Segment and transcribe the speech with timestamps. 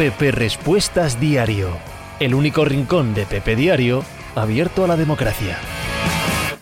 [0.00, 1.68] Pepe Respuestas Diario,
[2.20, 4.02] el único rincón de Pepe Diario
[4.34, 5.58] abierto a la democracia.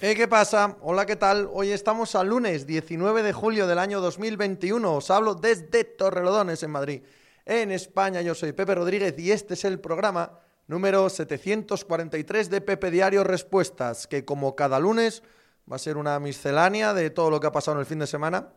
[0.00, 0.77] Eh, ¿Qué pasa?
[0.80, 1.48] Hola, ¿qué tal?
[1.53, 4.93] Hoy estamos al lunes 19 de julio del año 2021.
[4.93, 7.02] Os hablo desde Torrelodones, en Madrid.
[7.46, 12.91] En España, yo soy Pepe Rodríguez y este es el programa número 743 de Pepe
[12.91, 15.23] Diario Respuestas, que como cada lunes
[15.70, 18.09] va a ser una miscelánea de todo lo que ha pasado en el fin de
[18.09, 18.48] semana.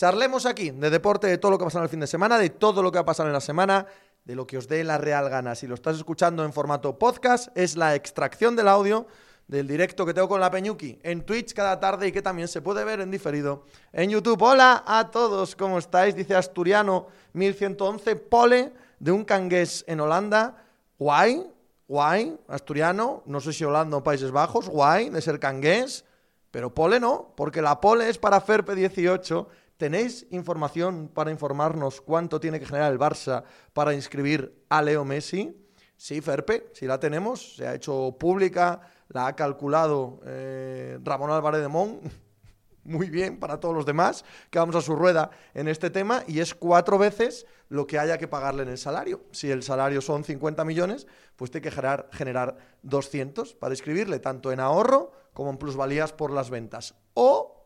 [0.00, 2.38] Charlemos aquí de deporte, de todo lo que ha pasado en el fin de semana,
[2.38, 3.86] de todo lo que ha pasado en la semana,
[4.24, 5.54] de lo que os dé la real gana.
[5.54, 9.06] Si lo estás escuchando en formato podcast, es la extracción del audio
[9.50, 12.62] del directo que tengo con la Peñuki en Twitch cada tarde y que también se
[12.62, 14.40] puede ver en diferido en YouTube.
[14.40, 16.14] Hola a todos, ¿cómo estáis?
[16.14, 20.54] Dice Asturiano 1111, pole de un cangués en Holanda.
[21.00, 21.50] Guay,
[21.88, 26.04] guay, Asturiano, no sé si Holanda o Países Bajos, guay de ser cangués,
[26.52, 29.48] pero pole no, porque la pole es para Ferpe 18
[29.80, 35.56] ¿Tenéis información para informarnos cuánto tiene que generar el Barça para inscribir a Leo Messi?
[35.96, 41.62] Sí, Ferpe, sí la tenemos, se ha hecho pública, la ha calculado eh, Ramón Álvarez
[41.62, 41.98] de Mon.
[42.84, 46.40] Muy bien para todos los demás, que vamos a su rueda en este tema, y
[46.40, 49.22] es cuatro veces lo que haya que pagarle en el salario.
[49.32, 54.52] Si el salario son 50 millones, pues tiene que generar, generar 200 para inscribirle, tanto
[54.52, 56.96] en ahorro como en plusvalías por las ventas.
[57.14, 57.59] O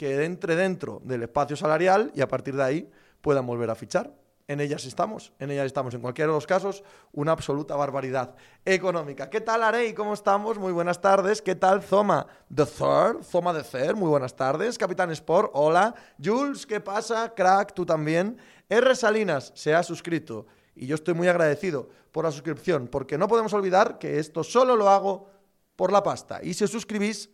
[0.00, 4.10] que entre dentro del espacio salarial y a partir de ahí puedan volver a fichar.
[4.48, 5.92] En ellas estamos, en ellas estamos.
[5.92, 8.34] En cualquiera de los casos, una absoluta barbaridad
[8.64, 9.28] económica.
[9.28, 9.92] ¿Qué tal, Arey?
[9.92, 10.58] ¿Cómo estamos?
[10.58, 11.42] Muy buenas tardes.
[11.42, 13.24] ¿Qué tal, Zoma The Third?
[13.24, 14.78] Zoma de Third, muy buenas tardes.
[14.78, 15.94] Capitán Sport, hola.
[16.18, 17.34] Jules, ¿qué pasa?
[17.34, 18.38] Crack, tú también.
[18.70, 18.96] R.
[18.96, 23.52] Salinas se ha suscrito y yo estoy muy agradecido por la suscripción, porque no podemos
[23.52, 25.28] olvidar que esto solo lo hago
[25.76, 26.40] por la pasta.
[26.42, 27.28] Y si os suscribís,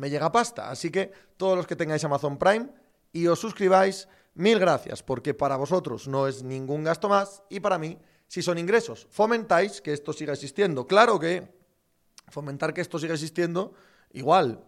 [0.00, 0.70] me llega pasta.
[0.70, 2.68] Así que todos los que tengáis Amazon Prime
[3.12, 7.78] y os suscribáis, mil gracias, porque para vosotros no es ningún gasto más y para
[7.78, 9.06] mí si son ingresos.
[9.10, 10.86] Fomentáis que esto siga existiendo.
[10.86, 11.46] Claro que
[12.28, 13.74] fomentar que esto siga existiendo,
[14.12, 14.64] igual.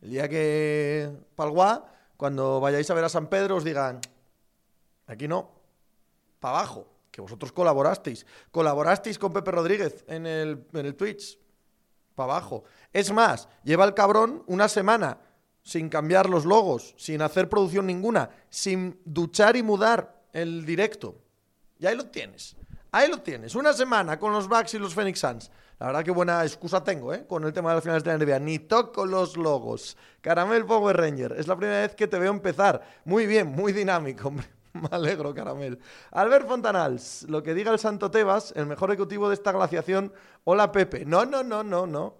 [0.00, 4.00] El día que Palguá, cuando vayáis a ver a San Pedro, os digan,
[5.06, 5.50] aquí no,
[6.38, 8.26] para abajo, que vosotros colaborasteis.
[8.52, 11.38] Colaborasteis con Pepe Rodríguez en el, en el Twitch
[12.14, 12.64] para abajo.
[12.92, 15.18] Es más, lleva el cabrón una semana
[15.62, 21.16] sin cambiar los logos, sin hacer producción ninguna, sin duchar y mudar el directo.
[21.78, 22.56] Y ahí lo tienes.
[22.92, 23.54] Ahí lo tienes.
[23.56, 25.50] Una semana con los Bucks y los Phoenix Suns.
[25.80, 27.26] La verdad que buena excusa tengo, ¿eh?
[27.26, 28.38] Con el tema de las finales de la NBA.
[28.38, 29.96] Ni toco los logos.
[30.20, 31.34] Caramel Power Ranger.
[31.36, 32.80] Es la primera vez que te veo empezar.
[33.04, 34.46] Muy bien, muy dinámico, hombre.
[34.82, 35.78] Me alegro, Caramel.
[36.10, 40.12] Albert Fontanals, lo que diga el Santo Tebas, el mejor ejecutivo de esta glaciación.
[40.42, 41.04] Hola, Pepe.
[41.04, 42.16] No, no, no, no, no.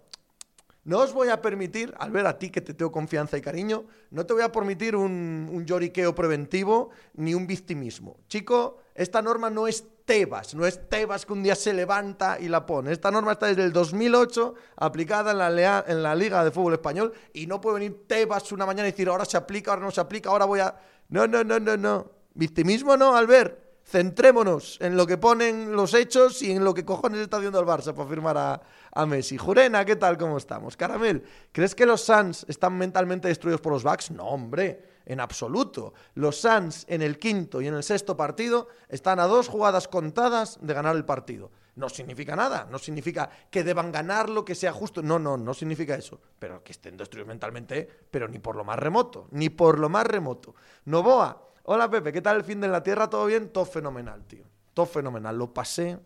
[0.85, 4.23] No os voy a permitir, Albert, a ti que te tengo confianza y cariño, no
[4.25, 8.19] te voy a permitir un, un lloriqueo preventivo ni un victimismo.
[8.27, 12.47] Chico, esta norma no es Tebas, no es Tebas que un día se levanta y
[12.47, 12.91] la pone.
[12.91, 17.11] Esta norma está desde el 2008 aplicada en la, en la Liga de Fútbol Español
[17.33, 20.01] y no puede venir Tebas una mañana y decir ahora se aplica, ahora no se
[20.01, 20.75] aplica, ahora voy a...
[21.09, 22.14] No, no, no, no, no.
[22.35, 23.63] Victimismo no, Albert.
[23.85, 27.65] Centrémonos en lo que ponen los hechos y en lo que cojones está haciendo el
[27.65, 29.37] Barça para firmar a, Messi.
[29.37, 30.17] Jurena, ¿qué tal?
[30.17, 30.75] ¿Cómo estamos?
[30.75, 34.11] Caramel, ¿crees que los Suns están mentalmente destruidos por los Bucks?
[34.11, 35.93] No, hombre, en absoluto.
[36.15, 40.57] Los Suns en el quinto y en el sexto partido están a dos jugadas contadas
[40.61, 41.51] de ganar el partido.
[41.75, 45.01] No significa nada, no significa que deban ganarlo, que sea justo.
[45.03, 46.19] No, no, no significa eso.
[46.39, 50.07] Pero que estén destruidos mentalmente, pero ni por lo más remoto, ni por lo más
[50.07, 50.55] remoto.
[50.85, 53.09] Novoa Hola Pepe, ¿qué tal el fin de la Tierra?
[53.09, 53.49] ¿Todo bien?
[53.49, 54.43] Todo fenomenal, tío.
[54.75, 55.35] Todo fenomenal.
[55.35, 55.97] Lo pasé.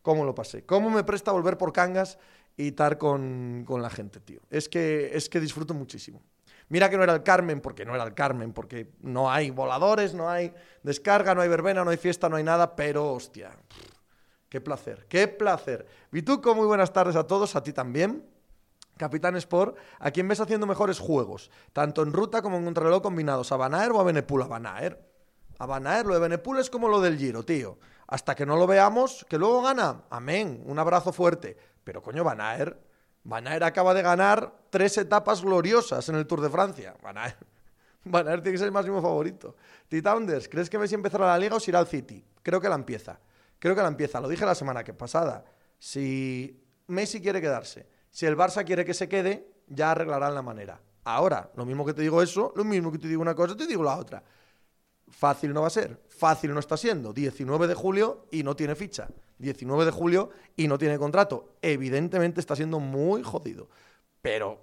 [0.00, 0.64] ¿Cómo lo pasé?
[0.64, 2.18] ¿Cómo me presta volver por Cangas
[2.56, 4.40] y estar con, la gente, tío?
[4.50, 6.22] Es que, es que disfruto muchísimo.
[6.68, 10.14] Mira que no era el Carmen, porque no era el Carmen, porque no hay voladores,
[10.14, 10.54] no hay
[10.84, 13.50] descarga, no hay verbena, no hay fiesta, no hay nada, pero hostia,
[14.48, 15.84] qué placer, qué placer.
[16.12, 18.24] Vituco, muy buenas tardes a todos, a ti también.
[18.96, 21.50] Capitán Sport, ¿a quién ves haciendo mejores juegos?
[21.72, 23.50] Tanto en ruta como en contrarreloj combinados.
[23.50, 24.42] ¿A Banaer o a Benepul?
[24.42, 25.04] A Banaer.
[25.58, 27.78] A Banaer, lo de Benepul es como lo del Giro, tío.
[28.06, 30.02] Hasta que no lo veamos, que luego gana.
[30.10, 31.56] Amén, un abrazo fuerte.
[31.82, 32.78] Pero coño, Banaer.
[33.24, 36.94] Banaer acaba de ganar tres etapas gloriosas en el Tour de Francia.
[37.02, 37.36] Banaer.
[38.04, 39.56] Banaer tiene que ser el máximo favorito.
[39.88, 42.24] Titounders, ¿crees que Messi empezará la liga o si irá al City?
[42.42, 43.18] Creo que la empieza.
[43.58, 44.20] Creo que la empieza.
[44.20, 45.44] Lo dije la semana que pasada.
[45.78, 50.80] Si Messi quiere quedarse si el Barça quiere que se quede, ya arreglarán la manera.
[51.02, 53.66] Ahora, lo mismo que te digo eso, lo mismo que te digo una cosa, te
[53.66, 54.22] digo la otra.
[55.08, 57.12] Fácil no va a ser, fácil no está siendo.
[57.12, 59.08] 19 de julio y no tiene ficha.
[59.38, 61.56] 19 de julio y no tiene contrato.
[61.60, 63.68] Evidentemente está siendo muy jodido.
[64.22, 64.60] Pero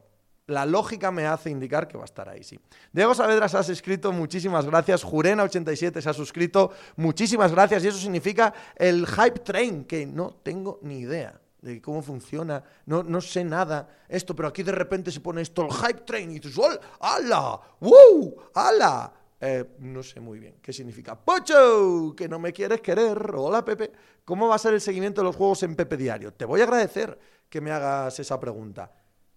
[0.48, 2.57] La lógica me hace indicar que va a estar ahí, sí.
[2.94, 5.06] Diego Saavedra se has escrito, muchísimas gracias.
[5.06, 7.83] Jurena87 se ha suscrito, muchísimas gracias.
[7.83, 13.04] Y eso significa el Hype Train, que no tengo ni idea de cómo funciona, no,
[13.04, 16.40] no sé nada esto, pero aquí de repente se pone esto, el Hype Train, y
[16.40, 16.60] dices,
[17.00, 17.60] ¡Hala!
[17.80, 18.36] ¡Wow!
[18.54, 19.13] ¡Hala!
[19.40, 21.19] Eh, no sé muy bien qué significa.
[21.19, 22.13] ¡Pocho!
[22.16, 23.18] Que no me quieres querer.
[23.36, 23.92] Hola, Pepe.
[24.24, 26.31] ¿Cómo va a ser el seguimiento de los juegos en Pepe Diario?
[26.34, 27.18] Te voy a agradecer
[27.50, 28.92] que me hagas esa pregunta.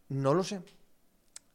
[0.09, 0.61] No lo sé.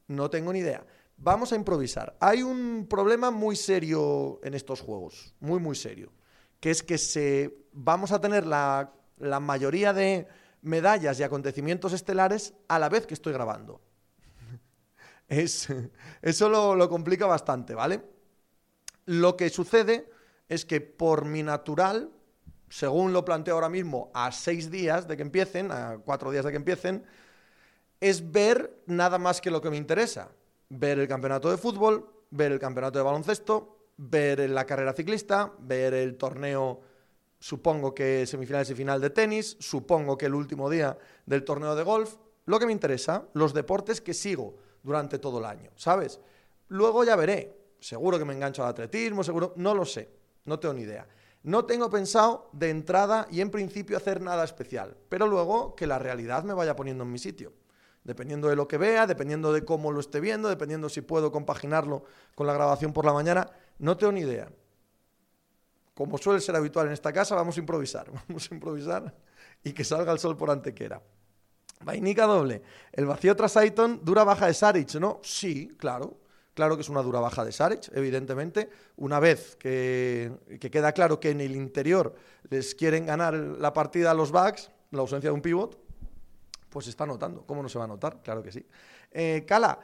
[0.08, 0.84] No tengo ni idea.
[1.22, 2.16] Vamos a improvisar.
[2.22, 6.14] Hay un problema muy serio en estos juegos, muy, muy serio,
[6.62, 8.94] que es que se, vamos a tener la,
[9.42, 10.28] mayoría de
[10.62, 13.82] medallas y acontecimientos estelares a la vez que estoy grabando.
[15.28, 15.68] Es,
[16.22, 18.02] eso lo complica bastante, ¿vale?
[19.06, 20.10] Lo que sucede
[20.48, 22.12] es que por mi natural,
[22.70, 26.52] según lo planteo ahora mismo, a seis días de que empiecen, a cuatro días de
[26.52, 27.06] que empiecen,
[28.00, 30.32] es ver nada más que lo que me interesa.
[30.70, 35.94] Ver el campeonato de fútbol, ver el campeonato de baloncesto, ver la carrera ciclista, ver
[35.94, 36.82] el torneo,
[37.40, 41.84] supongo que semifinales y final de tenis, supongo que el último día del torneo de
[41.84, 42.16] golf,
[42.46, 46.20] lo que me interesa, los deportes que sigo durante todo el año, ¿sabes?
[46.68, 50.10] Luego ya veré, seguro que me engancho al atletismo, seguro, no lo sé,
[50.46, 51.08] no tengo ni idea.
[51.42, 55.98] No tengo pensado de entrada y en principio hacer nada especial, pero luego que la
[55.98, 57.54] realidad me vaya poniendo en mi sitio
[58.04, 62.04] dependiendo de lo que vea, dependiendo de cómo lo esté viendo, dependiendo si puedo compaginarlo
[62.34, 64.50] con la grabación por la mañana, no tengo ni idea.
[66.00, 69.14] Como suele ser habitual en esta casa, vamos a improvisar, vamos a improvisar
[69.62, 71.04] y que salga el sol por antequera.
[71.82, 72.62] Vainica doble.
[72.94, 75.20] El vacío tras Aiton, dura baja de Saric, ¿no?
[75.24, 76.18] Sí, claro.
[76.54, 78.70] Claro que es una dura baja de Saric, evidentemente.
[78.96, 82.16] Una vez que, que queda claro que en el interior
[82.50, 85.78] les quieren ganar la partida a los backs, la ausencia de un pivot,
[86.70, 87.46] pues se está notando.
[87.46, 88.22] ¿Cómo no se va a notar?
[88.24, 88.66] Claro que sí.
[89.12, 89.78] Eh, Cala,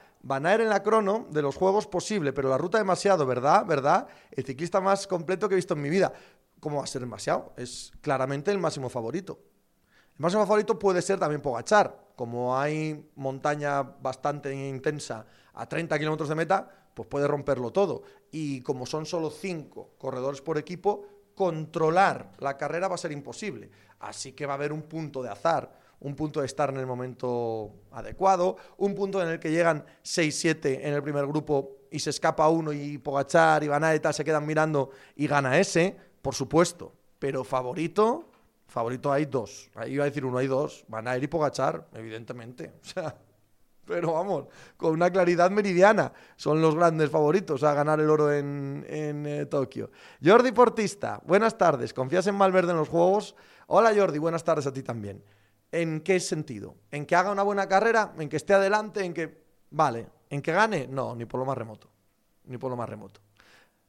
[0.53, 3.65] ir en la crono de los juegos posible, pero la ruta demasiado, ¿verdad?
[3.65, 4.07] ¿Verdad?
[4.31, 6.11] El ciclista más completo que he visto en mi vida.
[6.59, 7.53] ¿Cómo va a ser demasiado?
[7.57, 9.39] Es claramente el máximo favorito.
[10.15, 12.05] El máximo favorito puede ser también Pogachar.
[12.15, 18.03] Como hay montaña bastante intensa a 30 kilómetros de meta, pues puede romperlo todo.
[18.31, 21.05] Y como son solo 5 corredores por equipo,
[21.35, 23.69] controlar la carrera va a ser imposible.
[23.99, 26.85] Así que va a haber un punto de azar un punto de estar en el
[26.85, 32.09] momento adecuado, un punto en el que llegan 6-7 en el primer grupo y se
[32.09, 36.93] escapa uno y Pogachar y Van Aert se quedan mirando y gana ese, por supuesto.
[37.19, 38.29] Pero favorito,
[38.67, 39.71] favorito hay dos.
[39.75, 40.83] Ahí iba a decir uno, hay dos.
[40.87, 42.73] Van Aert y Pogachar, evidentemente.
[42.81, 43.15] O sea,
[43.85, 44.47] pero vamos,
[44.77, 46.11] con una claridad meridiana.
[46.35, 49.91] Son los grandes favoritos a ganar el oro en, eh, Tokio.
[50.23, 51.93] Jordi Portista, buenas tardes.
[51.93, 53.35] ¿Confías en Malverde en los Juegos?
[53.67, 55.23] Hola Jordi, buenas tardes a ti también.
[55.71, 56.75] ¿En qué sentido?
[56.91, 58.13] ¿En que haga una buena carrera?
[58.17, 59.03] ¿En que esté adelante?
[59.03, 59.43] ¿En que...
[59.71, 60.07] Vale.
[60.29, 60.87] ¿En que gane?
[60.87, 61.89] No, ni por lo más remoto.
[62.45, 63.21] Ni por lo más remoto.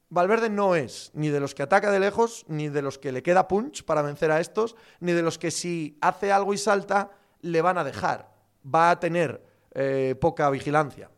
[0.08, 3.22] Valverde no es ni de los que ataca de lejos, ni de los que le
[3.22, 7.10] queda punch para vencer a estos, ni de los que si hace algo y salta,
[7.40, 8.30] le van a dejar.
[8.64, 9.44] Va a tener
[9.74, 11.10] eh, poca vigilancia.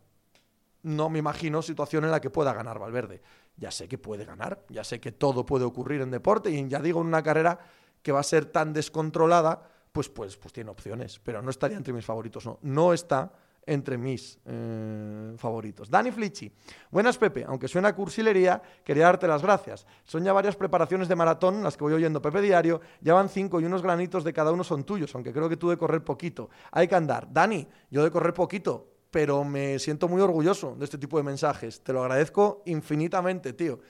[0.83, 3.21] No me imagino situación en la que pueda ganar Valverde.
[3.57, 6.81] Ya sé que puede ganar, ya sé que todo puede ocurrir en deporte y ya
[6.81, 7.59] digo en una carrera
[8.03, 11.93] que va a ser tan descontrolada pues, pues, pues tiene opciones, pero no estaría entre
[11.93, 12.61] mis favoritos, no.
[12.63, 13.33] No está
[13.67, 15.91] entre mis eh, favoritos.
[15.91, 16.53] Dani Flichi.
[16.89, 17.45] Buenas, Pepe.
[17.45, 19.89] Aunque suena cursilería, quería darte las gracias.
[20.05, 22.81] Son ya varias preparaciones de maratón, las que voy oyendo Pepe Diario.
[23.01, 25.69] Ya van cinco y unos granitos de cada uno son tuyos, aunque creo que tú
[25.69, 26.49] de correr poquito.
[26.71, 27.27] Hay que andar.
[27.33, 31.83] Dani, yo de correr poquito, pero me siento muy orgulloso de este tipo de mensajes.
[31.83, 33.81] Te lo agradezco infinitamente, tío.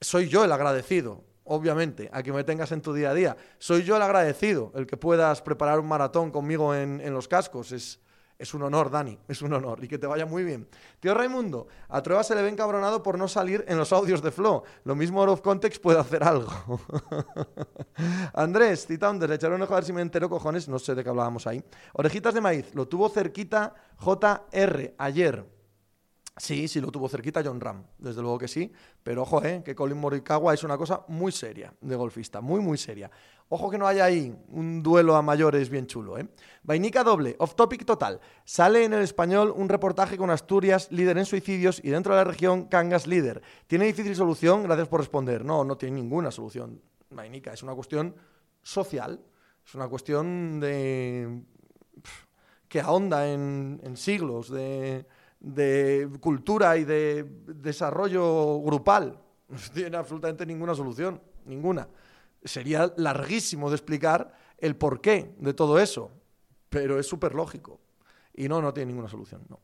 [0.00, 3.36] Soy yo el agradecido obviamente, a que me tengas en tu día a día.
[3.58, 7.72] Soy yo el agradecido, el que puedas preparar un maratón conmigo en, los cascos.
[7.72, 7.98] Es,
[8.38, 9.82] es un honor, Dani, es un honor.
[9.82, 10.68] Y que te vaya muy bien.
[11.00, 14.30] Tío Raimundo, a Trueba se le ve encabronado por no salir en los audios de
[14.30, 14.62] Flow.
[14.84, 16.52] Lo mismo Out of Context puede hacer algo.
[18.34, 20.68] Andrés, Tita le echaré un ojo a ver si me entero, cojones.
[20.68, 21.64] No sé de qué hablábamos ahí.
[21.94, 25.59] Orejitas de maíz, lo tuvo cerquita JR ayer.
[26.40, 29.74] Sí, sí lo tuvo cerquita John Ram, desde luego que sí, pero ojo, eh, que
[29.74, 33.10] Colin Morikawa es una cosa muy seria de golfista, muy, muy seria.
[33.50, 36.26] Ojo que no haya ahí un duelo a mayores bien chulo, ¿eh?
[36.62, 38.20] Vainica doble, off topic total.
[38.42, 42.30] Sale en el español un reportaje con Asturias, líder en suicidios, y dentro de la
[42.30, 43.42] región Cangas líder.
[43.66, 44.62] ¿Tiene difícil solución?
[44.62, 45.44] Gracias por responder.
[45.44, 46.80] No, no tiene ninguna solución,
[47.10, 47.52] Vainica.
[47.52, 48.14] Es una cuestión
[48.62, 49.20] social,
[49.62, 51.42] es una cuestión de...
[52.66, 55.04] que ahonda en siglos, de
[55.40, 59.18] de cultura y de desarrollo grupal.
[59.74, 61.88] Tiene absolutamente ninguna solución, ninguna.
[62.44, 66.10] Sería larguísimo de explicar el porqué de todo eso,
[66.68, 67.80] pero es súper lógico.
[68.34, 69.58] Y no, no tiene ninguna solución, no.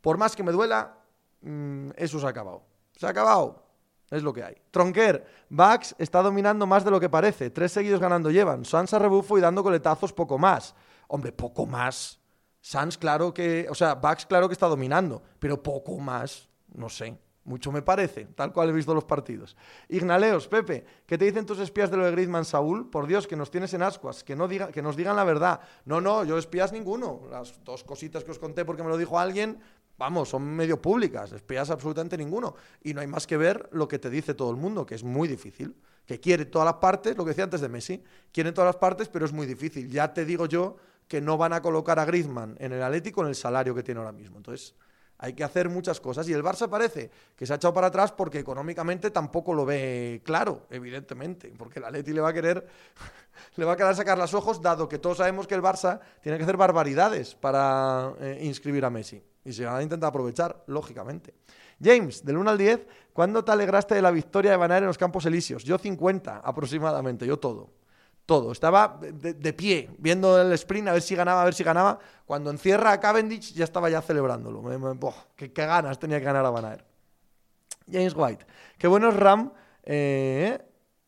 [0.00, 0.98] por más que me duela,
[1.40, 2.64] mm, eso se ha acabado.
[2.96, 3.62] Se ha acabado.
[4.10, 4.56] Es lo que hay.
[4.70, 7.50] Tronquer, Bax está dominando más de lo que parece.
[7.50, 8.64] Tres seguidos ganando llevan.
[8.64, 10.74] Sansa rebufo y dando coletazos poco más.
[11.08, 12.20] Hombre, poco más.
[12.66, 13.68] Sans, claro que.
[13.70, 15.22] O sea, Bax, claro que está dominando.
[15.38, 16.48] Pero poco más.
[16.74, 17.16] No sé.
[17.44, 19.56] Mucho me parece, tal cual he visto los partidos.
[19.88, 22.90] Ignaleos, Pepe, ¿qué te dicen tus espías de lo de Griezmann, Saúl?
[22.90, 25.60] Por Dios, que nos tienes en ascuas, que, no diga, que nos digan la verdad.
[25.84, 27.20] No, no, yo espías ninguno.
[27.30, 29.60] Las dos cositas que os conté porque me lo dijo alguien,
[29.96, 32.56] vamos, son medio públicas, espías absolutamente ninguno.
[32.82, 35.04] Y no hay más que ver lo que te dice todo el mundo, que es
[35.04, 35.76] muy difícil.
[36.04, 39.08] Que quiere todas las partes, lo que decía antes de Messi, quiere todas las partes,
[39.08, 39.88] pero es muy difícil.
[39.88, 40.78] Ya te digo yo
[41.08, 44.00] que no van a colocar a Griezmann en el Atlético en el salario que tiene
[44.00, 44.36] ahora mismo.
[44.36, 44.74] Entonces,
[45.18, 46.28] hay que hacer muchas cosas.
[46.28, 50.20] Y el Barça parece que se ha echado para atrás porque económicamente tampoco lo ve
[50.24, 51.52] claro, evidentemente.
[51.56, 52.66] Porque el Atleti le va a querer,
[53.56, 56.38] le va a querer sacar los ojos, dado que todos sabemos que el Barça tiene
[56.38, 59.22] que hacer barbaridades para eh, inscribir a Messi.
[59.44, 61.34] Y se van a intentar aprovechar, lógicamente.
[61.82, 64.98] James, del 1 al 10, ¿cuándo te alegraste de la victoria de Van en los
[64.98, 65.62] Campos Elíseos?
[65.62, 67.70] Yo 50 aproximadamente, yo todo.
[68.26, 68.50] Todo.
[68.50, 71.98] Estaba de, pie, viendo el sprint, a ver si ganaba, a ver si ganaba.
[72.26, 74.62] Cuando encierra a Cavendish, ya estaba ya celebrándolo.
[75.36, 76.76] qué, ganas tenía que ganar a Van
[77.90, 78.44] James White.
[78.78, 79.52] Qué bueno es Ram.
[79.84, 80.58] Eh,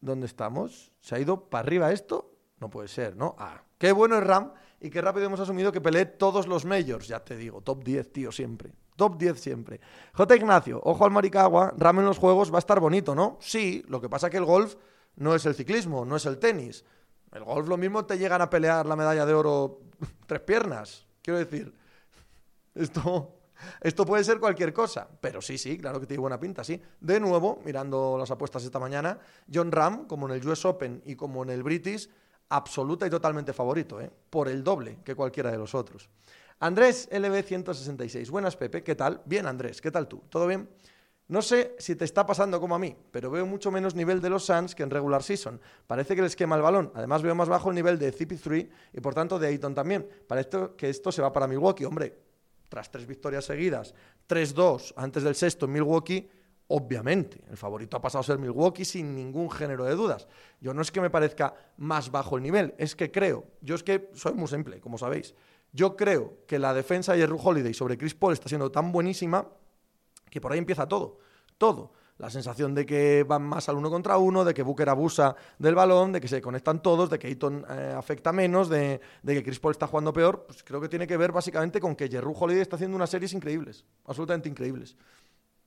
[0.00, 0.92] ¿Dónde estamos?
[1.00, 2.30] ¿Se ha ido para arriba esto?
[2.60, 3.34] No puede ser, ¿no?
[3.36, 7.08] Ah, qué bueno es Ram y qué rápido hemos asumido que peleé todos los majors.
[7.08, 8.72] Ya te digo, top 10, tío, siempre.
[8.94, 9.80] Top 10 siempre.
[10.12, 10.36] J.
[10.36, 13.38] Ignacio, ojo al Maricagua, Ram en los juegos va a estar bonito, ¿no?
[13.40, 14.76] Sí, lo que pasa que el golf
[15.16, 16.84] no es el ciclismo, no es el tenis.
[17.32, 19.80] El golf lo mismo te llegan a pelear la medalla de oro
[20.26, 21.06] tres piernas.
[21.22, 21.74] Quiero decir,
[22.74, 23.40] esto,
[23.80, 25.08] esto puede ser cualquier cosa.
[25.20, 26.80] Pero sí, sí, claro que tiene buena pinta, sí.
[27.00, 29.18] De nuevo, mirando las apuestas esta mañana,
[29.52, 32.08] John Ram, como en el US Open y como en el British,
[32.50, 34.10] absoluta y totalmente favorito, ¿eh?
[34.30, 36.08] por el doble que cualquiera de los otros.
[36.60, 38.30] Andrés LB166.
[38.30, 38.82] Buenas, Pepe.
[38.82, 39.22] ¿Qué tal?
[39.24, 39.80] Bien, Andrés.
[39.80, 40.22] ¿Qué tal tú?
[40.28, 40.68] ¿Todo bien?
[41.28, 44.30] No sé si te está pasando como a mí, pero veo mucho menos nivel de
[44.30, 45.60] los Suns que en regular season.
[45.86, 46.90] Parece que les quema el balón.
[46.94, 50.08] Además veo más bajo el nivel de CP3 y por tanto de Ayton también.
[50.26, 51.84] Parece que esto se va para Milwaukee.
[51.84, 52.18] Hombre,
[52.70, 53.94] tras tres victorias seguidas,
[54.26, 56.30] 3-2 antes del sexto en Milwaukee,
[56.68, 60.28] obviamente, el favorito ha pasado a ser Milwaukee sin ningún género de dudas.
[60.60, 63.82] Yo no es que me parezca más bajo el nivel, es que creo, yo es
[63.82, 65.34] que soy muy simple, como sabéis,
[65.72, 69.48] yo creo que la defensa de Jerry Holiday sobre Chris Paul está siendo tan buenísima
[70.30, 71.18] que por ahí empieza todo,
[71.56, 71.92] todo.
[72.18, 75.76] La sensación de que van más al uno contra uno, de que Booker abusa del
[75.76, 79.60] balón, de que se conectan todos, de que Ayton eh, afecta menos, de, que Chris
[79.60, 82.62] Paul está jugando peor, pues creo que tiene que ver básicamente con que Jerry Holiday
[82.62, 84.96] está haciendo unas series increíbles, absolutamente increíbles.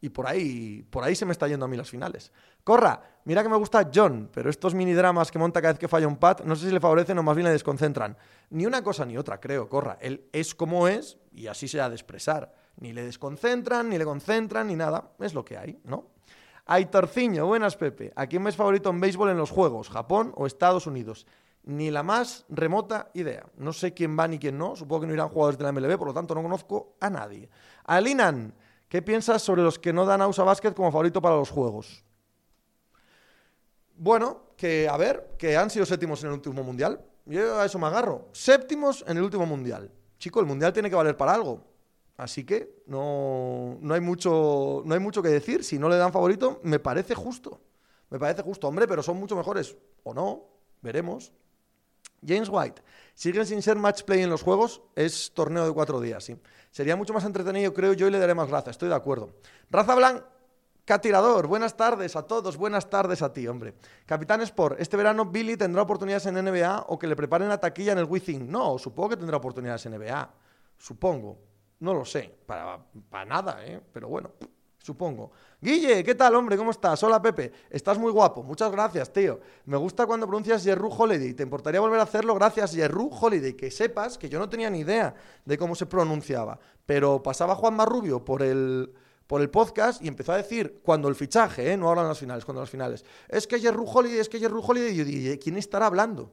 [0.02, 2.34] Y por ahí, por ahí se me está yendo a mí las finales.
[2.64, 5.88] Corra, mira que me gusta John, pero estos mini dramas que monta cada vez que
[5.88, 8.18] falla un pat, no sé si le favorecen o más bien le desconcentran.
[8.50, 10.00] Ni una cosa ni otra, creo, Corra.
[10.02, 12.52] Él es como es y así se ha de expresar.
[12.82, 15.12] Ni le desconcentran, ni le concentran, ni nada.
[15.20, 16.08] Es lo que hay, ¿no?
[16.66, 18.12] Aitorciño, buenas Pepe.
[18.16, 19.88] ¿A quién es favorito en béisbol en los Juegos?
[19.88, 21.28] ¿Japón o Estados Unidos?
[21.64, 23.46] Ni la más remota idea.
[23.58, 24.76] No sé quién va ni quién no.
[24.76, 27.50] Supongo que no irán jugadores de la MLB, por lo tanto no conozco a nadie.
[27.86, 28.56] Alinan,
[28.90, 32.04] ¿qué piensas sobre los que no dan a USA Basket como favorito para los Juegos?
[33.96, 37.00] Bueno, que a ver, que han sido séptimos en el último mundial.
[37.28, 38.30] Yo a eso me agarro.
[38.32, 39.92] Séptimos en el último mundial.
[40.18, 41.71] Chico, el mundial tiene que valer para algo.
[42.22, 45.64] Así que no, no, hay mucho, no hay mucho que decir.
[45.64, 47.60] Si no le dan favorito, me parece justo.
[48.12, 49.76] Me parece justo, hombre, pero son mucho mejores.
[50.04, 50.46] O no,
[50.84, 51.34] veremos.
[52.24, 52.84] James White,
[53.16, 56.38] siguen sin ser match play en los juegos, es torneo de cuatro días, sí.
[56.70, 59.34] Sería mucho más entretenido, creo yo, y le daré más raza, estoy de acuerdo.
[59.72, 63.74] Raza Blanca Tirador, buenas tardes a todos, buenas tardes a ti, hombre.
[64.06, 67.94] Capitán Sport, este verano Billy tendrá oportunidades en NBA o que le preparen la taquilla
[67.94, 68.52] en el Within.
[68.52, 70.32] No, supongo que tendrá oportunidades en NBA,
[70.78, 71.50] supongo.
[71.82, 73.82] No lo sé, para, para nada, ¿eh?
[73.92, 74.30] Pero bueno,
[74.78, 75.32] supongo.
[75.60, 76.56] Guille, ¿qué tal, hombre?
[76.56, 77.02] ¿Cómo estás?
[77.02, 77.52] Hola, Pepe.
[77.72, 78.44] Estás muy guapo.
[78.44, 79.40] Muchas gracias, tío.
[79.66, 81.34] Me gusta cuando pronuncias Jerru Holiday.
[81.34, 82.36] ¿Te importaría volver a hacerlo?
[82.36, 83.54] Gracias, Jerru Holiday.
[83.54, 86.60] Que sepas que yo no tenía ni idea de cómo se pronunciaba.
[86.86, 88.94] Pero pasaba Juan Marrubio por el,
[89.26, 91.78] por el podcast y empezó a decir, cuando el fichaje, ¿eh?
[91.78, 94.94] no en las finales, cuando las finales, es que Jerru Holiday, es que Jerru Holiday.
[94.94, 96.32] Y yo dije, ¿quién estará hablando?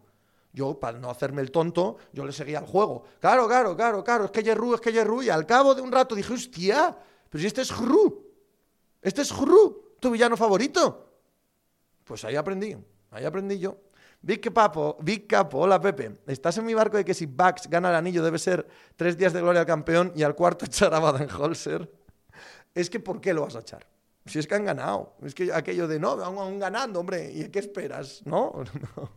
[0.53, 3.05] Yo, para no hacerme el tonto, yo le seguía al juego.
[3.21, 5.23] Claro, claro, claro, claro, es que Yerru, es que Yerru.
[5.23, 6.97] Y al cabo de un rato dije, hostia,
[7.29, 8.27] pero si este es Hru.
[9.03, 11.13] Este es Hru, tu villano favorito.
[12.05, 12.77] Pues ahí aprendí,
[13.11, 13.77] ahí aprendí yo.
[14.21, 16.19] Big Papo, Big Capo, hola Pepe.
[16.27, 19.33] Estás en mi barco de que si Bucks gana el anillo debe ser tres días
[19.33, 21.89] de gloria al campeón y al cuarto echar a Baden-Holzer.
[22.75, 23.87] Es que ¿por qué lo vas a echar?
[24.27, 25.15] Si es que han ganado.
[25.23, 27.31] Es que aquello de no, van ganando, hombre.
[27.33, 28.23] ¿Y qué esperas?
[28.25, 28.53] ¿No?
[28.97, 29.11] no.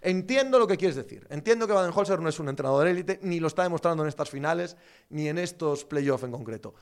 [0.00, 1.26] Entiendo lo que quieres decir.
[1.30, 4.76] Entiendo que Baden-Holzer no es un entrenador élite, ni lo está demostrando en estas finales,
[5.10, 6.74] ni en estos playoffs en concreto.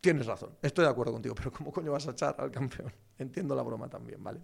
[0.00, 2.92] Tienes razón, estoy de acuerdo contigo, pero ¿cómo coño vas a echar al campeón?
[3.18, 4.40] Entiendo la broma también, ¿vale?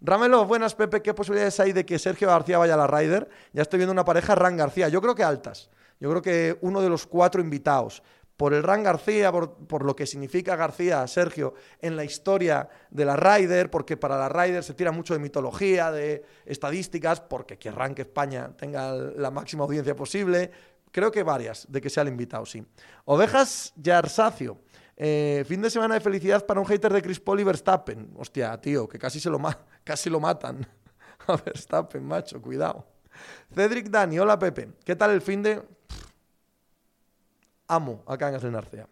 [0.00, 1.02] Ramelo, buenas, Pepe.
[1.02, 3.28] ¿Qué posibilidades hay de que Sergio García vaya a la Ryder?
[3.52, 4.88] Ya estoy viendo una pareja, Ran García.
[4.88, 5.70] Yo creo que altas.
[6.00, 8.02] Yo creo que uno de los cuatro invitados,
[8.36, 13.16] por el Ran García, por, lo que significa García, Sergio, en la historia de la
[13.16, 18.02] Ryder, porque para la Ryder se tira mucho de mitología, de estadísticas, porque querrán que
[18.02, 20.50] España tenga la máxima audiencia posible.
[20.90, 22.64] Creo que varias de que sea el invitado, sí.
[23.04, 24.58] Ovejas Yarsacio.
[24.96, 28.12] Eh, fin de semana de felicidad para un hater de Chris Paul y Verstappen.
[28.16, 29.40] Hostia, tío, que casi, se lo,
[29.82, 30.66] casi lo matan
[31.26, 32.86] a Verstappen, macho, cuidado.
[33.54, 34.70] Cedric Dani, hola Pepe.
[34.84, 35.73] ¿Qué tal el fin de...?
[37.74, 38.88] Amo a Cangas de Narcea.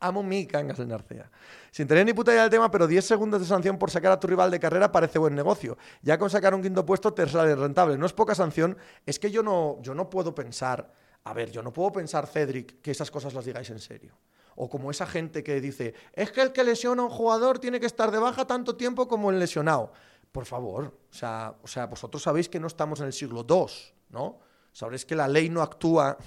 [0.00, 1.30] Amo mi Cangas de Narcea.
[1.70, 4.20] Sin tener ni puta idea del tema, pero 10 segundos de sanción por sacar a
[4.20, 5.78] tu rival de carrera parece buen negocio.
[6.02, 7.96] Ya con sacar un quinto puesto te sale rentable.
[7.96, 10.92] No es poca sanción, es que yo no, yo no puedo pensar...
[11.26, 14.18] A ver, yo no puedo pensar, Cedric, que esas cosas las digáis en serio.
[14.56, 17.80] O como esa gente que dice, es que el que lesiona a un jugador tiene
[17.80, 19.90] que estar de baja tanto tiempo como el lesionado.
[20.32, 23.72] Por favor, o sea, o sea, vosotros sabéis que no estamos en el siglo II,
[24.10, 24.38] ¿no?
[24.74, 26.18] Sabréis que la ley no actúa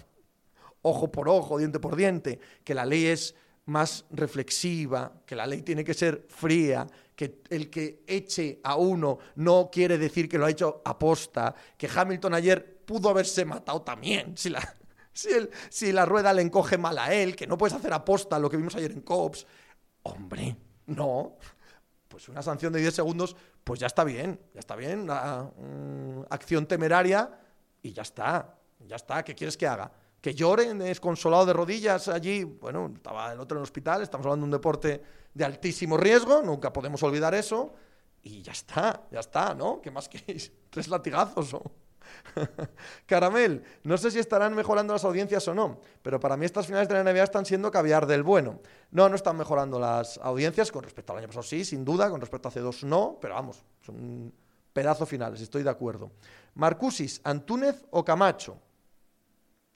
[0.81, 3.35] ojo por ojo, diente por diente, que la ley es
[3.67, 9.17] más reflexiva, que la ley tiene que ser fría, que el que eche a uno
[9.35, 14.37] no quiere decir que lo ha hecho aposta, que Hamilton ayer pudo haberse matado también,
[14.37, 18.57] si la, rueda le encoge mal a él, que no puedes hacer aposta lo que
[18.57, 19.45] vimos ayer en Cops.
[20.03, 20.55] Hombre,
[20.85, 21.35] no.
[22.07, 25.07] Pues una sanción de 10 segundos, pues ya está bien, ya está bien.
[25.07, 27.29] Mm, acción temeraria
[27.81, 29.23] y ya está, ya está.
[29.23, 29.91] ¿Qué quieres que haga?
[30.27, 32.43] Que llore desconsolado de rodillas allí.
[32.43, 35.01] Bueno, estaba el otro en el hospital, estamos hablando de un deporte
[35.33, 37.73] de altísimo riesgo, nunca podemos olvidar eso.
[38.23, 39.79] Y ya está, ya está, ¿no?
[39.79, 40.51] ¿Qué más queréis?
[40.69, 41.71] ¿Tres latigazos o...?
[43.05, 46.89] Caramel, no sé si estarán mejorando las audiencias o no, pero para mí estas finales
[46.89, 48.59] de la NBA están siendo caviar del bueno.
[48.91, 52.19] No, no están mejorando las audiencias con respecto al año pasado, sí, sin duda, con
[52.19, 54.33] respecto a hace dos no, pero vamos, son
[54.73, 56.11] pedazo finales, estoy de acuerdo.
[56.55, 58.66] Marcusis, Antúnez o Camacho.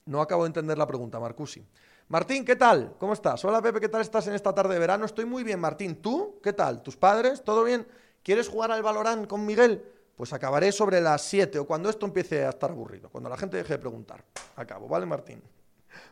[0.06, 1.64] No acabo de entender la pregunta, Marcusi.
[2.08, 2.96] Martín, ¿qué tal?
[2.98, 3.44] ¿Cómo estás?
[3.44, 5.04] Hola Pepe, ¿qué tal estás en esta tarde de verano?
[5.04, 5.96] Estoy muy bien, Martín.
[6.02, 6.40] ¿Tú?
[6.42, 6.82] ¿Qué tal?
[6.82, 7.42] ¿Tus padres?
[7.44, 7.86] ¿Todo bien?
[8.22, 9.84] ¿Quieres jugar al Valorán con Miguel?
[10.16, 13.56] Pues acabaré sobre las 7 o cuando esto empiece a estar aburrido, cuando la gente
[13.56, 14.24] deje de preguntar.
[14.56, 15.42] Acabo, ¿vale, Martín?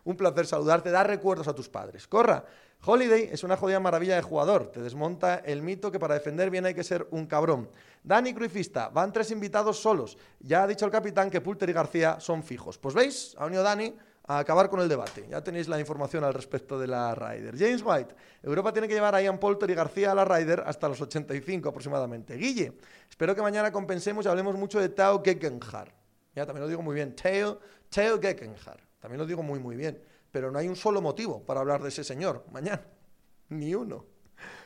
[0.05, 2.07] Un placer saludarte, dar recuerdos a tus padres.
[2.07, 2.45] Corra,
[2.83, 4.71] Holiday es una jodida maravilla de jugador.
[4.71, 7.69] Te desmonta el mito que para defender bien hay que ser un cabrón.
[8.03, 10.17] Dani Cruifista, van tres invitados solos.
[10.41, 12.79] Ya ha dicho el capitán que Pulter y García son fijos.
[12.79, 13.95] Pues veis, ha venido Dani
[14.27, 15.27] a acabar con el debate.
[15.29, 17.59] Ya tenéis la información al respecto de la Ryder.
[17.59, 20.89] James White, Europa tiene que llevar a Ian Polter y García a la Ryder hasta
[20.89, 22.37] los 85 aproximadamente.
[22.37, 22.79] Guille,
[23.11, 25.93] espero que mañana compensemos y hablemos mucho de Tao Gegenhardt.
[26.35, 27.15] Ya también lo digo muy bien.
[27.15, 27.59] Tao,
[27.91, 28.90] Tao Gegenhardt.
[29.01, 30.01] También lo digo muy, muy bien.
[30.31, 32.83] Pero no hay un solo motivo para hablar de ese señor mañana.
[33.49, 34.05] Ni uno.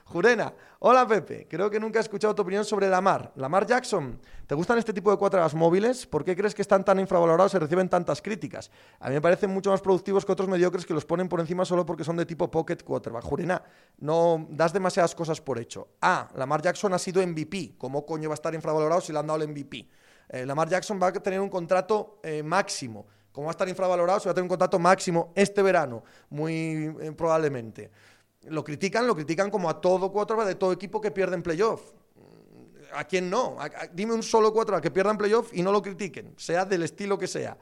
[0.05, 3.33] Jurena, hola Pepe, creo que nunca he escuchado tu opinión sobre Lamar.
[3.37, 6.07] Lamar Jackson, ¿te gustan este tipo de cuatras móviles?
[6.07, 8.71] ¿Por qué crees que están tan infravalorados y reciben tantas críticas?
[9.01, 11.65] A mí me parecen mucho más productivos que otros mediocres que los ponen por encima
[11.65, 13.25] solo porque son de tipo pocket quarterback.
[13.25, 13.63] Jurena,
[13.99, 15.89] no das demasiadas cosas por hecho.
[16.03, 17.77] Ah, Lamar Jackson ha sido MVP.
[17.79, 19.89] ¿Cómo coño va a estar infravalorado si le han dado el MVP?
[20.29, 23.07] Eh, Lamar Jackson va a tener un contrato eh, máximo.
[23.35, 26.05] ¿Cómo va a estar infravalorado si va a tener un contrato máximo este verano?
[26.31, 27.91] Muy eh, probablemente
[28.49, 31.93] lo critican, lo critican como a todo cuatro de todo equipo que pierde en playoff.
[32.93, 33.57] ¿A quién no?
[33.93, 37.19] dime un solo cuatro que pierda en playoff y no lo critiquen, sea del estilo
[37.19, 37.57] que sea.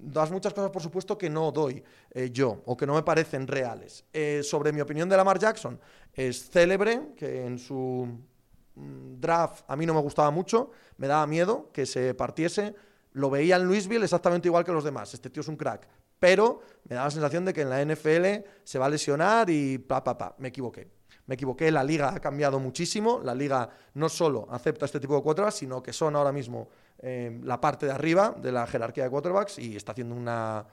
[0.00, 3.46] Das muchas cosas, por supuesto, que no doy eh, yo o que no me parecen
[3.46, 4.04] reales.
[4.12, 5.80] Eh, sobre mi opinión de Lamar Jackson,
[6.12, 8.06] es célebre, que en su
[8.74, 12.76] mm, draft a mí no me gustaba mucho, me daba miedo que se partiese.
[13.18, 15.12] Lo veía en Louisville exactamente igual que los demás.
[15.12, 18.44] Este tío es un crack pero me da la sensación de que en la NFL
[18.64, 20.34] se va a lesionar y pa, pa, pa.
[20.38, 20.88] Me equivoqué.
[21.26, 23.20] Me equivoqué, la liga ha cambiado muchísimo.
[23.22, 27.38] La liga no solo acepta este tipo de quarterbacks, sino que son ahora mismo eh,
[27.44, 30.66] la parte de arriba de la jerarquía de quarterbacks y está haciendo una,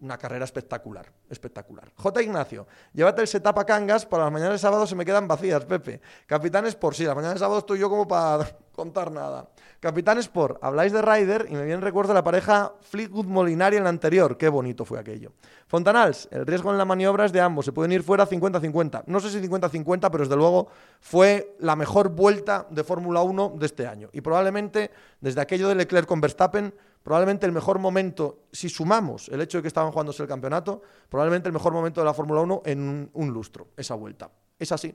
[0.00, 1.90] una carrera espectacular, espectacular.
[1.96, 2.22] J.
[2.22, 5.64] Ignacio, llévate el setup a Cangas, para las mañanas de sábado se me quedan vacías,
[5.64, 6.00] Pepe.
[6.26, 9.48] Capitanes por sí, las mañanas de sábado estoy yo como para contar nada.
[9.80, 13.84] Capitán Sport, habláis de Ryder y me viene recuerdo de la pareja Fleetwood Molinari en
[13.84, 14.38] la anterior.
[14.38, 15.32] Qué bonito fue aquello.
[15.66, 17.66] Fontanals, el riesgo en la maniobra es de ambos.
[17.66, 19.04] Se pueden ir fuera 50-50.
[19.06, 20.68] No sé si 50-50, pero desde luego
[21.00, 24.08] fue la mejor vuelta de Fórmula 1 de este año.
[24.12, 26.72] Y probablemente, desde aquello de Leclerc con Verstappen,
[27.04, 31.48] probablemente el mejor momento, si sumamos el hecho de que estaban jugándose el campeonato, probablemente
[31.48, 34.32] el mejor momento de la Fórmula 1 en un lustro, esa vuelta.
[34.58, 34.92] Es así.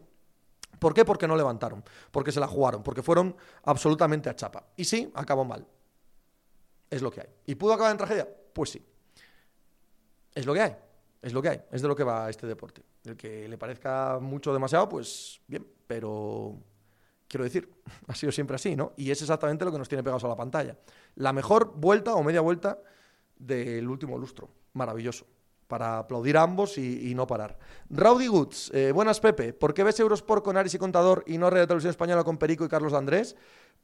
[0.79, 1.05] ¿Por qué?
[1.05, 4.65] Porque no levantaron, porque se la jugaron, porque fueron absolutamente a chapa.
[4.75, 5.65] Y sí, acabó mal.
[6.89, 7.29] Es lo que hay.
[7.45, 8.27] ¿Y pudo acabar en tragedia?
[8.53, 8.83] Pues sí.
[10.33, 10.75] Es lo que hay.
[11.21, 11.61] Es lo que hay.
[11.71, 12.81] Es de lo que va este deporte.
[13.03, 16.57] El que le parezca mucho demasiado, pues bien, pero
[17.29, 17.69] quiero decir,
[18.07, 18.91] ha sido siempre así, ¿no?
[18.97, 20.75] Y es exactamente lo que nos tiene pegados a la pantalla.
[21.15, 22.79] La mejor vuelta o media vuelta
[23.37, 24.49] del último lustro.
[24.73, 25.25] Maravilloso.
[25.67, 27.59] Para aplaudir a ambos y, no parar.
[27.91, 29.53] Rowdy Goods, eh, buenas Pepe.
[29.53, 32.65] ¿Por qué ves Eurosport con Aris y Contador y no Radio Televisión Española con Perico
[32.65, 33.35] y Carlos Andrés?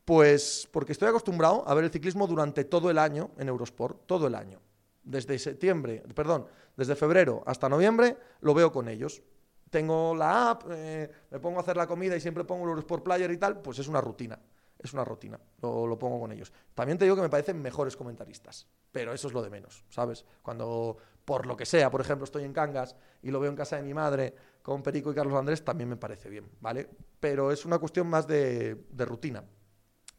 [0.04, 4.26] Pues porque estoy acostumbrado a ver el ciclismo durante todo el año en Eurosport, todo
[4.26, 4.62] el año.
[5.04, 9.22] Desde septiembre, perdón, desde febrero hasta noviembre lo veo con ellos
[9.69, 13.04] tengo la app, eh, me pongo a hacer la comida y siempre pongo los Sport
[13.04, 14.39] Player y tal, pues es una rutina.
[14.78, 16.51] Es una rutina, lo, pongo con ellos.
[16.75, 20.25] También te digo que me parecen mejores comentaristas, pero eso es lo de menos, ¿sabes?
[20.43, 23.78] Cuando, por lo que sea, por ejemplo, estoy en Cangas y lo veo en casa
[23.78, 26.89] de mi madre con Perico y Carlos Andrés, también me parece bien, ¿vale?
[27.19, 29.43] Pero es una cuestión más de rutina.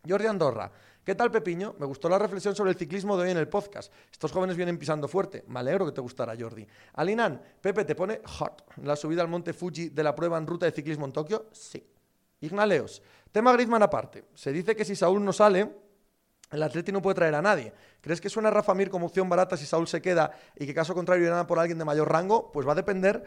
[0.09, 0.71] Jordi Andorra,
[1.07, 1.77] ¿Qué tal, Pepiño?
[1.79, 3.93] Me gustó la reflexión sobre el ciclismo de hoy en el podcast.
[4.11, 5.45] Estos jóvenes vienen pisando fuerte.
[5.47, 6.67] Me alegro que te gustara, Jordi.
[6.95, 10.67] Alinan, Pepe, ¿te pone hot la subida al monte Fuji de la prueba en ruta
[10.67, 11.47] de ciclismo en Tokio?
[11.53, 11.87] Sí.
[12.41, 14.25] Ignaleos, tema Griezmann aparte.
[14.35, 15.77] Se dice que si Saúl no sale,
[16.51, 17.73] el Atleti no puede traer a nadie.
[18.01, 20.93] ¿Crees que suena Rafa Mir como opción barata si Saúl se queda y que caso
[20.93, 22.51] contrario irán por alguien de mayor rango?
[22.51, 23.23] Pues va a depender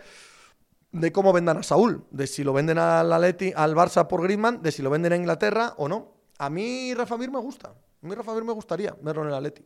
[0.92, 4.62] de cómo vendan a Saúl, de si lo venden al Atleti, al Barça por Griezmann,
[4.62, 6.19] de si lo venden a Inglaterra o no.
[6.40, 7.70] A mí Rafa Mir me gusta.
[7.70, 9.64] A mí Rafa Mir me gustaría verlo en el Atleti.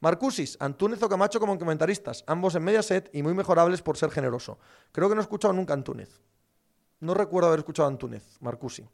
[0.00, 4.10] Marcusis, Antúnez o Camacho como comentaristas, ambos en media set y muy mejorables por ser
[4.10, 4.58] generoso.
[4.92, 6.20] Creo que no he escuchado nunca a Antúnez.
[7.00, 8.86] No recuerdo haber escuchado a Antúnez, Marcusi.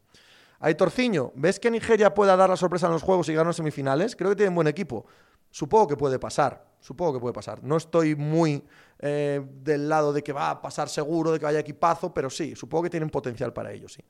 [0.61, 4.15] Aitorciño, ¿ves que Nigeria pueda dar la sorpresa en los juegos y ganar semifinales?
[4.15, 5.07] Creo que tienen buen equipo.
[5.51, 7.63] Supongo que puede pasar, supongo que puede pasar.
[7.65, 8.65] No estoy muy
[8.99, 12.55] eh, del lado de que va a pasar seguro, de que vaya equipazo, pero sí,
[12.55, 14.03] supongo que tienen potencial para ello, sí.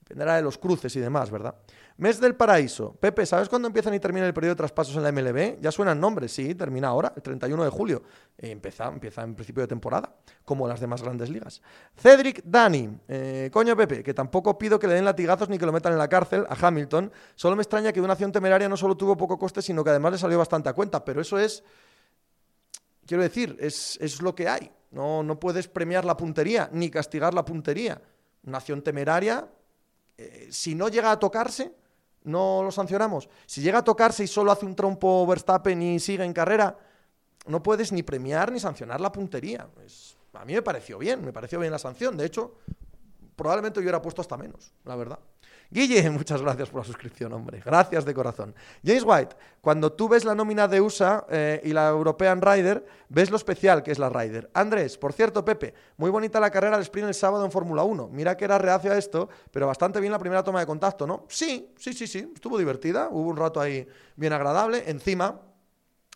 [0.00, 1.54] Dependerá de los cruces y demás, ¿verdad?
[2.00, 2.94] Mes del Paraíso.
[2.94, 5.60] Pepe, ¿sabes cuándo empiezan y terminan el periodo de traspasos en la MLB?
[5.60, 8.02] Ya suenan nombres, sí, termina ahora, el 31 de julio.
[8.38, 10.14] Eh, empieza, empieza en principio de temporada,
[10.46, 11.60] como las demás grandes ligas.
[11.98, 12.88] Cedric Dani.
[13.06, 15.98] Eh, coño, Pepe, que tampoco pido que le den latigazos ni que lo metan en
[15.98, 17.12] la cárcel a Hamilton.
[17.34, 20.12] Solo me extraña que una acción temeraria no solo tuvo poco coste, sino que además
[20.12, 21.04] le salió bastante a cuenta.
[21.04, 21.62] Pero eso es.
[23.04, 24.72] Quiero decir, es, es lo que hay.
[24.90, 28.00] No, no puedes premiar la puntería ni castigar la puntería.
[28.42, 29.46] Una acción temeraria
[30.20, 31.72] eh, si no llega a tocarse,
[32.24, 33.28] no lo sancionamos.
[33.46, 36.76] Si llega a tocarse y solo hace un trompo Verstappen y sigue en carrera,
[37.46, 39.68] no puedes ni premiar ni sancionar la puntería.
[40.34, 42.16] a mí me pareció bien, me pareció bien la sanción.
[42.16, 42.54] De hecho,
[43.36, 45.18] probablemente yo hubiera puesto hasta menos, la verdad.
[45.70, 47.62] Guille, muchas gracias por la suscripción, hombre.
[47.64, 48.54] Gracias de corazón.
[48.84, 53.30] James White, cuando tú ves la nómina de USA eh, y la European Rider, ves
[53.30, 54.50] lo especial que es la Rider.
[54.52, 58.08] Andrés, por cierto, Pepe, muy bonita la carrera del sprint el sábado en Fórmula 1.
[58.12, 61.26] Mira que era reacio a esto, pero bastante bien la primera toma de contacto, ¿no?
[61.28, 62.30] Sí, sí, sí, sí.
[62.34, 63.08] Estuvo divertida.
[63.10, 64.82] Hubo un rato ahí bien agradable.
[64.90, 65.40] Encima,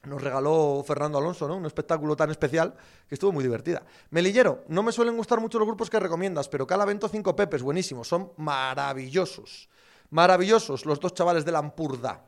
[0.07, 1.57] nos regaló Fernando Alonso, ¿no?
[1.57, 2.75] Un espectáculo tan especial
[3.09, 3.83] que estuvo muy divertida.
[4.11, 8.09] Melillero, no me suelen gustar mucho los grupos que recomiendas, pero Calavento 5 Pepes, buenísimos,
[8.09, 9.69] son maravillosos.
[10.11, 12.25] Maravillosos los dos chavales de Lampurda.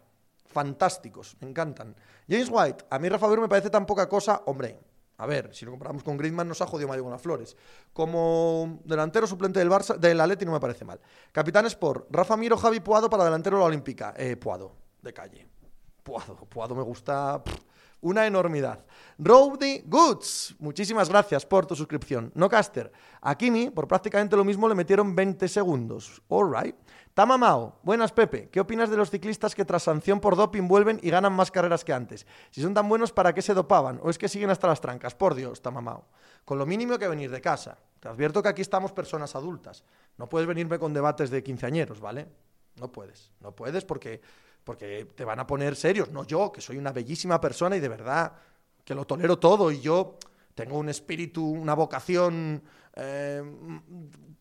[0.47, 1.95] Fantásticos, me encantan.
[2.29, 4.79] James White, a mí Rafa Ver me parece tan poca cosa, hombre.
[5.19, 7.57] A ver, si lo comparamos con Griezmann nos ha jodido Mario las Flores.
[7.93, 11.01] Como delantero suplente del Barça, del Atleti no me parece mal.
[11.33, 14.15] Capitán Sport, Rafa Miro, Javi Puado para delantero de la Olímpica.
[14.17, 15.49] Eh, Puado, de calle.
[16.03, 17.43] Puado, Puado me gusta
[18.07, 18.85] una enormidad.
[19.19, 22.31] Rowdy Goods, muchísimas gracias por tu suscripción.
[22.35, 26.23] No Caster, a Kimi por prácticamente lo mismo le metieron 20 segundos.
[26.29, 26.77] All right.
[27.83, 31.33] Buenas Pepe, ¿qué opinas de los ciclistas que tras sanción por doping vuelven y ganan
[31.33, 32.27] más carreras que antes?
[32.51, 33.99] Si son tan buenos, ¿para qué se dopaban?
[34.03, 35.15] ¿O es que siguen hasta las trancas?
[35.15, 36.05] Por Dios, Tamamao.
[36.45, 37.79] Con lo mínimo que venir de casa.
[38.01, 39.83] Te advierto que aquí estamos personas adultas.
[40.19, 42.29] No puedes venirme con debates de quinceañeros, ¿vale?
[42.79, 43.33] No puedes.
[43.41, 44.21] No puedes porque
[44.67, 47.89] porque te van a poner serios, no yo, que soy una bellísima persona y de
[47.89, 48.33] verdad
[48.85, 50.19] que lo tolero todo y yo
[50.57, 52.61] tengo un espíritu, una vocación
[52.97, 53.45] eh,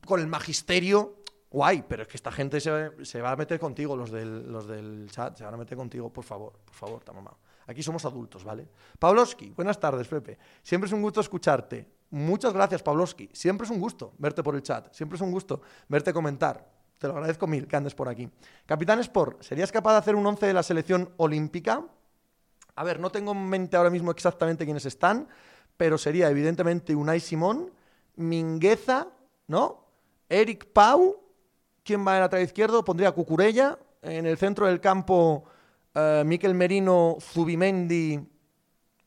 [0.04, 1.18] con el magisterio,
[1.52, 5.08] guay, pero es que esta gente se, va a meter contigo, los del, los del
[5.12, 7.38] chat, se van a meter contigo, por favor, por favor, mamá.
[7.68, 8.68] Aquí somos adultos, ¿vale?
[8.98, 10.40] Pavlovsky, buenas tardes, Pepe.
[10.64, 11.88] Siempre es un gusto escucharte.
[12.10, 13.30] Muchas gracias, Pavlovsky.
[13.32, 14.92] Siempre es un gusto verte por el chat.
[14.92, 16.75] Siempre es un gusto verte comentar.
[17.00, 18.30] Te lo agradezco mil que andes por aquí.
[18.66, 21.84] Capitán Sport, ¿serías capaz de hacer un 11 de la selección olímpica?
[22.76, 25.28] A ver, no tengo en mente ahora mismo exactamente quiénes están,
[25.78, 27.72] pero sería evidentemente Unai Simón,
[28.16, 29.08] Mingueza,
[29.48, 29.86] ¿no?
[30.30, 31.22] Eric Pau,
[31.84, 32.84] ¿quién va en la lateral izquierdo?
[32.84, 35.44] Pondría Cucurella, en el centro del campo
[35.96, 38.20] uh, Miquel Merino, Zubimendi,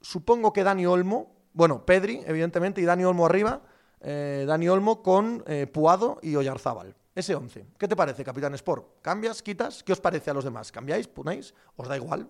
[0.00, 3.62] supongo que Dani Olmo, bueno, Pedri, evidentemente, y Dani Olmo arriba,
[4.00, 7.66] eh, Dani Olmo con eh, Puado y Oyarzábal ese 11.
[7.76, 9.02] ¿Qué te parece, Capitán Sport?
[9.02, 9.42] ¿Cambias?
[9.42, 9.82] ¿Quitas?
[9.82, 10.70] ¿Qué os parece a los demás?
[10.70, 11.08] ¿Cambiáis?
[11.08, 11.52] ¿Ponéis?
[11.74, 12.28] ¿Os da igual?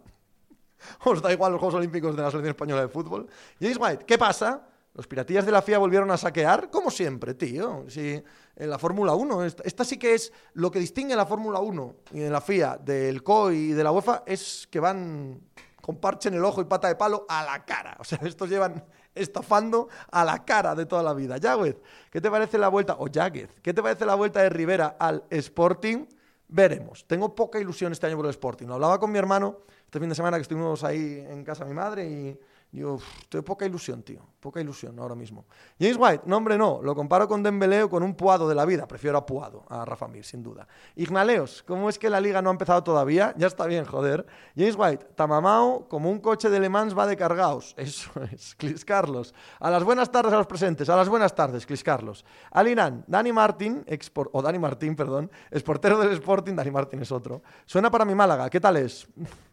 [1.04, 3.28] ¿Os da igual los Juegos Olímpicos de la Selección Española de Fútbol?
[3.60, 4.66] James White, ¿qué pasa?
[4.94, 7.84] Los piratillas de la FIA volvieron a saquear, como siempre, tío.
[7.88, 8.22] Sí,
[8.56, 9.44] en la Fórmula 1.
[9.44, 13.22] Esta, sí que es lo que distingue la Fórmula 1 y de la FIA del
[13.22, 15.42] COI y de la UEFA, es que van
[15.82, 17.96] con parche en el ojo y pata de palo a la cara.
[18.00, 21.38] O sea, estos llevan estafando a la cara de toda la vida.
[21.38, 21.76] Yáguez,
[22.10, 22.96] ¿qué te parece la vuelta?
[22.98, 26.06] O Yáguez, ¿qué te parece la vuelta de Rivera al Sporting?
[26.48, 27.04] Veremos.
[27.06, 28.66] Tengo poca ilusión este año por el Sporting.
[28.66, 31.70] Lo hablaba con mi hermano este fin de semana que estuvimos ahí en casa de
[31.70, 32.38] mi madre y
[32.70, 32.98] yo
[33.30, 34.20] tengo poca ilusión, tío.
[34.38, 35.46] Poca ilusión ahora mismo.
[35.80, 36.82] James White, no, hombre, no.
[36.82, 38.86] Lo comparo con Dembélé o con un Puado de la vida.
[38.86, 40.68] Prefiero a Puado, a Rafa Mir, sin duda.
[40.94, 43.32] Ignaleos, ¿cómo es que la liga no ha empezado todavía?
[43.38, 44.26] Ya está bien, joder.
[44.54, 47.74] James White, Tamamao, como un coche de Le Mans va de cargaos.
[47.78, 49.34] Eso es, Clis Carlos.
[49.58, 50.90] A las buenas tardes a los presentes.
[50.90, 52.26] A las buenas tardes, Clis Carlos.
[52.50, 53.86] Alinan, Dani Martín,
[54.32, 55.30] o Dani Martín, perdón,
[55.64, 56.54] portero del Sporting.
[56.54, 57.40] Dani Martín es otro.
[57.64, 58.50] Suena para mi Málaga.
[58.50, 59.08] ¿Qué tal es?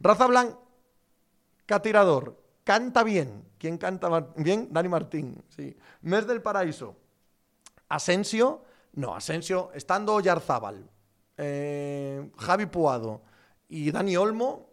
[0.00, 0.56] Raza Blanc
[1.82, 2.36] tirador.
[2.64, 3.44] Canta bien.
[3.58, 4.68] ¿Quién canta bien?
[4.70, 5.42] Dani Martín.
[5.48, 5.76] Sí.
[6.02, 6.96] Mes del Paraíso.
[7.88, 8.62] Asensio.
[8.94, 10.90] No, Asensio, estando Yarzábal,
[11.36, 13.22] eh, Javi Puado
[13.68, 14.70] y Dani Olmo,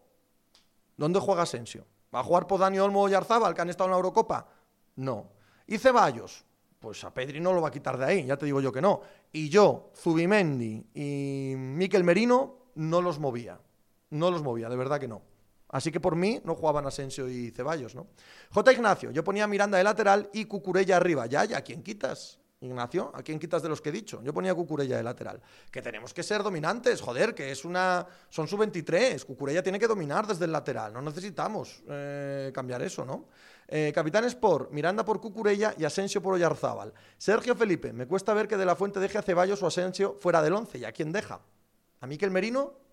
[0.97, 1.85] ¿dónde juega Asensio?
[2.13, 4.47] ¿Va a jugar por Dani Olmo o Yarzábal, que han estado en la Eurocopa?
[4.95, 5.27] No.
[5.67, 6.43] ¿Y Ceballos?
[6.79, 8.81] Pues a Pedri no lo va a quitar de ahí, ya te digo yo que
[8.81, 9.01] no.
[9.31, 13.59] Y yo, Zubimendi y Miquel Merino, no los movía.
[14.09, 15.21] No los movía, de verdad que no.
[15.69, 18.07] Así que por mí no jugaban Asensio y Ceballos, ¿no?
[18.51, 18.73] J.
[18.73, 21.25] Ignacio, yo ponía Miranda de lateral y Cucurella arriba.
[21.25, 22.39] Ya, ya, ¿a quién quitas?
[22.61, 24.21] Ignacio, ¿a quién quitas de los que he dicho?
[24.23, 25.41] Yo ponía Cucurella de lateral.
[25.69, 28.05] Que tenemos que ser dominantes, joder, que es una.
[28.29, 29.25] Son su 23.
[29.25, 30.93] Cucurella tiene que dominar desde el lateral.
[30.93, 33.27] No necesitamos eh, cambiar eso, ¿no?
[33.67, 36.93] Eh, Capitán Sport, Miranda por Cucurella y Asensio por Oyarzábal.
[37.17, 40.41] Sergio Felipe, me cuesta ver que de la fuente deje a Ceballos o Asensio fuera
[40.41, 40.77] del 11.
[40.77, 41.41] ¿Y a quién deja?
[41.99, 42.84] ¿A Miquel Merino?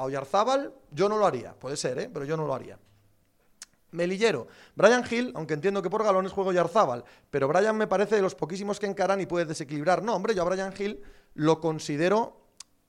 [0.00, 2.10] A Oyarzábal yo no lo haría, puede ser, ¿eh?
[2.10, 2.78] pero yo no lo haría.
[3.90, 4.46] Melillero.
[4.74, 8.34] Brian Hill, aunque entiendo que por galones juego Yarzábal, pero Brian me parece de los
[8.34, 10.02] poquísimos que encaran y puede desequilibrar.
[10.02, 11.02] No, hombre, yo a Brian Hill
[11.34, 12.46] lo considero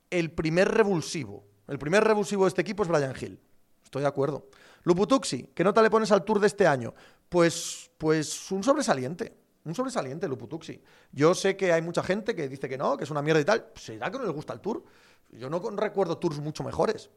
[0.10, 1.44] el primer revulsivo.
[1.68, 3.42] El primer revulsivo de este equipo es Brian Hill.
[3.84, 4.48] Estoy de acuerdo.
[4.84, 6.94] Luputuxi, ¿qué nota le pones al Tour de este año?
[7.28, 9.36] Pues, pues un sobresaliente.
[9.66, 10.82] Un sobresaliente, Luputuxi.
[11.12, 13.46] Yo sé que hay mucha gente que dice que no, que es una mierda y
[13.46, 13.68] tal.
[13.76, 14.84] ¿Será que no les gusta el Tour?
[15.32, 17.10] Yo no recuerdo tours mucho mejores.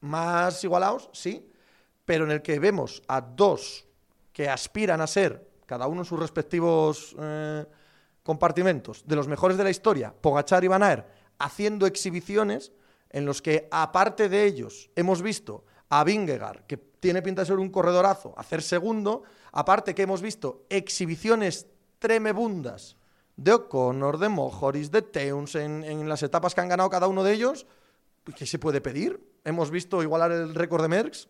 [0.00, 1.48] Más igualados, sí,
[2.04, 3.86] pero en el que vemos a dos
[4.32, 7.64] que aspiran a ser, cada uno en sus respectivos eh,
[8.22, 11.04] compartimentos, de los mejores de la historia, Pogachar y Van
[11.38, 12.72] haciendo exhibiciones
[13.10, 17.58] en los que, aparte de ellos, hemos visto a Vingegaard, que tiene pinta de ser
[17.58, 19.22] un corredorazo, hacer segundo,
[19.52, 21.66] aparte que hemos visto exhibiciones
[21.98, 22.96] tremebundas
[23.36, 27.32] de O'Connor, de Mojoris, de Teuns, en, las etapas que han ganado cada uno de
[27.32, 27.66] ellos,
[28.36, 29.20] ¿qué se puede pedir?
[29.44, 31.28] Hemos visto igualar el récord de Merckx.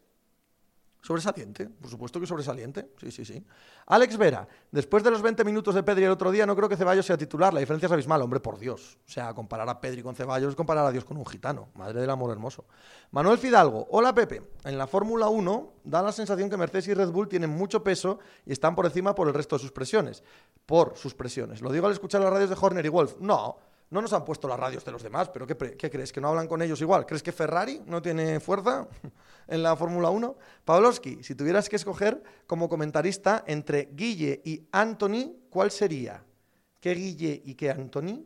[1.02, 2.92] Sobresaliente, por supuesto que sobresaliente.
[3.00, 3.44] Sí, sí, sí.
[3.86, 6.76] Alex Vera, después de los 20 minutos de Pedri el otro día, no creo que
[6.76, 7.52] Ceballos sea titular.
[7.52, 8.98] La diferencia es abismal, hombre, por Dios.
[9.04, 11.70] O sea, comparar a Pedri con Ceballos es comparar a Dios con un gitano.
[11.74, 12.66] Madre del amor hermoso.
[13.10, 14.42] Manuel Fidalgo, hola Pepe.
[14.62, 18.20] En la Fórmula 1 da la sensación que Mercedes y Red Bull tienen mucho peso
[18.46, 20.22] y están por encima por el resto de sus presiones.
[20.66, 21.62] Por sus presiones.
[21.62, 23.16] Lo digo al escuchar las radios de Horner y Wolf.
[23.18, 23.58] No.
[23.92, 26.12] No nos han puesto las radios de los demás, pero ¿qué, crees?
[26.12, 27.04] ¿Que no hablan con ellos igual?
[27.04, 28.88] ¿Crees que Ferrari no tiene fuerza
[29.46, 30.34] en la Fórmula 1?
[30.64, 36.24] Pavlovsky, si tuvieras que escoger como comentarista entre Guille y Anthony, ¿cuál sería?
[36.80, 38.24] ¿Qué Guille y qué Anthony?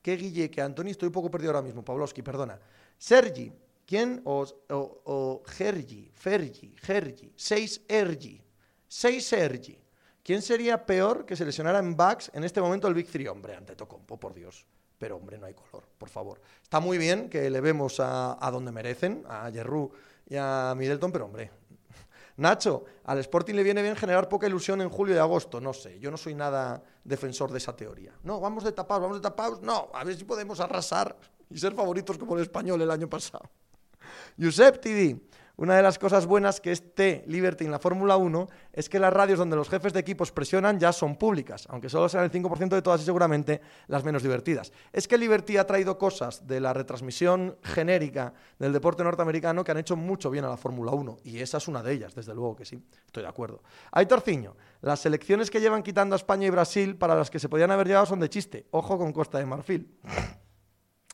[0.00, 0.86] ¿Qué Guille y qué Anthony?
[0.86, 2.58] Estoy un poco perdido ahora mismo, Pavlovsky, perdona.
[2.96, 3.52] Sergi,
[3.84, 4.22] ¿quién?
[4.24, 8.42] O, o, o Gergi, Fergi, Gergi, seis Ergi,
[8.88, 9.78] seis Sergi.
[10.22, 13.28] ¿Quién sería peor que se lesionara en backs en este momento el Big Three?
[13.28, 14.66] Hombre, ante Tocompo, por Dios.
[14.98, 16.40] Pero, hombre, no hay color, por favor.
[16.62, 19.90] Está muy bien que le vemos a, donde merecen, a Yerru
[20.28, 21.50] y a Middleton, pero, hombre.
[22.36, 25.58] Nacho, al Sporting le viene bien generar poca ilusión en julio y agosto.
[25.58, 28.12] No sé, yo no soy nada defensor de esa teoría.
[28.24, 29.62] No, vamos de tapados, vamos de tapados.
[29.62, 31.16] No, a ver si podemos arrasar
[31.48, 33.48] y ser favoritos como el español el año pasado.
[34.38, 35.18] Josep TV,
[35.60, 39.12] una de las cosas buenas que esté Liberty en la Fórmula 1 es que las
[39.12, 42.70] radios donde los jefes de equipos presionan ya son públicas, aunque solo sean el 5%
[42.70, 44.72] de todas y seguramente las menos divertidas.
[44.90, 49.76] Es que Liberty ha traído cosas de la retransmisión genérica del deporte norteamericano que han
[49.76, 52.56] hecho mucho bien a la Fórmula 1, y esa es una de ellas, desde luego
[52.56, 53.62] que sí, estoy de acuerdo.
[53.92, 57.50] Hay Torciño, las selecciones que llevan quitando a España y Brasil para las que se
[57.50, 58.66] podían haber llevado son de chiste.
[58.70, 59.94] Ojo con Costa de Marfil.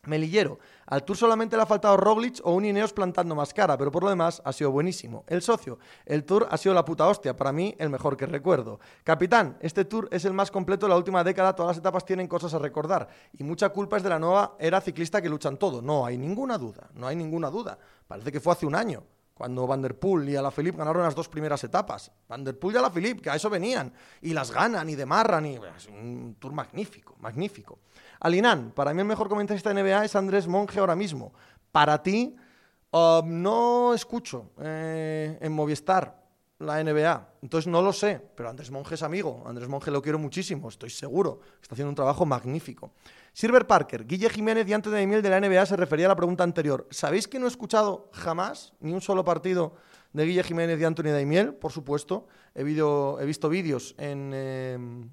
[0.06, 0.58] Melillero.
[0.86, 4.04] Al Tour solamente le ha faltado Roglic o un Ineos plantando más cara, pero por
[4.04, 5.24] lo demás ha sido buenísimo.
[5.26, 5.78] El socio.
[6.04, 8.78] El Tour ha sido la puta hostia, para mí el mejor que recuerdo.
[9.04, 12.28] Capitán, este Tour es el más completo de la última década, todas las etapas tienen
[12.28, 15.82] cosas a recordar y mucha culpa es de la nueva era ciclista que luchan todo.
[15.82, 17.78] No hay ninguna duda, no hay ninguna duda.
[18.06, 19.02] Parece que fue hace un año.
[19.36, 22.10] cuando Van der Poel y Alaphilippe ganaron las dos primeras etapas.
[22.26, 23.92] Van der Poel y Alaphilippe, que a eso venían,
[24.22, 25.58] y las ganan y demarran, y
[25.90, 27.80] un tour magnífico, magnífico.
[28.20, 31.32] Alinan, para mí el mejor comentarista de NBA es Andrés Monge ahora mismo.
[31.72, 32.36] Para ti,
[32.90, 36.26] um, no escucho eh, en Movistar
[36.58, 40.18] la NBA, entonces no lo sé, pero Andrés Monge es amigo, Andrés Monge lo quiero
[40.18, 42.92] muchísimo, estoy seguro, está haciendo un trabajo magnífico.
[43.34, 46.44] Silver Parker, Guille Jiménez y Anthony Daimiel de la NBA se refería a la pregunta
[46.44, 46.86] anterior.
[46.90, 49.74] ¿Sabéis que no he escuchado jamás ni un solo partido
[50.14, 51.52] de Guille Jiménez y Anthony Daimiel?
[51.52, 55.10] Por supuesto, he, he visto vídeos en, em,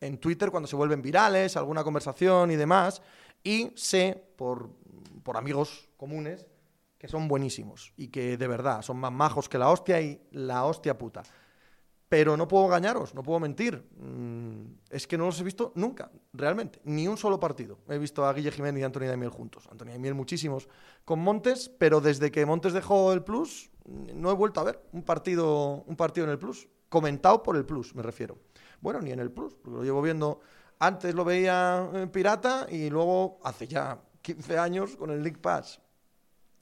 [0.00, 3.02] en Twitter cuando se vuelven virales, alguna conversación y demás,
[3.42, 4.70] y sé por,
[5.22, 6.46] por amigos comunes
[7.00, 10.64] que son buenísimos y que de verdad son más majos que la hostia y la
[10.64, 11.22] hostia puta.
[12.10, 13.88] Pero no puedo engañaros, no puedo mentir.
[13.96, 16.80] Mm, es que no los he visto nunca, realmente.
[16.84, 17.78] Ni un solo partido.
[17.88, 19.66] He visto a Guille Jiménez y a Antonio Daimiel juntos.
[19.70, 20.68] Antonio Daimiel muchísimos
[21.04, 25.02] con Montes, pero desde que Montes dejó el Plus, no he vuelto a ver un
[25.02, 26.68] partido, un partido en el Plus.
[26.90, 28.36] Comentado por el Plus, me refiero.
[28.80, 30.40] Bueno, ni en el Plus, porque lo llevo viendo.
[30.78, 35.80] Antes lo veía en Pirata y luego hace ya 15 años con el League Pass.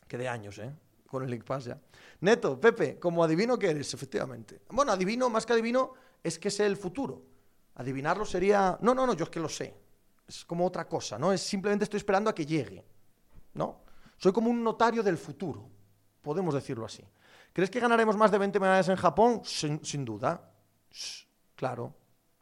[0.07, 0.73] Que de años, ¿eh?
[1.07, 1.81] Con el League Pass ya.
[2.21, 4.63] Neto, Pepe, como adivino que eres, efectivamente.
[4.71, 7.23] Bueno, adivino, más que adivino, es que sé el futuro.
[7.77, 8.77] Adivinarlo sería.
[8.81, 9.75] No, no, no, yo es que lo sé.
[10.27, 11.33] Es como otra cosa, ¿no?
[11.33, 12.85] Es simplemente estoy esperando a que llegue.
[13.55, 13.83] ¿No?
[14.17, 15.69] Soy como un notario del futuro.
[16.21, 17.05] Podemos decirlo así.
[17.53, 19.43] ¿Crees que ganaremos más de 20 medallas en Japón?
[19.45, 20.53] Sin, duda.
[21.55, 21.95] claro.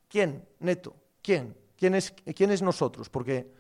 [0.09, 0.47] ¿Quién?
[0.61, 0.95] Neto.
[1.23, 1.57] ¿Quién?
[1.77, 3.09] ¿Quién es, ¿Quién es nosotros?
[3.11, 3.53] Porque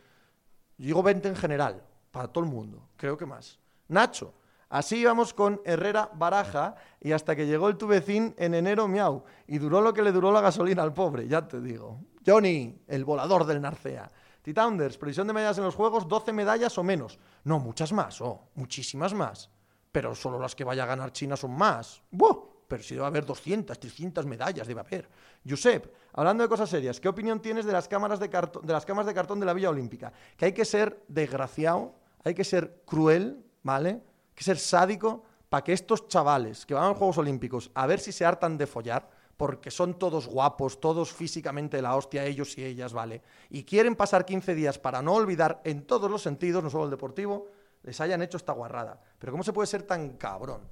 [0.76, 2.88] digo 20 en general, para todo el mundo.
[2.96, 3.58] Creo que más.
[3.88, 4.34] Nacho.
[4.68, 9.22] Así íbamos con Herrera Baraja y hasta que llegó el tubecín en enero miau.
[9.46, 12.00] Y duró lo que le duró la gasolina al pobre, ya te digo.
[12.26, 14.10] Johnny, el volador del Narcea.
[14.42, 17.18] Titounders, previsión de medallas en los Juegos, 12 medallas o menos.
[17.44, 19.50] No, muchas más, oh, muchísimas más.
[19.92, 22.02] Pero solo las que vaya a ganar China son más.
[22.10, 22.55] ¡Buah!
[22.68, 25.08] Pero si debe haber 200, 300 medallas, debe haber.
[25.48, 29.06] Josep, hablando de cosas serias, ¿qué opinión tienes de las, cámaras de, de las cámaras
[29.06, 30.12] de cartón de la Villa Olímpica?
[30.36, 34.02] Que hay que ser desgraciado, hay que ser cruel, ¿vale?
[34.36, 37.98] que ser sádico para que estos chavales que van a los Juegos Olímpicos a ver
[37.98, 42.64] si se hartan de follar, porque son todos guapos, todos físicamente la hostia, ellos y
[42.64, 43.22] ellas, ¿vale?
[43.50, 46.90] Y quieren pasar 15 días para no olvidar en todos los sentidos, no solo el
[46.90, 47.48] deportivo,
[47.82, 49.00] les hayan hecho esta guarrada.
[49.18, 50.62] Pero ¿cómo se puede ser tan cabrón?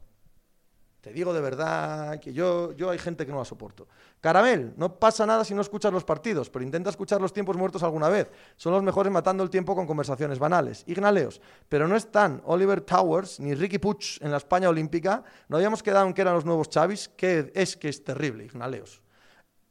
[1.05, 3.87] Te digo de verdad que yo, yo hay gente que no la soporto.
[4.23, 7.83] Caramel, no pasa nada si no escuchas los partidos, pero intenta escuchar los tiempos muertos
[7.83, 8.31] alguna vez.
[8.57, 10.83] Son los mejores matando el tiempo con conversaciones banales.
[10.87, 15.23] Ignaleos, pero no están Oliver Towers ni Ricky Puch en la España Olímpica.
[15.49, 19.03] No habíamos quedado en que eran los nuevos Chavis, que es que es terrible, Ignaleos.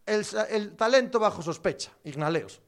[0.06, 2.62] El, el talento bajo sospecha, Ignaleos.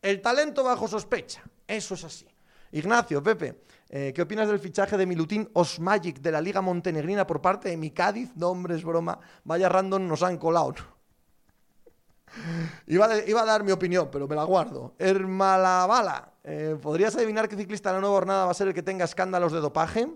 [0.00, 2.28] El talento bajo sospecha, eso es así.
[2.70, 3.62] Ignacio, Pepe,
[3.94, 7.76] eh, ¿qué opinas del fichaje de Milutín Osmagic de la Liga Montenegrina por parte de
[7.76, 8.34] mi Cádiz?
[8.36, 9.20] No, hombre, es broma.
[9.44, 10.74] Vaya random nos han colado.
[12.86, 14.94] iba, a dar mi opinión, pero me la guardo.
[14.98, 18.82] Hermalabala, eh, ¿podrías adivinar qué ciclista en la nueva jornada va a ser el que
[18.82, 20.08] tenga escándalos de dopaje?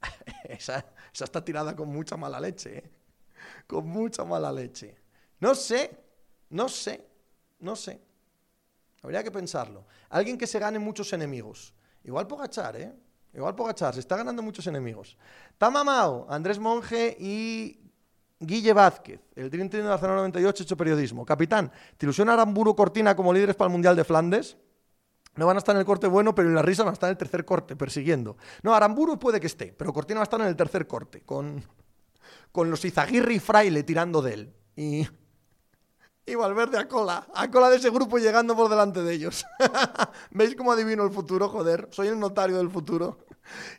[0.44, 2.90] esa, esa, está tirada con mucha mala leche, ¿eh?
[3.66, 4.96] Con mucha mala leche.
[5.38, 6.02] No sé,
[6.48, 7.06] no sé,
[7.58, 8.00] no sé.
[9.02, 9.84] Habría que pensarlo.
[10.08, 11.74] Alguien que se gane muchos enemigos.
[12.04, 12.92] Igual Pogachar, ¿eh?
[13.32, 15.18] Igual Pogachar, se está ganando muchos enemigos.
[15.58, 17.80] Tamamao, Andrés Monge y
[18.38, 21.24] Guille Vázquez, el Dream Team de la zona 98 hecho periodismo.
[21.24, 24.56] Capitán, ¿te Aramburu Cortina como líderes para el Mundial de Flandes?
[25.36, 27.08] No van a estar en el corte bueno, pero en la risa van a estar
[27.08, 28.36] en el tercer corte, persiguiendo.
[28.62, 31.64] No, Aramburu puede que esté, pero Cortina va a estar en el tercer corte, con,
[32.52, 34.54] con los Izaguirre y Fraile tirando de él.
[34.76, 35.08] Y
[36.26, 39.44] y Valverde a cola, a cola de ese grupo llegando por delante de ellos.
[40.30, 41.48] ¿Veis cómo adivino el futuro?
[41.48, 43.18] Joder, soy el notario del futuro.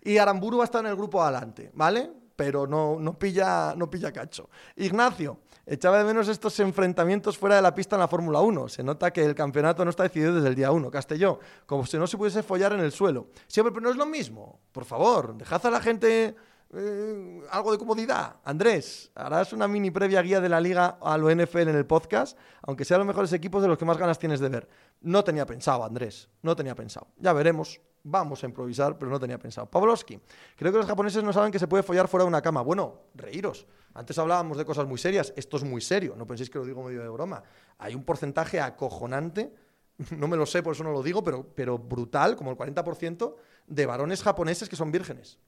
[0.04, 2.12] Y Aramburu va a estar en el grupo adelante, ¿vale?
[2.36, 4.50] Pero no, no, pilla, no pilla cacho.
[4.76, 8.70] Ignacio, echaba de menos estos enfrentamientos fuera de la pista en la Fórmula 1.
[8.70, 10.92] Se nota que el campeonato no está decidido desde el día 1.
[10.92, 13.30] Castelló, como si no se pudiese follar en el suelo.
[13.48, 14.60] Siempre, pero no es lo mismo.
[14.72, 16.36] Por favor, dejad a la gente
[16.78, 18.38] eh, algo de comodidad.
[18.44, 22.38] Andrés, harás una mini previa guía de la liga a lo NFL en el podcast,
[22.62, 24.68] aunque sean los mejores equipos de los que más ganas tienes de ver.
[25.02, 27.08] No tenía pensado, Andrés, no tenía pensado.
[27.18, 27.80] Ya veremos.
[28.08, 29.68] Vamos a improvisar, pero no tenía pensado.
[29.68, 30.20] Pavlovsky,
[30.56, 32.62] creo que los japoneses no saben que se puede follar fuera de una cama.
[32.62, 33.66] Bueno, reíros.
[33.96, 35.34] Antes hablábamos de cosas muy serias.
[35.36, 36.14] Esto es muy serio.
[36.16, 37.42] No penséis que lo digo medio de broma.
[37.80, 39.56] Hay un porcentaje acojonante,
[40.18, 43.36] no me lo sé, por eso no lo digo, pero, pero brutal, como el 40%
[43.66, 45.40] de varones japoneses que son vírgenes.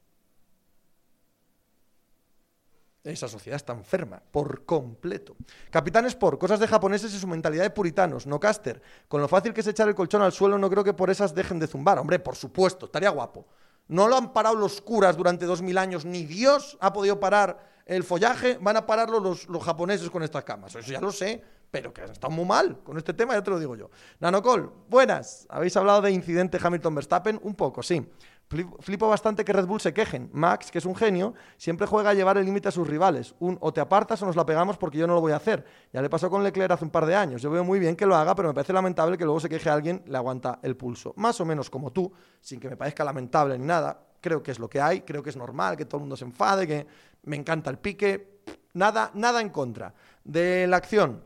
[3.08, 5.36] Esa sociedad está enferma, por completo.
[5.70, 8.28] Capitán Sport, cosas de japoneses y su mentalidad de puritanos.
[8.28, 8.82] No caster.
[9.08, 11.34] Con lo fácil que es echar el colchón al suelo, no creo que por esas
[11.34, 12.00] dejen de zumbar.
[12.00, 13.46] Hombre, por supuesto, estaría guapo.
[13.88, 17.78] No lo han parado los curas durante dos mil años, ni Dios ha podido parar
[17.86, 20.76] el follaje, van a pararlo los, los japoneses con estas camas.
[20.76, 21.42] Eso ya lo sé,
[21.72, 23.90] pero que estado muy mal con este tema, ya te lo digo yo.
[24.20, 25.46] Nanocol, buenas.
[25.50, 27.40] ¿Habéis hablado de incidente Hamilton-Verstappen?
[27.42, 28.06] Un poco, sí.
[28.50, 30.30] Flipo bastante que Red Bull se quejen.
[30.32, 33.36] Max, que es un genio, siempre juega a llevar el límite a sus rivales.
[33.40, 35.66] Un o te apartas o nos la pegamos porque yo no lo voy a hacer.
[35.92, 37.42] Ya le pasó con Leclerc hace un par de años.
[37.42, 39.70] Yo veo muy bien que lo haga, pero me parece lamentable que luego se queje
[39.70, 41.14] a alguien, le aguanta el pulso.
[41.18, 44.02] Más o menos como tú, sin que me parezca lamentable ni nada.
[44.22, 46.24] Creo que es lo que hay, creo que es normal que todo el mundo se
[46.24, 46.88] enfade, que
[47.24, 48.40] me encanta el pique.
[48.76, 49.94] Nada, nada en contra.
[50.24, 51.22] De la acción,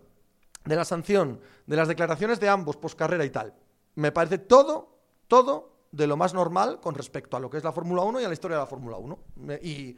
[0.66, 3.54] de la sanción, de las declaraciones de ambos post carrera y tal.
[3.94, 4.98] Me parece todo,
[5.28, 8.24] todo de lo más normal con respecto a lo que es la Fórmula 1 y
[8.24, 9.20] a la historia de la Fórmula 1.
[9.62, 9.98] y,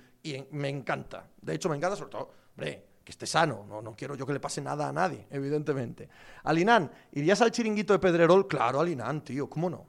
[0.52, 1.28] me encanta.
[1.42, 3.66] De hecho, me encanta sobre todo, hombre, que esté sano.
[3.68, 6.10] No, no quiero yo que le pase nada a nadie, evidentemente.
[6.44, 8.48] Alinán, ¿irías al chiringuito de Pedrerol?
[8.48, 9.86] Claro, Alinán, tío, ¿cómo no?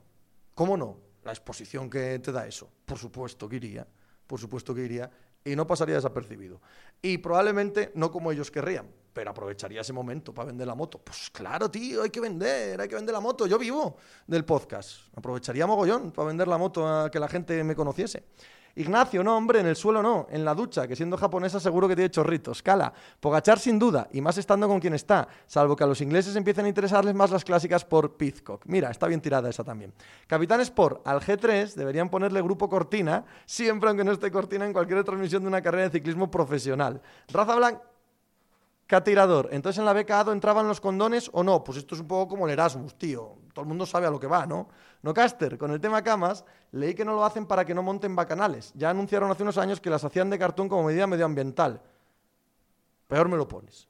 [0.53, 0.97] ¿Cómo no?
[1.23, 2.69] La exposición que te da eso.
[2.85, 3.87] Por supuesto que iría.
[4.27, 5.09] Por supuesto que iría
[5.45, 6.59] y no pasaría desapercibido.
[7.01, 10.99] Y probablemente no como ellos querrían, pero aprovecharía ese momento para vender la moto.
[11.01, 13.47] Pues claro, tío, hay que vender, hay que vender la moto.
[13.47, 13.95] Yo vivo
[14.27, 15.07] del podcast.
[15.15, 18.25] Aprovecharía mogollón para vender la moto a que la gente me conociese.
[18.75, 21.95] Ignacio, no, hombre, en el suelo no, en la ducha, que siendo japonesa seguro que
[21.95, 22.61] tiene chorritos.
[22.61, 22.91] Cala,
[23.21, 26.65] Pogachar sin duda, y más estando con quien está, salvo que a los ingleses empiecen
[26.65, 28.65] a interesarles más las clásicas por Pizcock.
[28.65, 29.93] Mira, está bien tirada esa también.
[30.27, 35.05] Capitán Sport, al G3 deberían ponerle grupo Cortina, siempre aunque no esté Cortina en cualquier
[35.05, 37.01] transmisión de una carrera de ciclismo profesional.
[37.29, 37.94] Raza Blanca
[38.87, 39.49] tirador.
[39.51, 41.63] Entonces en la beca ADO entraban los condones o no.
[41.63, 43.37] Pues esto es un poco como el Erasmus, tío.
[43.53, 44.67] Todo el mundo sabe a lo que va, ¿no?
[45.01, 48.15] No Caster, con el tema camas, leí que no lo hacen para que no monten
[48.15, 48.71] bacanales.
[48.75, 51.81] Ya anunciaron hace unos años que las hacían de cartón como medida medioambiental.
[53.07, 53.87] Peor me lo pones.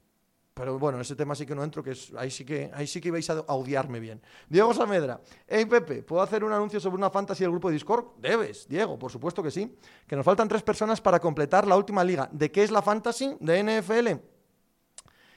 [0.53, 2.87] Pero bueno, en ese tema sí que no entro, que es, ahí, sí que, ahí
[2.87, 4.21] sí que vais a odiarme bien.
[4.47, 8.05] Diego Samedra, hey Pepe, ¿puedo hacer un anuncio sobre una fantasy del grupo de Discord?
[8.19, 9.77] Debes, Diego, por supuesto que sí.
[10.07, 12.29] Que nos faltan tres personas para completar la última liga.
[12.31, 13.35] ¿De qué es la fantasy?
[13.41, 14.34] ¿De NFL?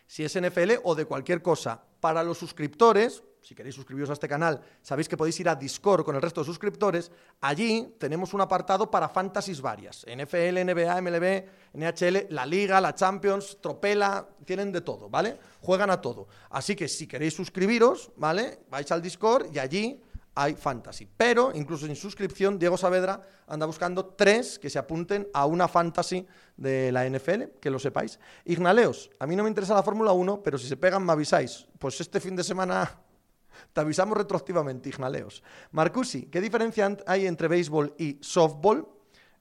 [0.08, 1.80] Si es NFL o de cualquier cosa.
[2.00, 6.04] Para los suscriptores, si queréis suscribiros a este canal, sabéis que podéis ir a Discord
[6.04, 7.12] con el resto de suscriptores.
[7.40, 10.04] Allí tenemos un apartado para fantasies varias.
[10.06, 11.44] NFL, NBA, MLB,
[11.74, 15.38] NHL, la Liga, la Champions, Tropela, tienen de todo, ¿vale?
[15.60, 16.26] Juegan a todo.
[16.50, 18.60] Así que si queréis suscribiros, ¿vale?
[18.70, 20.02] Vais al Discord y allí
[20.40, 21.08] hay fantasy.
[21.16, 26.24] Pero, incluso sin suscripción, Diego Saavedra anda buscando tres que se apunten a una fantasy
[26.56, 28.20] de la NFL, que lo sepáis.
[28.44, 31.66] Ignaleos, a mí no me interesa la Fórmula 1, pero si se pegan me avisáis.
[31.80, 32.88] Pues este fin de semana
[33.72, 35.42] te avisamos retroactivamente, Ignaleos.
[35.72, 38.86] Marcusi, ¿qué diferencia hay entre béisbol y softball?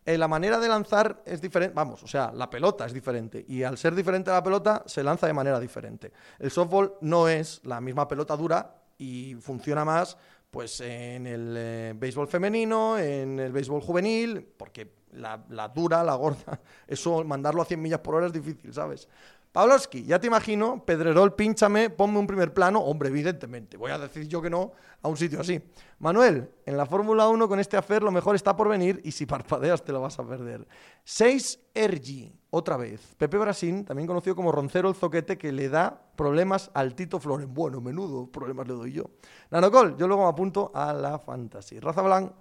[0.03, 3.63] Eh, la manera de lanzar es diferente, vamos, o sea, la pelota es diferente y
[3.63, 6.11] al ser diferente la pelota se lanza de manera diferente.
[6.39, 10.17] El softball no es la misma pelota dura y funciona más
[10.57, 16.15] pues en el eh, béisbol femenino, en el béisbol juvenil, porque la, la, dura, la
[16.15, 19.07] gorda, eso mandarlo a 100 millas por hora es difícil, ¿sabes?
[19.51, 22.79] Pavlovsky, ya te imagino, Pedrerol, pínchame, ponme un primer plano.
[22.79, 24.71] Hombre, evidentemente, voy a decir yo que no
[25.01, 25.61] a un sitio así.
[25.99, 29.25] Manuel, en la Fórmula 1 con este afer lo mejor está por venir y si
[29.25, 30.67] parpadeas te lo vas a perder.
[31.05, 33.15] 6 Ergi, otra vez.
[33.17, 37.53] Pepe Brasín, también conocido como Roncero el Zoquete, que le da problemas al Tito Floren.
[37.53, 39.05] Bueno, menudo problemas le doy yo.
[39.49, 41.79] Nanocol, yo luego me apunto a la fantasy.
[41.79, 42.31] Raza Blanc,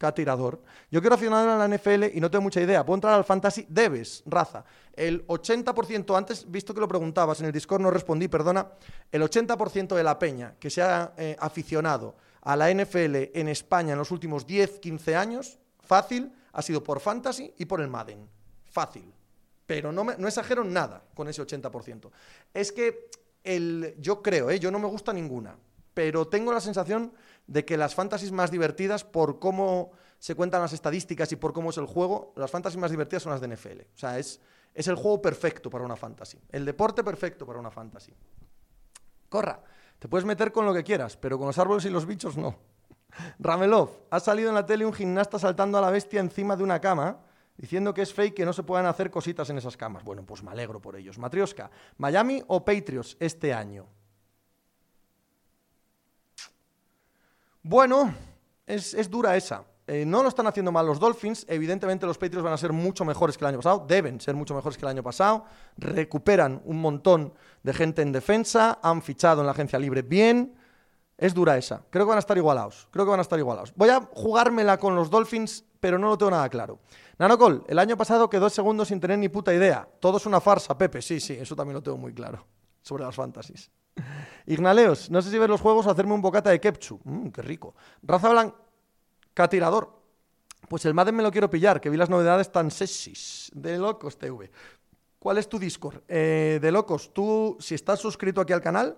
[0.00, 0.60] tirador.
[0.90, 2.84] Yo quiero aficionar a la NFL y no tengo mucha idea.
[2.84, 3.66] ¿Puedo entrar al fantasy?
[3.68, 4.64] Debes, raza.
[4.94, 8.66] El 80%, antes, visto que lo preguntabas en el Discord, no respondí, perdona.
[9.12, 13.92] El 80% de la peña que se ha eh, aficionado a la NFL en España
[13.92, 18.26] en los últimos 10, 15 años, fácil, ha sido por fantasy y por el Madden.
[18.64, 19.12] Fácil.
[19.66, 22.10] Pero no, me, no exagero nada con ese 80%.
[22.54, 23.10] Es que
[23.44, 24.58] el, yo creo, ¿eh?
[24.58, 25.56] yo no me gusta ninguna,
[25.94, 27.12] pero tengo la sensación
[27.46, 31.70] de que las fantasies más divertidas, por cómo se cuentan las estadísticas y por cómo
[31.70, 33.80] es el juego, las fantasies más divertidas son las de NFL.
[33.94, 34.40] O sea, es,
[34.74, 36.38] es el juego perfecto para una fantasy.
[36.50, 38.12] El deporte perfecto para una fantasy.
[39.28, 39.62] Corra,
[39.98, 42.56] te puedes meter con lo que quieras, pero con los árboles y los bichos no.
[43.38, 46.80] Ramelov, ha salido en la tele un gimnasta saltando a la bestia encima de una
[46.80, 47.20] cama
[47.56, 50.02] diciendo que es fake que no se puedan hacer cositas en esas camas.
[50.02, 51.18] Bueno, pues me alegro por ellos.
[51.18, 53.86] Matrioska, ¿Miami o Patriots este año?
[57.62, 58.14] Bueno,
[58.66, 59.64] es, dura esa.
[59.86, 61.44] Eh, no lo están haciendo mal los Dolphins.
[61.48, 63.84] Evidentemente los Patriots van a ser mucho mejores que el año pasado.
[63.86, 65.44] Deben ser mucho mejores que el año pasado.
[65.76, 68.78] Recuperan un montón de gente en defensa.
[68.82, 70.54] Han fichado en la agencia libre bien.
[71.18, 71.82] Es dura esa.
[71.90, 72.88] Creo que van a estar igualados.
[72.90, 73.74] Creo que van a estar igualados.
[73.76, 76.78] Voy a jugármela con los Dolphins, pero no lo tengo nada claro.
[77.18, 79.86] Nanocol, el año pasado quedó segundos sin tener ni puta idea.
[80.00, 81.02] Todo es una farsa, Pepe.
[81.02, 82.46] Sí, sí, eso también lo tengo muy claro.
[82.82, 83.70] Sobre las fantasies.
[84.46, 87.00] Ignaleos, no sé si ver los juegos o hacerme un bocata de kepchu.
[87.04, 87.74] Mmm, qué rico.
[88.02, 88.54] Raza Blanc,
[89.34, 90.00] Catirador.
[90.68, 94.18] Pues el Madden me lo quiero pillar, que vi las novedades tan sexys de Locos
[94.18, 94.50] TV.
[95.18, 96.02] ¿Cuál es tu Discord?
[96.08, 98.96] Eh, de Locos, tú, si estás suscrito aquí al canal,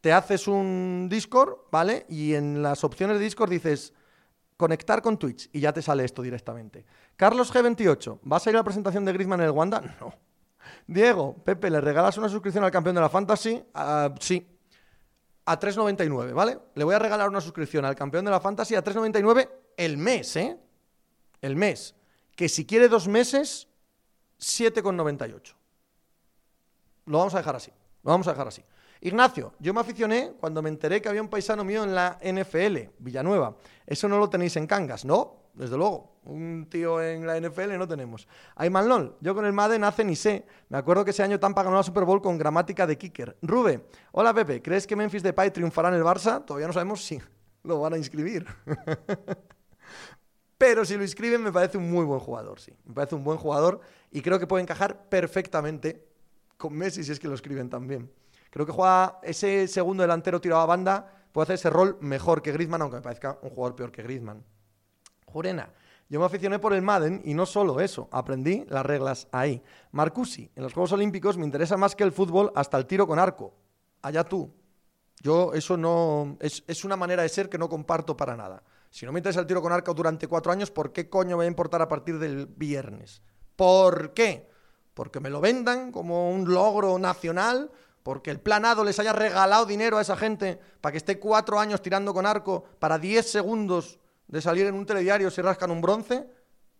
[0.00, 2.06] te haces un Discord, ¿vale?
[2.08, 3.92] Y en las opciones de Discord dices
[4.56, 6.84] conectar con Twitch y ya te sale esto directamente.
[7.16, 9.80] Carlos G28, ¿vas a ir a la presentación de Griezmann en el Wanda?
[10.00, 10.14] No.
[10.86, 13.62] Diego, Pepe, ¿le regalas una suscripción al campeón de la Fantasy?
[13.74, 14.46] Ah, sí.
[15.46, 16.58] A 3.99, ¿vale?
[16.74, 20.36] Le voy a regalar una suscripción al campeón de la Fantasy a 3.99 el mes,
[20.36, 20.58] ¿eh?
[21.40, 21.94] El mes.
[22.36, 23.68] Que si quiere dos meses,
[24.40, 25.54] 7,98.
[27.06, 27.70] Lo vamos a dejar así.
[28.02, 28.64] Lo vamos a dejar así.
[29.04, 32.88] Ignacio, yo me aficioné cuando me enteré que había un paisano mío en la NFL,
[33.00, 33.54] Villanueva.
[33.86, 35.50] Eso no lo tenéis en Cangas, ¿no?
[35.52, 36.20] Desde luego.
[36.24, 38.26] Un tío en la NFL no tenemos.
[38.56, 40.46] Ayman LOL, yo con el Madden hace ni sé.
[40.70, 43.36] Me acuerdo que ese año Tampa ganó la Super Bowl con gramática de kicker.
[43.42, 46.42] Rube, hola Pepe, ¿crees que Memphis Depay triunfará en el Barça?
[46.42, 47.20] Todavía no sabemos si
[47.62, 48.46] lo van a inscribir.
[50.56, 52.72] Pero si lo inscriben me parece un muy buen jugador, sí.
[52.86, 56.08] Me parece un buen jugador y creo que puede encajar perfectamente
[56.56, 58.10] con Messi si es que lo escriben también.
[58.54, 62.52] Creo que juega ese segundo delantero tirado a banda, puede hacer ese rol mejor que
[62.52, 64.44] Griezmann, aunque me parezca un jugador peor que Griezmann.
[65.26, 65.72] Jurena,
[66.08, 69.60] yo me aficioné por el Madden y no solo eso, aprendí las reglas ahí.
[69.90, 73.18] Marcusi, en los Juegos Olímpicos me interesa más que el fútbol hasta el tiro con
[73.18, 73.56] arco.
[74.02, 74.54] Allá tú.
[75.20, 76.36] Yo eso no...
[76.38, 78.62] Es, es una manera de ser que no comparto para nada.
[78.88, 81.38] Si no me interesa el tiro con arco durante cuatro años, ¿por qué coño me
[81.38, 83.20] va a importar a partir del viernes?
[83.56, 84.48] ¿Por qué?
[84.94, 87.72] Porque me lo vendan como un logro nacional
[88.04, 91.82] porque el planado les haya regalado dinero a esa gente para que esté cuatro años
[91.82, 93.98] tirando con arco para diez segundos
[94.28, 96.28] de salir en un telediario se rascan un bronce,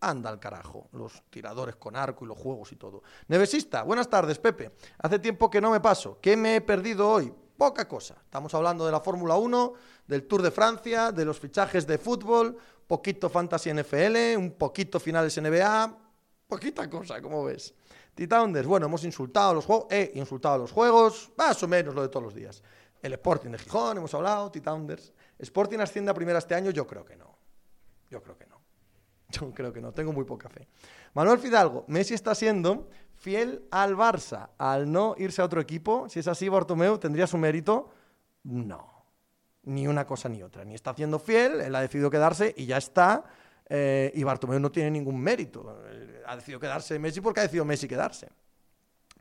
[0.01, 3.03] anda al carajo, los tiradores con arco y los juegos y todo.
[3.29, 4.73] Nevesista, buenas tardes, Pepe.
[4.99, 6.19] Hace tiempo que no me paso.
[6.21, 7.33] ¿Qué me he perdido hoy?
[7.57, 8.17] Poca cosa.
[8.23, 9.73] Estamos hablando de la Fórmula 1,
[10.07, 12.57] del Tour de Francia, de los fichajes de fútbol,
[12.87, 15.97] poquito Fantasy NFL, un poquito finales NBA,
[16.49, 17.75] poquita cosa, como ves.
[18.15, 21.95] T-Tounders, bueno, hemos insultado a los juegos, he insultado a los juegos, más o menos
[21.95, 22.63] lo de todos los días.
[23.03, 25.13] El Sporting de Gijón, hemos hablado, T-Tounders.
[25.39, 26.71] ¿Sporting asciende a primera este año?
[26.71, 27.37] Yo creo que no.
[28.11, 28.61] Yo creo que no.
[29.31, 30.69] Yo creo que no, tengo muy poca fe.
[31.15, 36.09] Manuel Fidalgo, Messi está siendo fiel al Barça, al no irse a otro equipo.
[36.09, 37.91] Si es así, Bartomeu, ¿tendría su mérito?
[38.45, 39.05] No.
[39.65, 40.65] Ni una cosa ni otra.
[40.65, 43.25] Ni está haciendo fiel, él ha decidido quedarse y ya está.
[43.67, 45.79] Eh, y Bartomeu no tiene ningún mérito.
[46.27, 48.29] Ha decidido quedarse Messi porque ha decidido Messi quedarse.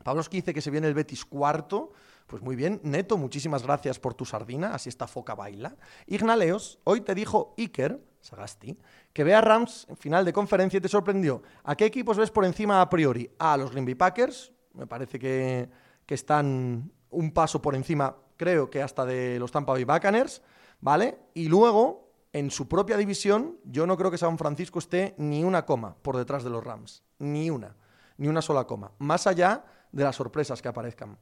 [0.02, 1.92] Pablo dice que se viene el Betis cuarto.
[2.26, 5.76] Pues muy bien, Neto, muchísimas gracias por tu sardina, así esta foca baila.
[6.06, 8.78] Ignaleos, hoy te dijo Iker, Sagasti,
[9.12, 11.42] que vea Rams en final de conferencia y te sorprendió.
[11.64, 13.30] ¿A qué equipos ves por encima a priori?
[13.38, 15.68] A los Green Bay Packers, me parece que,
[16.06, 20.40] que están un paso por encima, creo que hasta de los Tampa Bay Buccaneers,
[20.80, 21.18] ¿vale?
[21.34, 22.03] Y luego
[22.34, 26.16] en su propia división, yo no creo que San Francisco esté ni una coma por
[26.16, 27.04] detrás de los Rams.
[27.20, 27.76] Ni una.
[28.18, 28.90] Ni una sola coma.
[28.98, 31.16] Más allá de las sorpresas que aparezcan.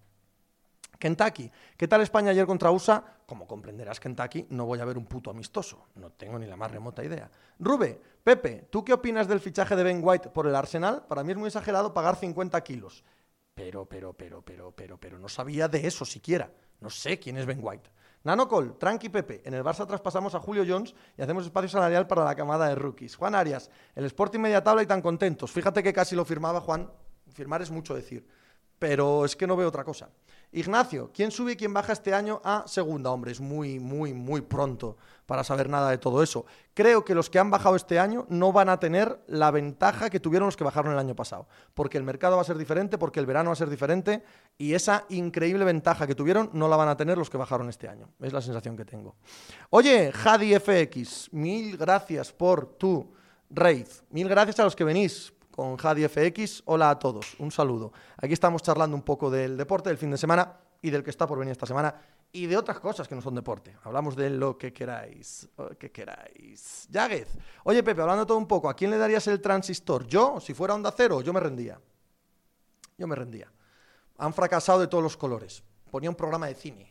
[0.98, 1.52] Kentucky.
[1.76, 3.04] ¿Qué tal España ayer contra USA?
[3.26, 5.88] Como comprenderás, Kentucky, no voy a ver un puto amistoso.
[5.96, 7.30] No tengo ni la más remota idea.
[7.58, 11.04] Rube, Pepe, ¿tú qué opinas del fichaje de Ben White por el Arsenal?
[11.08, 13.04] Para mí es muy exagerado pagar 50 kilos.
[13.54, 16.50] Pero, pero, pero, pero, pero, pero, no sabía de eso siquiera.
[16.80, 17.90] No sé quién es Ben White.
[18.24, 19.42] Nanocol, tranqui Pepe.
[19.44, 22.74] En el Barça traspasamos a Julio Jones y hacemos espacio salarial para la camada de
[22.74, 23.16] rookies.
[23.16, 25.50] Juan Arias, el Sporting media tabla y tan contentos.
[25.50, 26.90] Fíjate que casi lo firmaba Juan.
[27.32, 28.26] Firmar es mucho decir
[28.82, 30.08] pero es que no veo otra cosa.
[30.54, 33.10] Ignacio, ¿quién sube y quién baja este año a segunda?
[33.10, 36.44] Hombre, es muy, muy, muy pronto para saber nada de todo eso.
[36.74, 40.20] Creo que los que han bajado este año no van a tener la ventaja que
[40.20, 43.18] tuvieron los que bajaron el año pasado, porque el mercado va a ser diferente, porque
[43.18, 44.22] el verano va a ser diferente,
[44.58, 47.88] y esa increíble ventaja que tuvieron no la van a tener los que bajaron este
[47.88, 48.10] año.
[48.20, 49.16] Es la sensación que tengo.
[49.70, 53.10] Oye, Jadi FX, mil gracias por tu
[53.48, 53.88] raid.
[54.10, 56.62] Mil gracias a los que venís con Jadi FX.
[56.64, 57.92] Hola a todos, un saludo.
[58.16, 61.26] Aquí estamos charlando un poco del deporte del fin de semana y del que está
[61.26, 61.94] por venir esta semana
[62.32, 63.76] y de otras cosas que no son deporte.
[63.84, 66.88] Hablamos de lo que queráis, lo que queráis.
[66.90, 67.28] Yaguez,
[67.64, 70.06] oye Pepe, hablando todo un poco, ¿a quién le darías el transistor?
[70.06, 71.78] Yo, si fuera Onda Cero, yo me rendía.
[72.96, 73.52] Yo me rendía.
[74.18, 75.62] Han fracasado de todos los colores.
[75.90, 76.90] Ponía un programa de cine,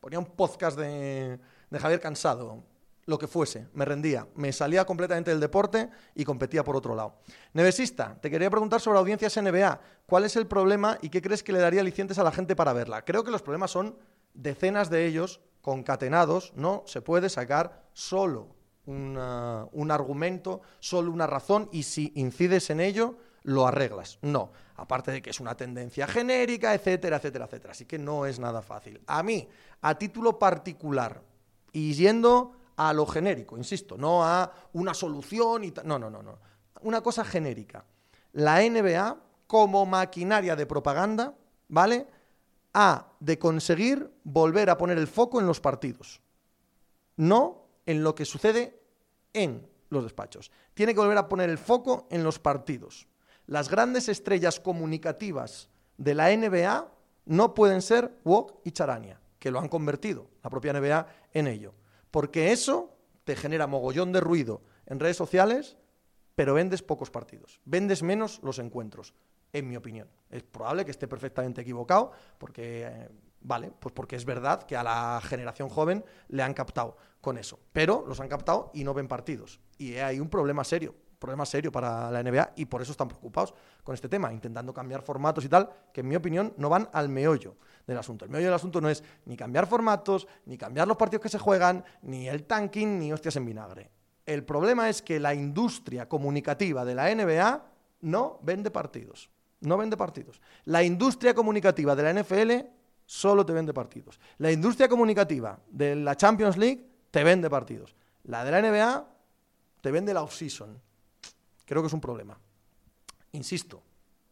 [0.00, 1.38] ponía un podcast de,
[1.70, 2.64] de Javier Cansado,
[3.06, 7.16] lo que fuese, me rendía, me salía completamente del deporte y competía por otro lado.
[7.52, 9.80] Nevesista, te quería preguntar sobre audiencias NBA.
[10.06, 12.72] ¿Cuál es el problema y qué crees que le daría alicientes a la gente para
[12.72, 13.04] verla?
[13.04, 13.98] Creo que los problemas son
[14.32, 18.54] decenas de ellos concatenados, no se puede sacar solo
[18.86, 24.18] un argumento, solo una razón y si incides en ello, lo arreglas.
[24.20, 27.72] No, aparte de que es una tendencia genérica, etcétera, etcétera, etcétera.
[27.72, 29.00] Así que no es nada fácil.
[29.06, 29.48] A mí,
[29.80, 31.22] a título particular,
[31.72, 36.38] y yendo a lo genérico, insisto, no a una solución y No, no, no, no.
[36.82, 37.84] Una cosa genérica.
[38.32, 39.16] La NBA,
[39.46, 41.34] como maquinaria de propaganda,
[41.68, 42.06] ¿vale?
[42.72, 46.20] Ha de conseguir volver a poner el foco en los partidos,
[47.16, 48.80] no en lo que sucede
[49.32, 50.50] en los despachos.
[50.74, 53.06] Tiene que volver a poner el foco en los partidos.
[53.46, 56.88] Las grandes estrellas comunicativas de la NBA
[57.26, 61.74] no pueden ser Wok y Charania, que lo han convertido, la propia NBA, en ello.
[62.14, 65.76] Porque eso te genera mogollón de ruido en redes sociales,
[66.36, 67.60] pero vendes pocos partidos.
[67.64, 69.14] Vendes menos los encuentros,
[69.52, 70.08] en mi opinión.
[70.30, 73.08] Es probable que esté perfectamente equivocado, porque, eh,
[73.40, 77.58] vale, pues porque es verdad que a la generación joven le han captado con eso.
[77.72, 79.58] Pero los han captado y no ven partidos.
[79.76, 83.54] Y hay un problema serio problema serio para la NBA y por eso están preocupados
[83.82, 87.08] con este tema, intentando cambiar formatos y tal, que en mi opinión no van al
[87.08, 87.56] meollo
[87.86, 88.24] del asunto.
[88.24, 91.38] El meollo del asunto no es ni cambiar formatos, ni cambiar los partidos que se
[91.38, 93.90] juegan, ni el tanking, ni hostias en vinagre.
[94.26, 97.64] El problema es que la industria comunicativa de la NBA
[98.02, 99.30] no vende partidos.
[99.60, 100.40] No vende partidos.
[100.64, 102.66] La industria comunicativa de la NFL
[103.06, 104.18] solo te vende partidos.
[104.38, 107.94] La industria comunicativa de la Champions League te vende partidos.
[108.24, 109.08] La de la NBA
[109.80, 110.80] te vende la off-season.
[111.64, 112.38] Creo que es un problema.
[113.32, 113.82] Insisto,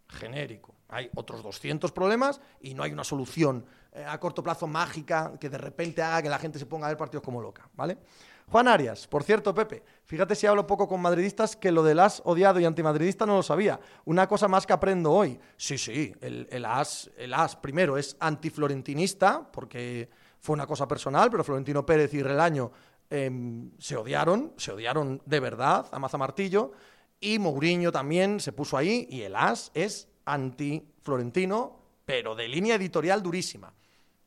[0.08, 0.74] genérico.
[0.88, 5.48] Hay otros 200 problemas y no hay una solución eh, a corto plazo mágica que
[5.48, 7.98] de repente haga que la gente se ponga a ver partidos como loca, ¿vale?
[8.50, 12.20] Juan Arias, por cierto, Pepe, fíjate si hablo poco con madridistas que lo del as
[12.26, 13.80] odiado y antimadridista no lo sabía.
[14.04, 15.40] Una cosa más que aprendo hoy.
[15.56, 21.44] Sí, sí, el, as, el as primero es antiflorentinista, porque fue una cosa personal, pero
[21.44, 22.72] Florentino Pérez y Relaño
[23.08, 26.72] em, se odiaron, se odiaron de verdad, a Maza Martillo.
[27.24, 33.22] Y Mourinho también se puso ahí y el As es anti-florentino, pero de línea editorial
[33.22, 33.72] durísima.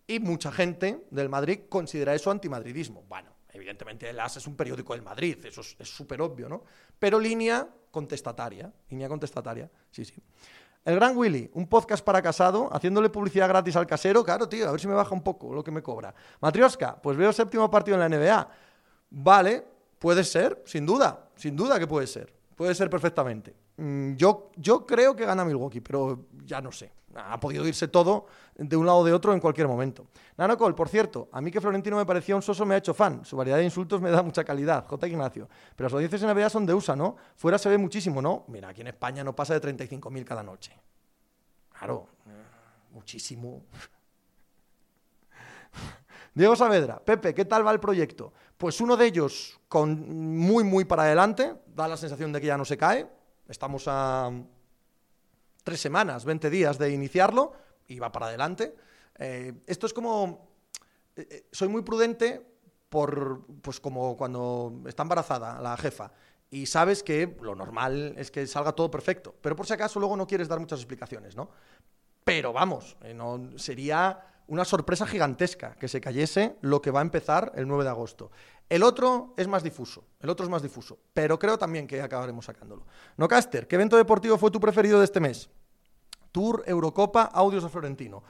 [0.07, 3.03] Y mucha gente del Madrid considera eso antimadridismo.
[3.09, 6.63] Bueno, evidentemente el As es un periódico del Madrid, eso es súper obvio, ¿no?
[6.97, 10.15] Pero línea contestataria, línea contestataria, sí, sí.
[10.85, 14.23] El Gran Willy, un podcast para casado, haciéndole publicidad gratis al casero.
[14.23, 16.15] Claro, tío, a ver si me baja un poco lo que me cobra.
[16.39, 18.49] Matrioska, pues veo séptimo partido en la NBA.
[19.09, 19.65] Vale,
[19.99, 22.34] puede ser, sin duda, sin duda que puede ser.
[22.55, 23.53] Puede ser perfectamente.
[23.77, 26.91] Mm, yo, yo creo que gana Milwaukee, pero ya no sé.
[27.15, 28.25] Ha podido irse todo
[28.55, 30.07] de un lado o de otro en cualquier momento.
[30.37, 33.23] Nanocol, por cierto, a mí que Florentino me parecía un soso me ha hecho fan.
[33.23, 34.85] Su variedad de insultos me da mucha calidad.
[34.85, 35.07] J.
[35.07, 35.47] Ignacio.
[35.75, 37.15] Pero las audiencias en NBA son de USA, ¿no?
[37.35, 38.45] Fuera se ve muchísimo, ¿no?
[38.47, 40.73] Mira, aquí en España no pasa de 35.000 cada noche.
[41.77, 42.07] Claro,
[42.91, 43.63] muchísimo.
[46.35, 48.33] Diego Saavedra, Pepe, ¿qué tal va el proyecto?
[48.57, 52.57] Pues uno de ellos con muy, muy para adelante, da la sensación de que ya
[52.57, 53.07] no se cae.
[53.47, 54.33] Estamos a
[55.63, 57.53] tres semanas, 20 días de iniciarlo
[57.87, 58.75] y va para adelante.
[59.17, 60.49] Eh, esto es como...
[61.15, 62.45] Eh, eh, soy muy prudente
[62.89, 66.11] por, pues como cuando está embarazada la jefa
[66.49, 70.17] y sabes que lo normal es que salga todo perfecto, pero por si acaso luego
[70.17, 71.49] no quieres dar muchas explicaciones, ¿no?
[72.25, 77.51] Pero vamos, no, sería una sorpresa gigantesca que se cayese lo que va a empezar
[77.55, 78.31] el 9 de agosto.
[78.69, 82.45] El otro es más difuso, el otro es más difuso, pero creo también que acabaremos
[82.45, 82.85] sacándolo.
[83.17, 85.49] No, Caster, ¿qué evento deportivo fue tu preferido de este mes?
[86.31, 88.23] Tour, Eurocopa, Audios de Florentino.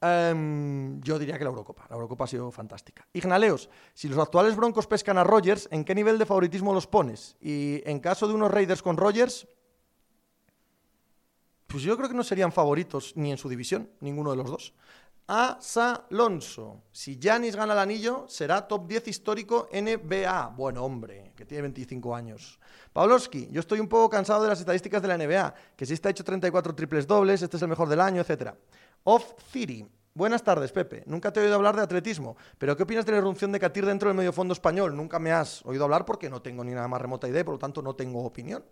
[0.00, 1.86] Em, yo diría que la Eurocopa.
[1.88, 3.06] La Eurocopa ha sido fantástica.
[3.12, 7.36] Ignaleos, si los actuales Broncos pescan a Rogers, ¿en qué nivel de favoritismo los pones?
[7.40, 9.46] Y en caso de unos Raiders con Rogers,
[11.68, 14.74] pues yo creo que no serían favoritos ni en su división, ninguno de los dos
[15.28, 16.82] a Salonso.
[16.92, 20.54] Si Janis gana el anillo, será top 10 histórico NBA.
[20.56, 22.58] Bueno, hombre, que tiene 25 años.
[22.92, 26.10] Pavlovsky, yo estoy un poco cansado de las estadísticas de la NBA, que si está
[26.10, 28.54] hecho 34 triples dobles, este es el mejor del año, etc.
[29.04, 29.88] Off City.
[30.14, 31.04] Buenas tardes, Pepe.
[31.06, 33.86] Nunca te he oído hablar de atletismo, pero ¿qué opinas de la irrupción de Catir
[33.86, 34.94] dentro del medio fondo español?
[34.94, 37.58] Nunca me has oído hablar porque no tengo ni nada más remota idea, por lo
[37.58, 38.62] tanto no tengo opinión.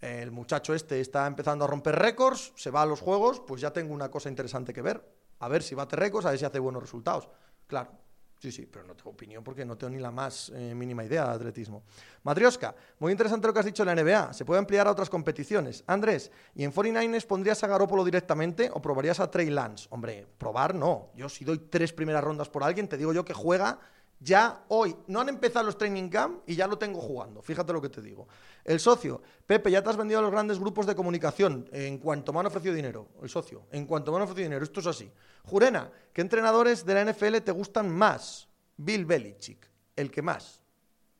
[0.00, 3.72] El muchacho este está empezando a romper récords, se va a los juegos, pues ya
[3.72, 6.58] tengo una cosa interesante que ver a ver si bate récords, a ver si hace
[6.58, 7.28] buenos resultados.
[7.66, 7.90] Claro,
[8.38, 11.26] sí, sí, pero no tengo opinión porque no tengo ni la más eh, mínima idea
[11.26, 11.82] de atletismo.
[12.22, 14.32] Matrioska, muy interesante lo que has dicho en la NBA.
[14.32, 15.82] Se puede ampliar a otras competiciones.
[15.86, 19.88] Andrés, ¿y en 49ers pondrías a Garópolo directamente o probarías a Trey Lance?
[19.90, 21.10] Hombre, probar no.
[21.14, 23.78] Yo si doy tres primeras rondas por alguien, te digo yo que juega
[24.20, 24.94] ya hoy.
[25.06, 27.42] No han empezado los training camp y ya lo tengo jugando.
[27.42, 28.28] Fíjate lo que te digo.
[28.64, 32.32] El socio, Pepe, ya te has vendido a los grandes grupos de comunicación en cuanto
[32.32, 33.08] me han ofrecido dinero.
[33.22, 34.64] El socio, en cuanto me han ofrecido dinero.
[34.64, 35.10] Esto es así.
[35.44, 38.48] Jurena, ¿qué entrenadores de la NFL te gustan más?
[38.76, 39.66] Bill Belichick,
[39.96, 40.62] el que más.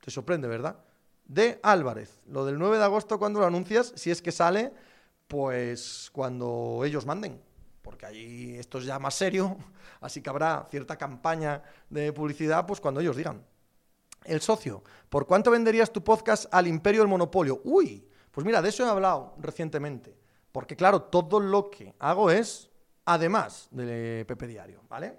[0.00, 0.78] Te sorprende, ¿verdad?
[1.24, 3.92] De Álvarez, lo del 9 de agosto, cuando lo anuncias?
[3.96, 4.72] Si es que sale,
[5.28, 7.40] pues cuando ellos manden
[8.00, 9.58] porque ahí esto es ya más serio,
[10.00, 13.44] así que habrá cierta campaña de publicidad pues cuando ellos digan.
[14.24, 17.60] El socio, ¿por cuánto venderías tu podcast al imperio del monopolio?
[17.64, 20.16] Uy, pues mira, de eso he hablado recientemente.
[20.52, 22.70] Porque claro, todo lo que hago es
[23.04, 25.18] además de Pepe Diario, ¿vale?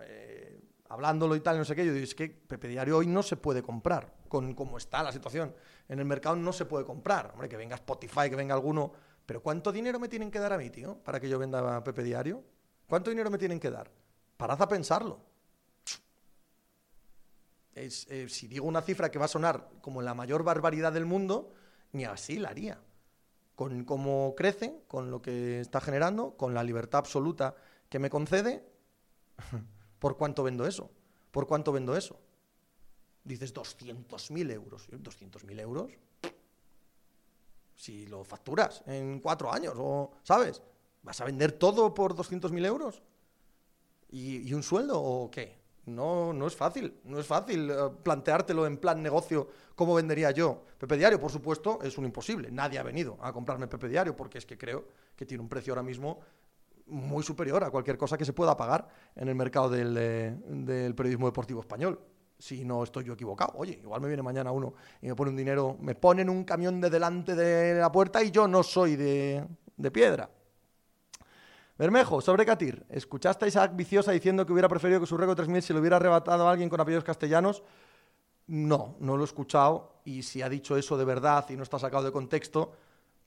[0.00, 3.22] Eh, hablándolo y tal, no sé qué, yo digo, es que Pepe Diario hoy no
[3.22, 5.54] se puede comprar, con cómo está la situación.
[5.88, 7.30] En el mercado no se puede comprar.
[7.32, 8.92] Hombre, que venga Spotify, que venga alguno.
[9.26, 12.04] Pero ¿cuánto dinero me tienen que dar a mí, tío, para que yo venda Pepe
[12.04, 12.44] Diario?
[12.88, 13.90] ¿Cuánto dinero me tienen que dar?
[14.36, 15.20] Parad a pensarlo.
[17.74, 17.90] Eh,
[18.30, 21.52] si digo una cifra que va a sonar como la mayor barbaridad del mundo,
[21.92, 22.80] ni así la haría.
[23.54, 27.56] Con cómo crece, con lo que está generando, con la libertad absoluta
[27.88, 28.64] que me concede,
[29.98, 30.90] ¿por cuánto vendo eso?
[31.32, 32.20] ¿Por cuánto vendo eso?
[33.24, 34.88] Dices 200.000 euros.
[34.90, 35.90] ¿200.000 euros?
[37.76, 40.60] Si lo facturas en cuatro años, o, ¿sabes?
[41.02, 43.02] ¿Vas a vender todo por 200.000 euros?
[44.10, 45.66] ¿Y, ¿Y un sueldo o qué?
[45.86, 50.64] No, no es fácil, no es fácil eh, planteártelo en plan negocio cómo vendería yo.
[50.78, 52.50] Pepe Diario, por supuesto, es un imposible.
[52.50, 55.72] Nadie ha venido a comprarme Pepe Diario porque es que creo que tiene un precio
[55.72, 56.18] ahora mismo
[56.86, 61.26] muy superior a cualquier cosa que se pueda pagar en el mercado del, eh, periodismo
[61.26, 62.00] deportivo español.
[62.38, 63.54] Si no estoy yo equivocado.
[63.56, 66.80] Oye, igual me viene mañana uno y me pone un dinero, me ponen un camión
[66.80, 70.28] de delante de la puerta y yo no soy de, de piedra.
[71.78, 72.86] Bermejo, sobre Catir.
[72.88, 75.96] ¿Escuchaste a Isaac Viciosa diciendo que hubiera preferido que su récord 3000 se lo hubiera
[75.96, 77.62] arrebatado a alguien con apellidos castellanos?
[78.46, 80.00] No, no lo he escuchado.
[80.04, 82.72] Y si ha dicho eso de verdad y no está sacado de contexto,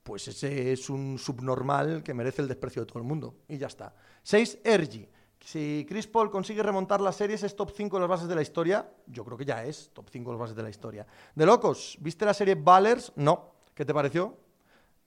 [0.02, 3.36] pues ese es un subnormal que merece el desprecio de todo el mundo.
[3.48, 3.94] Y ya está.
[4.24, 4.60] 6.
[4.64, 5.08] Ergi.
[5.52, 8.44] Si Chris Paul consigue remontar las series, ¿es top 5 de las bases de la
[8.44, 8.88] historia?
[9.08, 11.08] Yo creo que ya es top 5 de las bases de la historia.
[11.34, 13.12] De locos, ¿viste la serie Ballers?
[13.16, 13.56] No.
[13.74, 14.38] ¿Qué te pareció?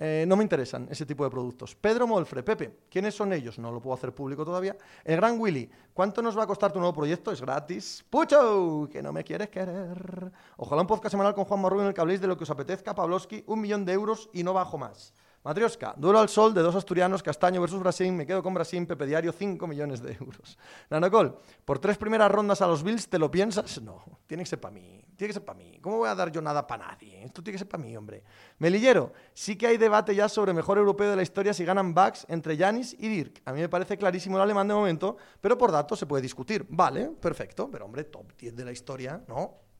[0.00, 1.76] Eh, no me interesan ese tipo de productos.
[1.76, 3.56] Pedro Molfre, Pepe, ¿quiénes son ellos?
[3.60, 4.76] No lo puedo hacer público todavía.
[5.04, 7.30] El Gran Willy, ¿cuánto nos va a costar tu nuevo proyecto?
[7.30, 8.04] Es gratis.
[8.10, 8.88] ¡Pucho!
[8.90, 10.32] Que no me quieres querer.
[10.56, 12.50] Ojalá un podcast semanal con Juan Marrubio en el que habléis de lo que os
[12.50, 15.14] apetezca, Pavlovsky, un millón de euros y no bajo más.
[15.44, 19.06] Matrioska, duelo al sol de dos asturianos, Castaño versus Brasil, me quedo con Brasil, Pepe
[19.06, 20.56] Diario, 5 millones de euros.
[20.88, 23.82] Nanocol, por tres primeras rondas a los Bills, ¿te lo piensas?
[23.82, 25.80] No, tiene que ser para mí, tiene que ser para mí.
[25.80, 27.24] ¿Cómo voy a dar yo nada para nadie?
[27.24, 28.22] Esto tiene que ser para mí, hombre.
[28.58, 32.24] Melillero, sí que hay debate ya sobre mejor europeo de la historia si ganan backs
[32.28, 33.42] entre Yanis y Dirk.
[33.44, 36.64] A mí me parece clarísimo el alemán de momento, pero por datos se puede discutir.
[36.68, 39.71] Vale, perfecto, pero hombre, top 10 de la historia, ¿no?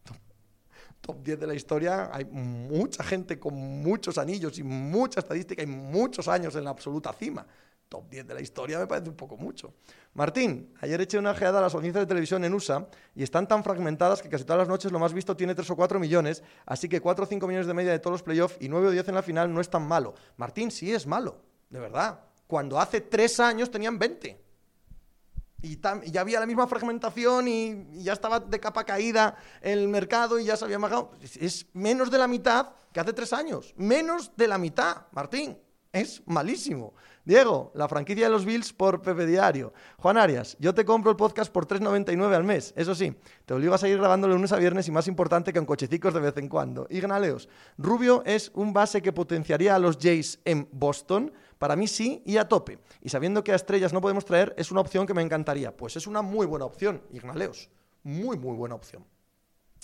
[1.02, 5.66] Top 10 de la historia, hay mucha gente con muchos anillos y mucha estadística y
[5.66, 7.46] muchos años en la absoluta cima.
[7.88, 9.74] Top 10 de la historia me parece un poco mucho.
[10.14, 13.62] Martín, ayer eché una ojeada a las audiencias de televisión en USA y están tan
[13.62, 16.88] fragmentadas que casi todas las noches lo más visto tiene 3 o 4 millones, así
[16.88, 19.08] que 4 o 5 millones de media de todos los playoffs y 9 o 10
[19.08, 20.14] en la final no es tan malo.
[20.36, 22.20] Martín, sí es malo, de verdad.
[22.46, 24.41] Cuando hace 3 años tenían 20
[25.62, 25.78] y,
[26.10, 30.56] ya había la misma fragmentación y, ya estaba de capa caída el mercado y ya
[30.56, 31.12] se había bajado.
[31.40, 33.72] Es, menos de la mitad que hace tres años.
[33.76, 35.56] Menos de la mitad, Martín.
[35.92, 36.94] Es malísimo.
[37.24, 39.72] Diego, la franquicia de los Bills por Pepe Diario.
[39.98, 42.72] Juan Arias, yo te compro el podcast por 3,99 al mes.
[42.76, 43.14] Eso sí,
[43.46, 46.14] te obligo a seguir grabando de lunes a viernes y más importante que en cochecicos
[46.14, 46.88] de vez en cuando.
[46.90, 47.48] Ignaleos,
[47.78, 51.32] Rubio es un base que potenciaría a los Jays en Boston
[51.62, 52.80] para mí sí y a tope.
[53.02, 55.76] Y sabiendo que a estrellas no podemos traer, es una opción que me encantaría.
[55.76, 57.70] Pues es una muy buena opción, Ignaleos.
[58.02, 59.06] Muy, muy buena opción.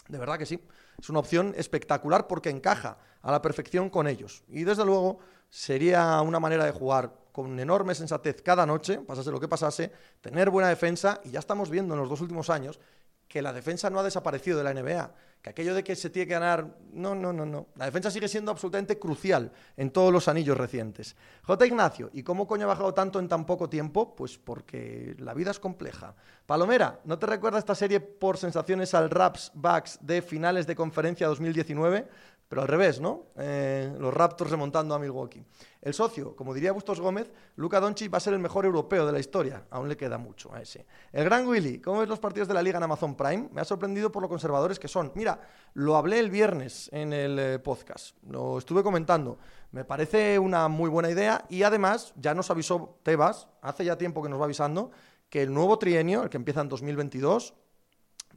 [0.09, 0.61] De verdad que sí.
[1.01, 4.43] Es una opción espectacular porque encaja a la perfección con ellos.
[4.49, 5.21] Y desde luego
[5.51, 10.51] sería una manera de jugar con enorme sensatez cada noche, pasase lo que pasase, tener
[10.51, 11.21] buena defensa.
[11.23, 12.81] Y ya estamos viendo en los dos últimos años
[13.29, 16.27] que la defensa no ha desaparecido de la NBA que aquello de que se tiene
[16.27, 17.69] que ganar, no, no, no, no.
[17.77, 21.17] La defensa sigue siendo absolutamente crucial en todos los anillos recientes.
[21.45, 21.67] J.
[21.67, 24.17] Ignacio, ¿y cómo coño ha bajado tanto en tan poco tiempo?
[24.17, 26.15] Pues porque la vida es compleja.
[26.47, 31.29] Palomera, ¿no te recuerda esta serie por sensaciones al Raps Backs de finales de conferencia
[31.29, 32.09] 2019?
[32.49, 33.27] Pero al revés, ¿no?
[33.37, 35.45] Eh, los Raptors remontando a Milwaukee.
[35.83, 39.13] El socio, como diría Bustos Gómez, Luca Doncic va a ser el mejor europeo de
[39.13, 39.67] la historia.
[39.71, 40.87] Aún le queda mucho a ese.
[41.13, 43.51] El gran Willy, ¿cómo ves los partidos de la Liga en Amazon Prime?
[43.53, 45.13] Me ha sorprendido por lo conservadores que son.
[45.15, 45.39] Mira,
[45.75, 48.17] lo hablé el viernes en el eh, podcast.
[48.27, 49.39] Lo estuve comentando.
[49.71, 54.23] Me parece una muy buena idea y además ya nos avisó Tebas, hace ya tiempo
[54.23, 54.91] que nos va avisando,
[55.29, 57.53] que el nuevo trienio, el que empieza en 2022,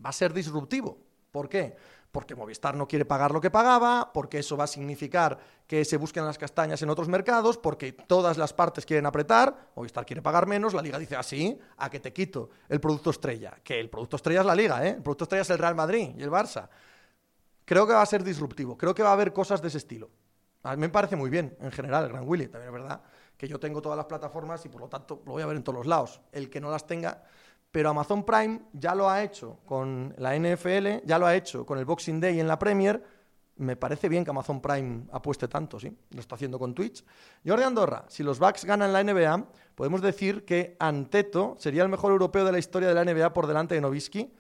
[0.05, 0.97] va a ser disruptivo.
[1.31, 1.77] ¿Por qué?
[2.11, 5.97] Porque Movistar no quiere pagar lo que pagaba, porque eso va a significar que se
[5.97, 10.45] busquen las castañas en otros mercados, porque todas las partes quieren apretar, Movistar quiere pagar
[10.47, 13.89] menos, la liga dice así, ah, a que te quito el producto estrella, que el
[13.89, 14.89] producto estrella es la liga, ¿eh?
[14.89, 16.67] el producto estrella es el Real Madrid y el Barça.
[17.63, 20.09] Creo que va a ser disruptivo, creo que va a haber cosas de ese estilo.
[20.63, 23.01] A mí me parece muy bien, en general, el Gran Willy, también es verdad
[23.41, 25.63] que yo tengo todas las plataformas y por lo tanto lo voy a ver en
[25.63, 26.21] todos los lados.
[26.31, 27.23] El que no las tenga,
[27.71, 31.77] Pero Amazon Prime ya lo ha hecho con la NFL, ya lo ha hecho con
[31.79, 33.01] el Boxing Day en la Premier.
[33.55, 35.95] Me parece bien que Amazon Prime apueste tanto, ¿sí?
[36.09, 37.03] Lo está haciendo con Twitch.
[37.45, 39.45] Jordi Andorra, si los Bucks ganan la NBA,
[39.75, 43.47] podemos decir que Anteto sería el mejor europeo de la historia de la NBA por
[43.47, 44.33] delante de Novisky.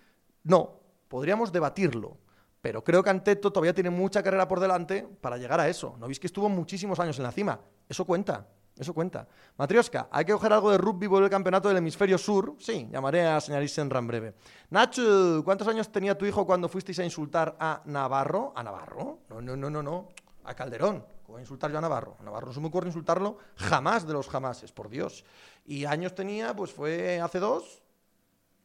[0.43, 2.17] No, podríamos debatirlo.
[2.61, 5.95] Pero creo que Anteto todavía tiene mucha carrera por delante para llegar a eso.
[5.99, 7.59] Novisky estuvo muchísimos años en la cima.
[7.87, 8.47] Eso cuenta.
[8.81, 9.27] Eso cuenta.
[9.57, 12.55] Matrioska, ¿hay que coger algo de rugby por el campeonato del hemisferio sur?
[12.57, 14.33] Sí, llamaré a señor Senra en breve.
[14.71, 18.53] Nacho, ¿cuántos años tenía tu hijo cuando fuisteis a insultar a Navarro?
[18.55, 19.19] ¿A Navarro?
[19.29, 20.09] No, no, no, no, no.
[20.45, 21.05] A Calderón.
[21.21, 22.17] ¿Cómo voy a insultar yo a Navarro?
[22.19, 25.25] A Navarro no se me ocurre insultarlo jamás de los jamases, por Dios.
[25.63, 27.83] Y años tenía, pues fue hace dos,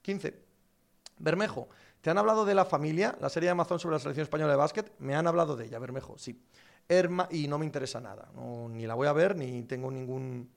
[0.01, 0.47] 15.
[1.19, 1.69] Bermejo,
[2.01, 4.57] ¿te han hablado de La Familia, la serie de Amazon sobre la selección española de
[4.57, 4.95] básquet?
[4.99, 6.43] Me han hablado de ella, Bermejo, sí
[7.31, 8.29] y no me interesa nada.
[8.71, 10.49] ni la voy a ver ni tengo ningún,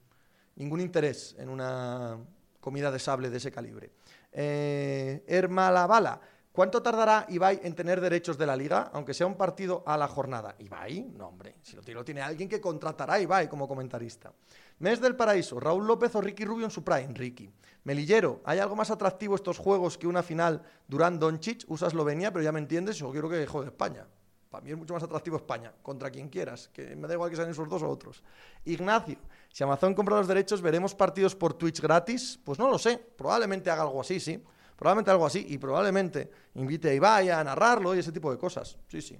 [0.56, 2.18] ningún interés en una
[2.60, 3.92] comida de sable de ese calibre.
[4.32, 6.22] Eh, Bala.
[6.52, 10.08] ¿Cuánto tardará Ibai en tener derechos de la liga, aunque sea un partido a la
[10.08, 10.56] jornada?
[10.60, 11.14] ¿Ibai?
[11.16, 11.56] No, hombre.
[11.62, 14.34] Si lo tiene, tiene alguien que contratará Ibai como comentarista.
[14.80, 15.60] Mes del Paraíso.
[15.60, 17.14] Raúl López o Ricky Rubio en su prime.
[17.14, 17.50] Ricky.
[17.84, 18.42] Melillero.
[18.44, 21.64] ¿Hay algo más atractivo estos juegos que una final Durán Doncic?
[21.68, 22.98] Usa Eslovenia, pero ya me entiendes.
[22.98, 24.06] Yo quiero que juegue España.
[24.50, 27.36] Para mí es mucho más atractivo España, contra quien quieras, que me da igual que
[27.36, 28.24] sean esos dos o otros.
[28.66, 29.18] Ignacio,
[29.52, 32.40] si Amazon compra los derechos, ¿veremos partidos por Twitch gratis?
[32.44, 34.44] Pues no lo sé, probablemente haga algo así, sí.
[34.76, 38.78] Probablemente algo así, y probablemente invite a Ibai a narrarlo y ese tipo de cosas.
[38.88, 39.20] Sí, sí,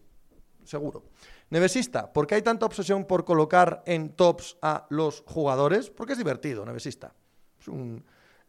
[0.64, 1.04] seguro.
[1.50, 5.90] Nevesista, ¿por qué hay tanta obsesión por colocar en tops a los jugadores?
[5.90, 7.14] Porque es divertido, Nevesista.
[7.60, 8.04] Es un,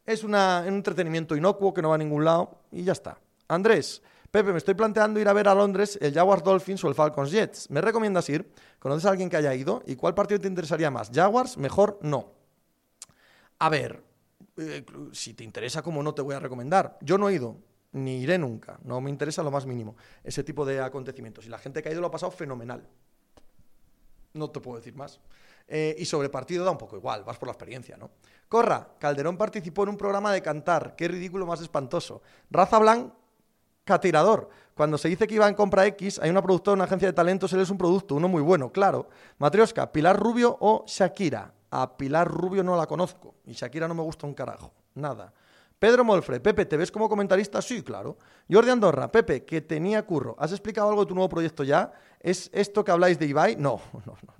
[0.07, 3.18] es un entretenimiento inocuo que no va a ningún lado y ya está.
[3.49, 6.95] Andrés, Pepe, me estoy planteando ir a ver a Londres el Jaguars Dolphins o el
[6.95, 7.68] Falcons Jets.
[7.68, 8.53] ¿Me recomiendas ir?
[8.78, 9.83] ¿Conoces a alguien que haya ido?
[9.87, 11.11] ¿Y cuál partido te interesaría más?
[11.12, 11.59] ¿Jaguars?
[11.59, 12.33] Mejor no.
[13.59, 14.05] A ver,
[14.57, 16.97] eh, si te interesa, como no te voy a recomendar.
[17.01, 17.57] Yo no he ido,
[17.91, 18.78] ni iré nunca.
[18.85, 21.45] No me interesa lo más mínimo ese tipo de acontecimientos.
[21.47, 22.89] Y la gente que ha ido lo ha pasado fenomenal.
[24.35, 25.18] No te puedo decir más.
[25.66, 28.11] Eh, y sobre partido da un poco igual, vas por la experiencia, ¿no?
[28.49, 32.22] Corra, Calderón participó en un programa de cantar, qué ridículo más espantoso.
[32.51, 33.12] Raza Blanc
[33.99, 34.51] tirador.
[34.74, 37.61] Cuando se dice que en compra X, hay una productora, una agencia de talentos, él
[37.61, 39.09] es un producto, uno muy bueno, claro.
[39.38, 41.53] Matrioska, Pilar Rubio o Shakira.
[41.72, 45.32] A Pilar Rubio no la conozco y Shakira no me gusta un carajo, nada.
[45.78, 47.62] Pedro Molfre, Pepe, ¿te ves como comentarista?
[47.62, 48.18] Sí, claro.
[48.51, 50.36] Jordi Andorra, Pepe, que tenía curro.
[50.38, 51.93] ¿Has explicado algo de tu nuevo proyecto ya?
[52.20, 53.57] ¿Es esto que habláis de Ibai?
[53.57, 54.34] No, no, no,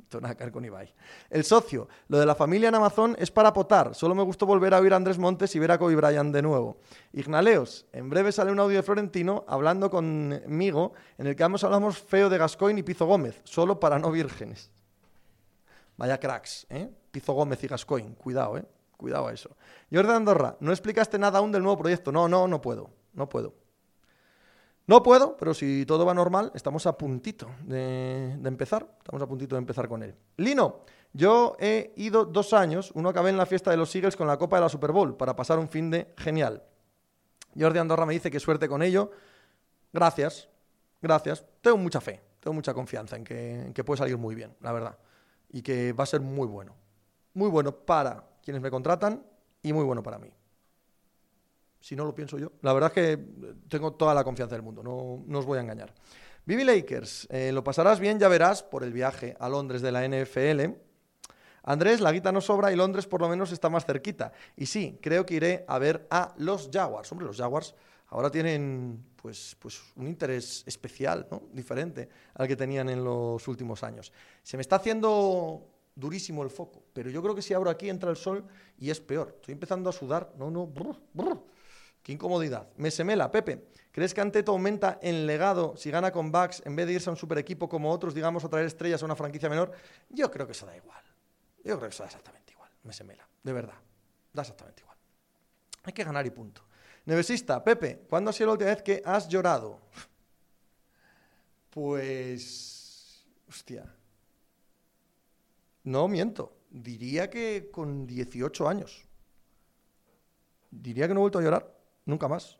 [0.53, 0.93] con Ibai.
[1.29, 3.95] El socio, lo de la familia en Amazon es para potar.
[3.95, 6.43] Solo me gustó volver a oír a Andrés Montes y ver a Kobe Bryant de
[6.43, 6.79] nuevo.
[7.13, 11.99] Ignaleos, en breve sale un audio de Florentino hablando conmigo en el que ambos hablamos
[11.99, 14.71] feo de Gascoigne y Pizo Gómez, solo para no vírgenes.
[15.97, 16.91] Vaya cracks, ¿eh?
[17.11, 18.65] Pizo Gómez y Gascoigne, cuidado, ¿eh?
[18.97, 19.57] Cuidado a eso.
[19.93, 22.13] Jordi Andorra, no explicaste nada aún del nuevo proyecto.
[22.13, 22.91] No, no, no puedo.
[23.15, 23.55] No puedo.
[24.91, 28.93] No puedo, pero si todo va normal, estamos a puntito de, empezar.
[28.99, 30.17] Estamos a puntito de empezar con él.
[30.39, 30.81] Lino,
[31.13, 32.91] yo he ido dos años.
[32.97, 35.17] Uno acabé en la fiesta de los Eagles con la Copa de la Super Bowl
[35.17, 36.65] para pasar un fin de genial.
[37.57, 39.13] Jordi Andorra me dice que suerte con ello.
[39.93, 40.49] Gracias,
[41.01, 41.47] gracias.
[41.61, 44.73] Tengo mucha fe, tengo mucha confianza en que, en que puede salir muy bien, la
[44.73, 44.99] verdad.
[45.51, 46.75] Y que va a ser muy bueno.
[47.35, 49.25] Muy bueno para quienes me contratan
[49.63, 50.33] y muy bueno para mí.
[51.81, 52.53] Si no lo pienso yo.
[52.63, 53.25] La verdad es que
[53.69, 55.95] tengo toda la confianza del mundo, no, os voy a engañar.
[56.45, 60.07] Vivi Lakers, eh, lo pasarás bien, ya verás, por el viaje a Londres de la
[60.07, 60.77] NFL.
[61.63, 64.33] Andrés, la guita no sobra y Londres por lo menos está más cerquita.
[64.57, 67.11] Y sí, creo que iré a ver a los Jaguars.
[67.13, 67.75] Hombre, los Jaguars
[68.09, 71.43] ahora tienen pues, pues un interés especial, ¿no?
[71.53, 74.13] diferente al que tenían en los últimos años.
[74.43, 76.83] Se me está haciendo durísimo el foco.
[76.93, 78.45] Pero yo creo que si abro aquí entra el sol
[78.79, 79.35] y es peor.
[79.37, 80.33] Estoy empezando a sudar.
[80.39, 80.73] No, no.
[82.03, 82.69] Qué incomodidad.
[82.77, 83.69] Me semela, Pepe.
[83.93, 87.13] ¿Crees que Anteto aumenta en legado si gana con Bucks en vez de irse a
[87.13, 89.73] un super equipo como otros, digamos, a traer estrellas a una franquicia menor?
[90.09, 91.03] Yo creo que eso da igual.
[91.65, 92.71] Yo creo que eso da exactamente igual.
[92.85, 93.29] Me semela.
[93.43, 93.75] De verdad.
[94.33, 94.97] Da exactamente igual.
[95.83, 96.63] Hay que ganar y punto.
[97.05, 99.81] Nevesista, Pepe, ¿cuándo ha sido la última vez que has llorado?
[101.71, 103.27] Pues.
[103.49, 103.93] Hostia.
[105.85, 106.57] No miento.
[106.71, 109.05] Diría que con 18 años.
[110.71, 111.80] Diría que no he vuelto a llorar.
[112.11, 112.59] Nunca más.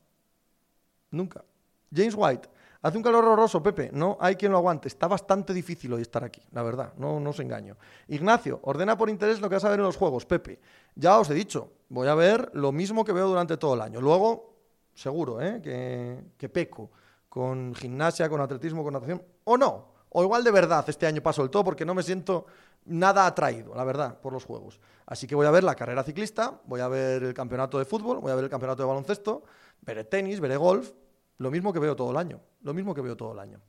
[1.11, 1.45] Nunca.
[1.93, 2.49] James White.
[2.83, 3.91] Hace un calor horroroso, Pepe.
[3.93, 4.87] No hay quien lo aguante.
[4.87, 6.93] Está bastante difícil hoy estar aquí, la verdad.
[6.97, 7.77] No, no os engaño.
[8.07, 10.61] Ignacio, ordena por interés lo que vas a ver en los juegos, Pepe.
[10.95, 14.01] Ya os he dicho, voy a ver lo mismo que veo durante todo el año.
[14.01, 14.55] Luego,
[14.95, 15.61] seguro, ¿eh?
[15.61, 16.93] que, que peco
[17.29, 19.21] con gimnasia, con atletismo, con natación.
[19.45, 22.47] O no O igual de verdad este año paso el todo porque no me siento
[22.87, 24.81] nada atraído, la verdad, por los juegos.
[25.07, 28.19] Así que voy a ver la carrera ciclista, voy a ver el campeonato de fútbol,
[28.19, 29.45] voy a ver el campeonato de baloncesto,
[29.83, 30.93] veré tenis, veré golf,
[31.39, 33.61] lo mismo que veo todo el año, lo mismo que veo todo el año.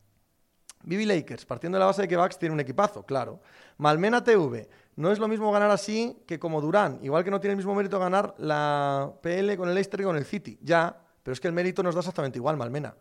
[0.84, 3.40] Vivi Lakers, partiendo de la base de que Bucks tiene un equipazo, claro.
[3.78, 7.52] Malmena TV, no es lo mismo ganar así que como Durán, igual que no tiene
[7.52, 11.34] el mismo mérito ganar la PL con el Leicester y con el City, ya, pero
[11.34, 12.96] es que el mérito nos da exactamente igual, Malmena.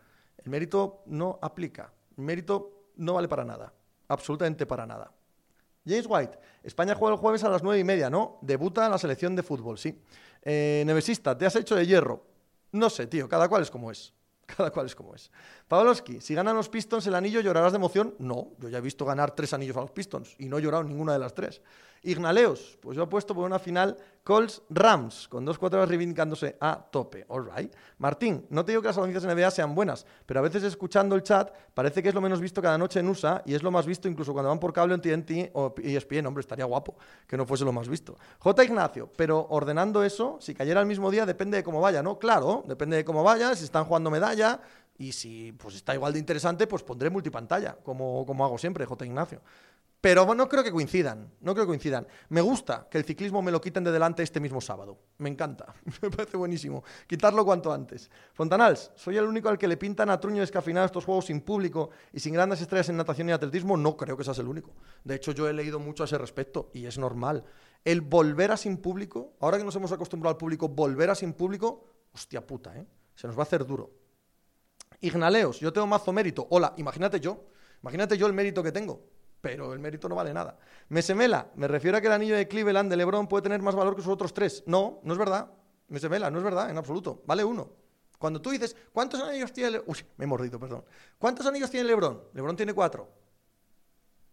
[0.44, 3.72] El mérito no aplica, el mérito no vale para nada,
[4.08, 5.12] absolutamente para nada.
[5.86, 8.38] James White, España juega el jueves a las nueve y media, ¿no?
[8.42, 9.98] Debuta la selección de fútbol, sí.
[10.42, 12.26] Eh, Nevesista, te has hecho de hierro.
[12.72, 14.12] No sé, tío, cada cual es como es.
[14.56, 15.30] Cada cual es como es.
[15.68, 18.16] Pavlovsky, si ganan los Pistons el anillo, ¿llorarás de emoción?
[18.18, 20.82] No, yo ya he visto ganar tres anillos a los Pistons y no he llorado
[20.82, 21.62] ninguna de las tres.
[22.02, 26.76] Ignaleos, pues yo he puesto por una final Colts Rams, con dos cuatro reivindicándose a
[26.90, 27.24] tope.
[27.28, 27.74] All right.
[27.98, 31.22] Martín, no te digo que las audiencias NBA sean buenas, pero a veces escuchando el
[31.22, 33.86] chat parece que es lo menos visto cada noche en USA y es lo más
[33.86, 36.26] visto incluso cuando van por cable en TNT o ESPN.
[36.26, 36.96] Hombre, estaría guapo
[37.26, 38.16] que no fuese lo más visto.
[38.38, 38.64] J.
[38.64, 42.18] Ignacio, pero ordenando eso, si cayera el mismo día depende de cómo vaya, ¿no?
[42.18, 44.60] Claro, depende de cómo vaya, si están jugando medalla
[45.00, 49.06] y si pues está igual de interesante, pues pondré multipantalla, como, como hago siempre, J.
[49.06, 49.40] Ignacio.
[50.00, 52.06] Pero no creo que coincidan, no creo que coincidan.
[52.30, 54.98] Me gusta que el ciclismo me lo quiten de delante este mismo sábado.
[55.18, 56.82] Me encanta, me parece buenísimo.
[57.06, 58.10] Quitarlo cuanto antes.
[58.32, 61.90] Fontanals, ¿soy el único al que le pintan a truño descafeinado estos juegos sin público
[62.14, 63.76] y sin grandes estrellas en natación y atletismo?
[63.76, 64.72] No creo que seas el único.
[65.04, 67.44] De hecho, yo he leído mucho a ese respecto y es normal.
[67.84, 71.34] El volver a sin público, ahora que nos hemos acostumbrado al público, volver a sin
[71.34, 71.84] público,
[72.14, 72.86] hostia puta, ¿eh?
[73.14, 73.90] Se nos va a hacer duro.
[75.02, 76.46] Ignaleos, yo tengo mazo mérito.
[76.50, 77.44] Hola, imagínate yo,
[77.82, 80.58] imagínate yo el mérito que tengo pero el mérito no vale nada.
[80.88, 83.96] Mesemela, me refiero a que el anillo de Cleveland de LeBron puede tener más valor
[83.96, 84.62] que sus otros tres.
[84.66, 85.50] No, no es verdad.
[85.88, 87.22] Mesemela, no es verdad, en absoluto.
[87.26, 87.70] Vale uno.
[88.18, 89.90] Cuando tú dices, ¿cuántos anillos tiene LeBron?
[89.90, 90.84] Uy, me he mordido, perdón.
[91.18, 92.22] ¿Cuántos anillos tiene LeBron?
[92.34, 93.10] LeBron tiene cuatro.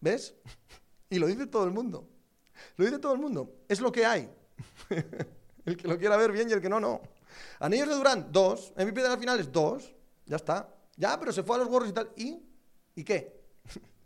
[0.02, 0.36] ¿Ves?
[1.10, 2.08] y lo dice todo el mundo.
[2.76, 3.56] Lo dice todo el mundo.
[3.68, 4.30] Es lo que hay.
[5.66, 7.02] el que lo quiera ver bien y el que no, no.
[7.60, 8.74] Anillos de Durán, dos.
[8.76, 9.94] MVP de las finales, dos.
[10.26, 10.70] Ya está.
[10.98, 12.12] Ya, pero se fue a los gorros y tal.
[12.16, 12.42] ¿Y?
[12.96, 13.37] ¿Y qué?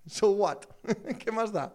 [0.05, 0.59] So what?
[1.19, 1.73] ¿Qué más da?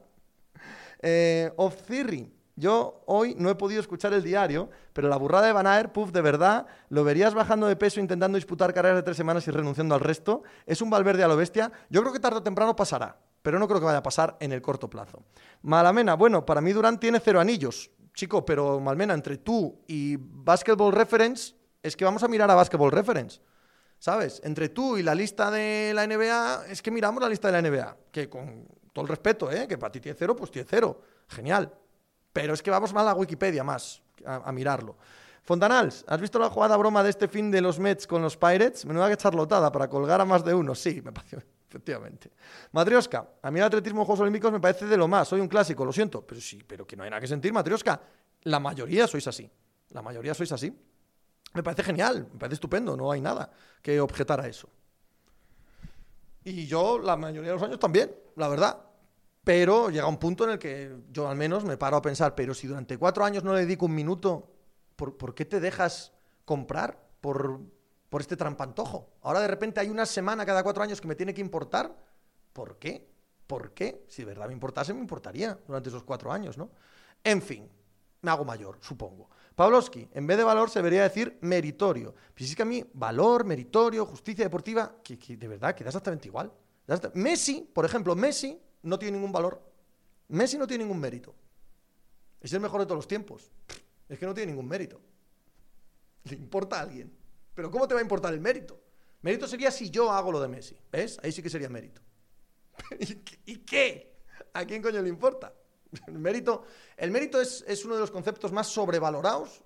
[1.01, 2.33] Eh, of Theory.
[2.59, 6.11] Yo hoy no he podido escuchar el diario, pero la burrada de Van Aert, puff,
[6.11, 9.95] de verdad, ¿lo verías bajando de peso intentando disputar carreras de tres semanas y renunciando
[9.95, 10.43] al resto?
[10.65, 11.71] ¿Es un Valverde a lo bestia?
[11.91, 14.53] Yo creo que tarde o temprano pasará, pero no creo que vaya a pasar en
[14.53, 15.23] el corto plazo.
[15.61, 17.91] Malamena, bueno, para mí Durán tiene cero anillos.
[18.15, 22.91] Chico, pero Malmena, entre tú y Basketball Reference, es que vamos a mirar a Basketball
[22.91, 23.39] Reference.
[23.99, 24.41] ¿Sabes?
[24.45, 27.69] Entre tú y la lista de la NBA, es que miramos la lista de la
[27.69, 29.67] NBA, que con todo el respeto, ¿eh?
[29.67, 31.01] que para ti tiene cero, pues tiene cero.
[31.29, 31.73] Genial.
[32.33, 34.97] Pero es que vamos mal a Wikipedia más, a, mirarlo.
[35.43, 38.85] Fontanals, ¿has visto la jugada broma de este fin de los Mets con los Pirates?
[38.85, 40.75] Menuda que charlotada para colgar a más de uno.
[40.75, 41.39] Sí, me pareció,
[41.69, 42.31] efectivamente.
[42.73, 45.29] Matrioska, a mí el atletismo en Juegos Olímpicos me parece de lo más.
[45.29, 46.27] Soy un clásico, lo siento.
[46.27, 48.01] Pero sí, pero que no hay nada que sentir, Matrioska.
[48.43, 49.51] La mayoría sois así.
[49.91, 50.75] La mayoría sois así.
[51.57, 53.51] Me parece genial, me parece estupendo, no hay nada
[53.81, 54.69] que objetar a eso.
[56.45, 58.79] Y yo la mayoría de los años también, la verdad.
[59.43, 62.53] Pero llega un punto en el que yo al menos me paro a pensar, pero
[62.53, 64.53] si durante cuatro años no le dedico un minuto,
[64.97, 66.13] ¿por, qué te dejas
[66.45, 67.61] comprar por,
[68.11, 69.09] por este trampantojo?
[69.23, 71.97] Ahora de repente hay una semana cada cuatro años que me tiene que importar.
[72.53, 73.09] ¿Por qué?
[73.47, 74.05] ¿Por qué?
[74.09, 76.71] Si de verdad me importase, me importaría durante esos cuatro años, ¿no?
[77.25, 77.67] En fin,
[78.21, 79.31] me hago mayor, supongo.
[79.57, 82.15] Pavlovsky, en vez de valor se debería decir meritorio.
[82.35, 86.53] Pues es que a mí, valor, meritorio, justicia deportiva, que, de verdad queda exactamente igual.
[87.15, 89.63] Messi, por ejemplo, Messi no tiene ningún valor.
[90.29, 91.35] Messi no tiene ningún mérito.
[92.39, 93.51] Es el mejor de todos los tiempos.
[94.11, 95.01] Es que no tiene ningún mérito.
[96.25, 97.11] Le importa a alguien.
[97.55, 98.79] Pero ¿cómo te va a importar el mérito?
[99.23, 100.77] Mérito sería si yo hago lo de Messi.
[100.93, 101.19] ¿Ves?
[101.23, 102.03] Ahí sí que sería mérito.
[103.47, 104.19] ¿Y qué?
[104.53, 105.55] ¿A quién coño le importa?
[106.07, 106.65] El mérito,
[106.97, 109.63] el mérito es, uno de los conceptos más sobrevalorados,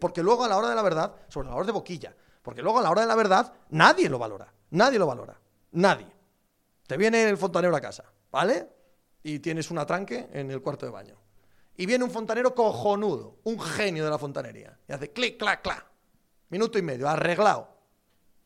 [0.00, 2.90] porque luego a la hora de la verdad, sobrevalor de boquilla, porque luego a la
[2.90, 5.38] hora de la verdad nadie lo valora, nadie lo valora,
[5.72, 6.06] nadie.
[6.86, 8.68] Te viene el fontanero a casa, ¿vale?
[9.22, 11.16] Y tienes un atranque en el cuarto de baño.
[11.76, 15.86] Y viene un fontanero cojonudo, un genio de la fontanería, y hace clic, clac, clac,
[16.48, 17.68] minuto y medio, arreglado,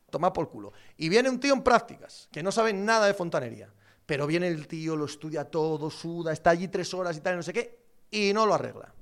[0.09, 0.73] toma por culo.
[0.97, 3.73] Y viene un tío en prácticas, que no sabe nada de fontanería
[4.05, 7.37] pero viene el tío, lo estudia todo, suda, está allí tres horas y tal, y
[7.37, 7.79] no sé qué,
[8.11, 8.93] y no lo arregla.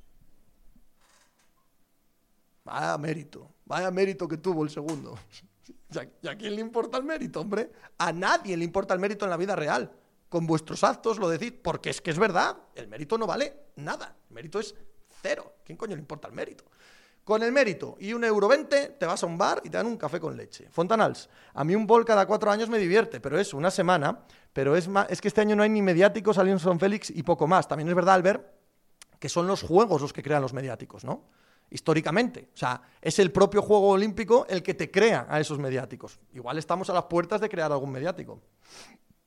[2.64, 5.18] Vaya mérito, vaya mérito que tuvo el segundo.
[6.22, 7.72] ¿Y a quién le importa el mérito, hombre?
[7.98, 9.92] A nadie le importa el mérito en la vida real.
[10.30, 14.16] Con vuestros actos lo decís, porque es que es verdad, el mérito no vale nada,
[14.30, 14.74] el mérito es
[15.22, 15.58] cero.
[15.64, 16.64] ¿Quién coño le importa el mérito?
[17.24, 19.86] Con el mérito y un euro veinte te vas a un bar y te dan
[19.86, 20.68] un café con leche.
[20.70, 24.76] Fontanals, a mí un bol cada cuatro años me divierte, pero es una semana, pero
[24.76, 24.90] es,
[25.22, 27.68] que este año no hay ni mediáticos, Son Félix y poco más.
[27.68, 28.46] También es verdad, Albert,
[29.20, 31.24] que son los juegos los que crean los mediáticos, ¿no?
[31.70, 32.50] Históricamente.
[32.54, 36.20] O sea, es el propio juego olímpico el que te crea a esos mediáticos.
[36.34, 38.42] Igual estamos a las puertas de crear algún mediático.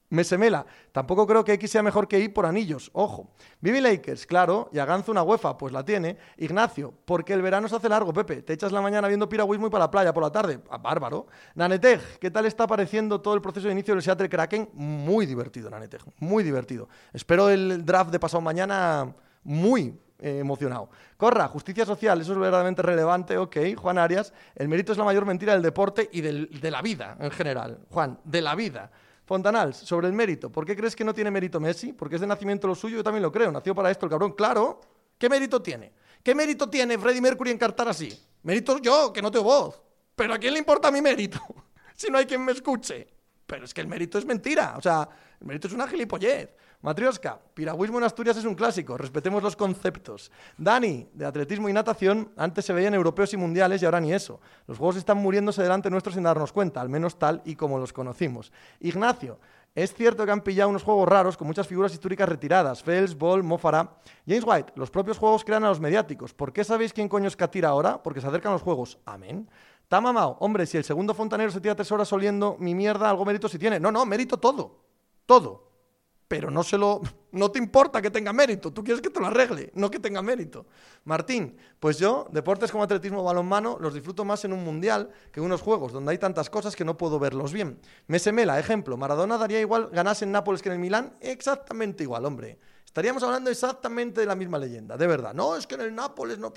[0.09, 3.31] Mesemela, tampoco creo que X sea mejor que Y por anillos, ojo.
[3.61, 6.17] Vivi Lakers, claro, y Aganzo una UEFA, pues la tiene.
[6.37, 8.43] Ignacio, porque el verano se hace largo, Pepe.
[8.43, 10.61] Te echas la mañana viendo piragüismo y para la playa por la tarde.
[10.71, 11.27] Ah, bárbaro.
[11.55, 14.71] Naneteg, ¿qué tal está apareciendo todo el proceso de inicio del Seattle Kraken?
[14.75, 16.89] Muy divertido, Naneteg, muy divertido.
[17.13, 20.89] Espero el draft de pasado mañana muy eh, emocionado.
[21.17, 23.57] Corra, justicia social, eso es verdaderamente relevante, ok.
[23.77, 27.31] Juan Arias, el mérito es la mayor mentira del deporte y de la vida en
[27.31, 27.81] general.
[27.91, 28.91] Juan, de la vida.
[29.27, 30.51] Fontanals, sobre el mérito.
[30.51, 31.93] ¿Por qué crees que no tiene mérito Messi?
[31.93, 33.51] Porque es de nacimiento lo suyo, yo también lo creo.
[33.51, 34.33] Nació para esto el cabrón.
[34.33, 34.81] Claro.
[35.19, 35.93] ¿Qué mérito tiene?
[36.23, 38.09] ¿Qué mérito tiene Freddie Mercury en cantar así?
[38.45, 39.83] Mérito yo, que no tengo voz.
[40.15, 41.41] Pero ¿a quién le importa mi mérito?
[41.97, 43.09] si no hay quien me escuche.
[43.45, 44.75] Pero es que el mérito es mentira.
[44.79, 45.09] O sea,
[45.41, 46.51] el mérito es una gilipollez.
[46.83, 50.31] Matrioska, piragüismo en Asturias es un clásico, respetemos los conceptos.
[50.59, 54.41] Dani, de atletismo y natación, antes se veían europeos y mundiales y ahora ni eso.
[54.67, 57.93] Los juegos están muriéndose delante nuestro sin darnos cuenta, al menos tal y como los
[57.93, 58.53] conocimos.
[58.81, 59.39] Ignacio,
[59.75, 63.43] es cierto que han pillado unos juegos raros con muchas figuras históricas retiradas, Fels, Ball,
[63.43, 63.97] Mofara.
[64.27, 66.35] James White, los propios juegos crean a los mediáticos.
[66.35, 68.03] ¿Por qué sabéis quién coño es Katira ahora?
[68.03, 68.99] Porque se acercan los juegos.
[69.07, 69.49] Amén.
[69.89, 73.49] Tamamao, hombre, si el segundo fontanero se tira tres horas oliendo mi mierda, algo mérito
[73.49, 73.81] si tiene.
[73.81, 74.85] No, no, mérito todo.
[75.27, 75.66] Todo
[76.29, 77.01] pero no se lo
[77.33, 80.23] no te importa que tenga mérito, tú quieres que te lo arregle, no que tenga
[80.23, 80.67] mérito.
[81.05, 85.47] Martín, pues yo deportes como atletismo balonmano los disfruto más en un mundial que en
[85.47, 87.79] unos juegos donde hay tantas cosas que no puedo verlos bien.
[88.07, 92.59] Mesemela, ejemplo, Maradona daría igual ganase en Nápoles que en el Milán, exactamente igual, hombre.
[92.85, 95.35] Estaríamos hablando exactamente de la misma leyenda, de verdad.
[95.35, 96.53] No, es que en el Nápoles no.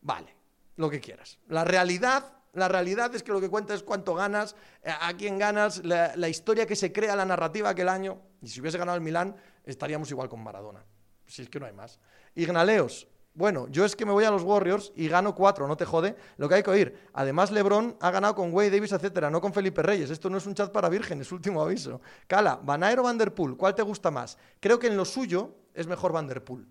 [0.00, 0.36] vale,
[0.76, 1.40] lo que quieras.
[1.48, 5.38] La realidad la realidad es que lo que cuenta es cuánto ganas, eh, a quién
[5.38, 8.20] ganas, la, historia que se crea, la narrativa aquel año.
[8.42, 10.84] Y si hubiese ganado el Milán, estaríamos igual con Maradona.
[11.26, 11.98] Si es que no hay más.
[12.34, 13.08] Ignaleos.
[13.34, 16.16] Bueno, yo es que me voy a los Warriors y gano cuatro, no te jode.
[16.38, 17.08] Lo que hay que oír.
[17.12, 20.10] Además, LeBron ha ganado con Wade Davis, etcétera, no con Felipe Reyes.
[20.10, 22.00] Esto no es un chat para vírgenes, último aviso.
[22.26, 24.36] Cala, Van o Vanderpool, ¿cuál te gusta más?
[24.58, 26.66] Creo que en lo suyo es mejor Vanderpool.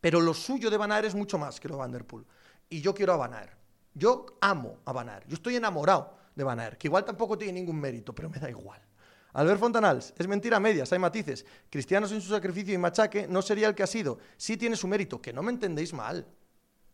[0.00, 2.26] Pero lo suyo de Van es mucho más que lo de Vanderpool.
[2.68, 3.34] Y yo quiero a Van
[4.00, 8.14] yo amo a Van Yo estoy enamorado de Van que igual tampoco tiene ningún mérito,
[8.14, 8.80] pero me da igual.
[9.34, 11.44] Albert Fontanals, es mentira a medias, hay matices.
[11.68, 14.18] Cristiano sin su sacrificio y machaque no sería el que ha sido.
[14.36, 16.26] Sí tiene su mérito, que no me entendéis mal.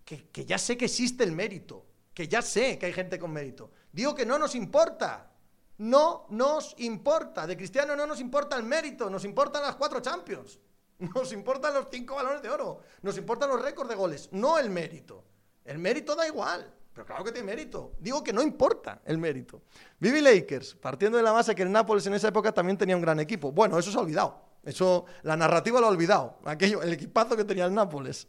[0.05, 3.33] Que, que ya sé que existe el mérito, que ya sé que hay gente con
[3.33, 3.71] mérito.
[3.93, 5.31] Digo que no nos importa.
[5.79, 7.47] No nos importa.
[7.47, 10.59] De Cristiano no nos importa el mérito, nos importan las cuatro Champions.
[10.99, 12.81] Nos importan los cinco balones de oro.
[13.03, 15.25] Nos importan los récords de goles, no el mérito.
[15.63, 16.73] El mérito da igual.
[16.97, 17.93] Pero claro que tiene mérito.
[18.01, 19.61] Digo que no importa el mérito.
[20.01, 23.03] Vivi Lakers, partiendo de la base que el Nápoles en esa época también tenía un
[23.03, 23.53] gran equipo.
[23.53, 24.41] Bueno, eso se ha olvidado.
[24.65, 26.39] Eso, la narrativa lo ha olvidado.
[26.47, 28.29] Aquello, el equipazo que tenía el Nápoles.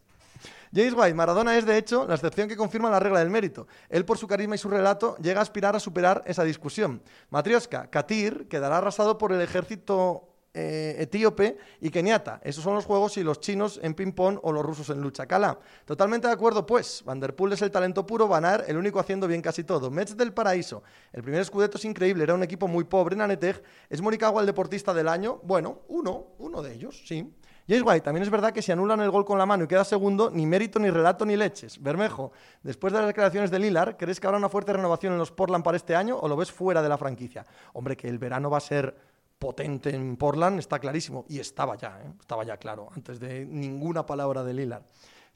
[0.76, 3.68] James White, Maradona es de hecho la excepción que confirma la regla del mérito.
[3.88, 7.02] Él por su carisma y su relato llega a aspirar a superar esa discusión.
[7.30, 10.28] Matrioska, Katir quedará arrasado por el ejército
[10.60, 12.42] eh, etíope y keniata.
[12.44, 15.28] Esos son los juegos y los chinos en ping-pong o los rusos en lucha.
[15.28, 17.04] Cala, totalmente de acuerdo, pues.
[17.06, 19.92] Vanderpool es el talento puro, Van el único haciendo bien casi todo.
[19.92, 20.82] Mets del Paraíso,
[21.14, 23.16] el primer escudeto es increíble, era un equipo muy pobre.
[23.16, 25.40] Naneteg, ¿es Morikawa el deportista del año?
[25.44, 27.32] Bueno, uno, uno de ellos, sí.
[27.70, 29.84] James White, también es verdad que si anulan el gol con la mano y queda
[29.84, 31.80] segundo, ni mérito, ni relato, ni leches.
[31.84, 32.32] Bermejo,
[32.64, 35.64] después de las declaraciones de Lilar, ¿crees que habrá una fuerte renovación en los Portland
[35.64, 37.46] para este año o lo ves fuera de la franquicia?
[37.74, 38.96] Hombre, que el verano va a ser
[39.40, 41.26] potente en Portland, está clarísimo.
[41.30, 42.14] Y estaba ya, ¿eh?
[42.20, 44.84] estaba ya claro, antes de ninguna palabra de Lillard.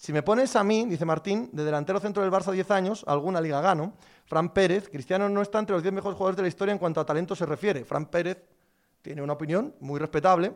[0.02, 3.40] Si me pones a mí, dice Martín, de delantero centro del Barça 10 años, alguna
[3.40, 3.94] liga gano.
[4.26, 7.00] Fran Pérez, Cristiano no está entre los 10 mejores jugadores de la historia en cuanto
[7.00, 7.86] a talento se refiere.
[7.86, 8.44] Fran Pérez
[9.04, 10.56] tiene una opinión muy respetable.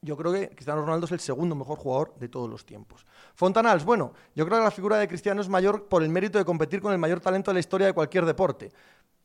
[0.00, 3.04] Yo creo que Cristiano Ronaldo es el segundo mejor jugador de todos los tiempos.
[3.34, 6.46] Fontanals, bueno, yo creo que la figura de Cristiano es mayor por el mérito de
[6.46, 8.72] competir con el mayor talento de la historia de cualquier deporte.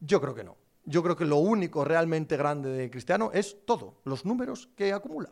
[0.02, 3.96] Yo creo que no yo creo que lo único realmente grande de Cristiano es todo,
[4.04, 5.30] los números que acumula.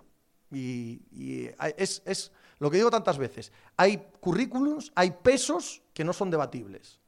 [0.52, 3.52] Y, es, lo que digo tantas veces.
[3.78, 7.00] Hay currículums, hay pesos que no son debatibles.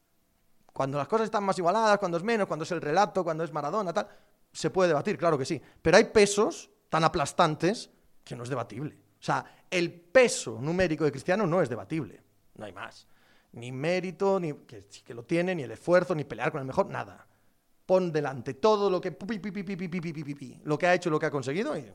[0.73, 3.53] Cuando las cosas están más igualadas, cuando es menos, cuando es el relato, cuando es
[3.53, 4.07] Maradona, tal,
[4.51, 5.61] se puede debatir, claro que sí.
[5.81, 7.89] Pero hay pesos tan aplastantes
[8.23, 8.95] que no es debatible.
[9.19, 12.21] O sea, el peso numérico de Cristiano no es debatible.
[12.55, 13.07] No hay más.
[13.53, 16.87] Ni mérito, ni que, que lo tiene, ni el esfuerzo, ni pelear con el mejor,
[16.87, 17.27] nada
[17.85, 19.15] pon delante todo lo que,
[20.63, 21.85] lo que ha hecho, lo que ha conseguido y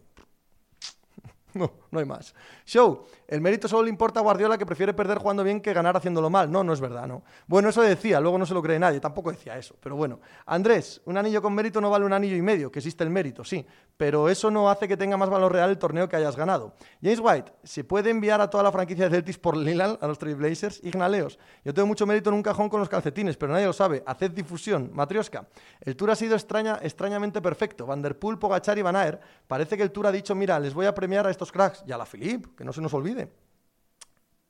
[1.61, 2.35] No, no hay más.
[2.65, 5.97] Show, el mérito solo le importa a Guardiola que prefiere perder jugando bien que ganar
[5.97, 6.51] haciéndolo mal.
[6.51, 7.23] No, no es verdad, no.
[7.47, 10.21] Bueno, eso decía, luego no se lo cree nadie, tampoco decía eso, pero bueno.
[10.47, 13.45] Andrés, un anillo con mérito no vale un anillo y medio, que existe el mérito,
[13.45, 13.67] sí,
[13.97, 16.75] pero eso no hace que tenga más valor real el torneo que hayas ganado.
[17.03, 20.19] James White, ¿se puede enviar a toda la franquicia de Celtics por Lillard a los
[20.19, 20.83] Trailblazers?
[20.85, 24.03] Ignaleos, yo tengo mucho mérito en un cajón con los calcetines, pero nadie lo sabe.
[24.07, 24.91] Haced difusión.
[24.95, 25.49] Matrioska,
[25.81, 27.87] el tour ha sido extraña, extrañamente perfecto.
[27.87, 30.95] Vanderpool, Pogachar y Van Aer, parece que el tour ha dicho, mira, les voy a
[30.95, 31.83] premiar a estos cracks.
[31.87, 33.33] Y a la Philip, que no se nos olvide.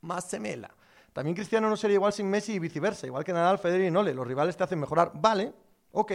[0.00, 0.74] Más semela.
[1.12, 3.06] También Cristiano no sería igual sin Messi y viceversa.
[3.06, 4.12] Igual que Nadal, Federer y Nole.
[4.12, 5.12] Los rivales te hacen mejorar.
[5.14, 5.52] Vale,
[5.92, 6.12] ok,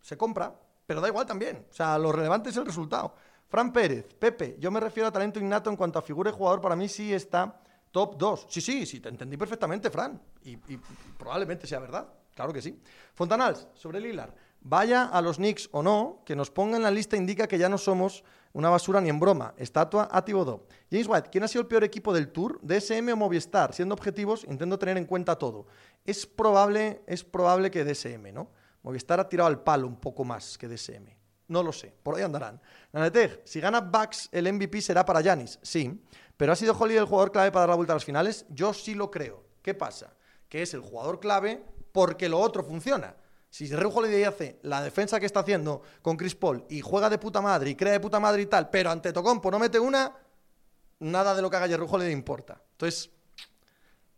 [0.00, 0.54] se compra,
[0.86, 1.66] pero da igual también.
[1.70, 3.14] O sea, lo relevante es el resultado.
[3.48, 6.60] Fran Pérez, Pepe, yo me refiero a talento innato en cuanto a figura y jugador.
[6.60, 7.60] Para mí sí está
[7.90, 8.46] top 2.
[8.50, 10.20] Sí, sí, sí, te entendí perfectamente, Fran.
[10.44, 10.78] Y, y
[11.18, 12.06] probablemente sea verdad.
[12.34, 12.78] Claro que sí.
[13.14, 14.34] Fontanals, sobre Lilar.
[14.60, 17.68] Vaya a los Knicks o no, que nos ponga en la lista indica que ya
[17.68, 18.24] no somos
[18.58, 19.54] una basura ni en broma.
[19.56, 20.66] Estatua a Tibodó.
[20.90, 22.58] James White, ¿quién ha sido el peor equipo del Tour?
[22.60, 23.72] DSM o Movistar.
[23.72, 25.66] Siendo objetivos, intento tener en cuenta todo.
[26.04, 28.50] Es probable, es probable que DSM, ¿no?
[28.82, 31.06] Movistar ha tirado al palo un poco más que DSM.
[31.46, 32.60] No lo sé, por ahí andarán.
[32.92, 35.60] Naneteg, si gana Bucks, el MVP será para Yanis.
[35.62, 36.02] Sí,
[36.36, 38.44] pero ¿ha sido Holly el jugador clave para dar la vuelta a las finales?
[38.48, 39.44] Yo sí lo creo.
[39.62, 40.16] ¿Qué pasa?
[40.48, 43.14] Que es el jugador clave porque lo otro funciona.
[43.58, 47.18] Si Drew Holiday hace la defensa que está haciendo con Chris Paul y juega de
[47.18, 50.14] puta madre y crea de puta madre y tal, pero ante Tocompo no mete una,
[51.00, 52.62] nada de lo que haga Drew Holiday importa.
[52.70, 53.10] Entonces,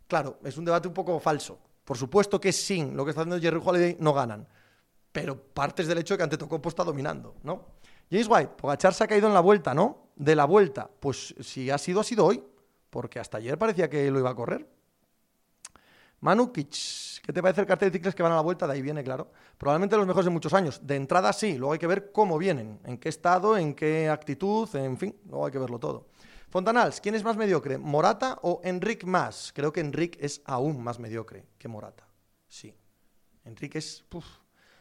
[0.07, 1.59] claro, es un debate un poco falso.
[1.87, 4.47] Por supuesto que sin lo que está haciendo Jerry Holiday no ganan,
[5.11, 7.65] pero partes del hecho de que ante Tocompo está dominando, ¿no?
[8.11, 10.11] James White, Pogachar se ha caído en la vuelta, ¿no?
[10.17, 12.45] De la vuelta, pues si ha sido, ha sido hoy,
[12.91, 14.69] porque hasta ayer parecía que lo iba a correr.
[16.21, 18.67] Manukic, ¿qué te parece el cartel de cicles que van a la vuelta?
[18.67, 19.31] De ahí viene, claro.
[19.57, 20.87] Probablemente los mejores de muchos años.
[20.87, 24.69] De entrada sí, luego hay que ver cómo vienen, en qué estado, en qué actitud,
[24.77, 26.09] en fin, luego hay que verlo todo.
[26.51, 27.79] Fontanals, ¿quién es más mediocre?
[27.79, 29.53] ¿Morata o Enric más?
[29.55, 32.07] Creo que Enric es aún más mediocre que Morata.
[32.49, 32.75] Sí.
[33.45, 34.03] Enric es.
[34.09, 34.27] Puf.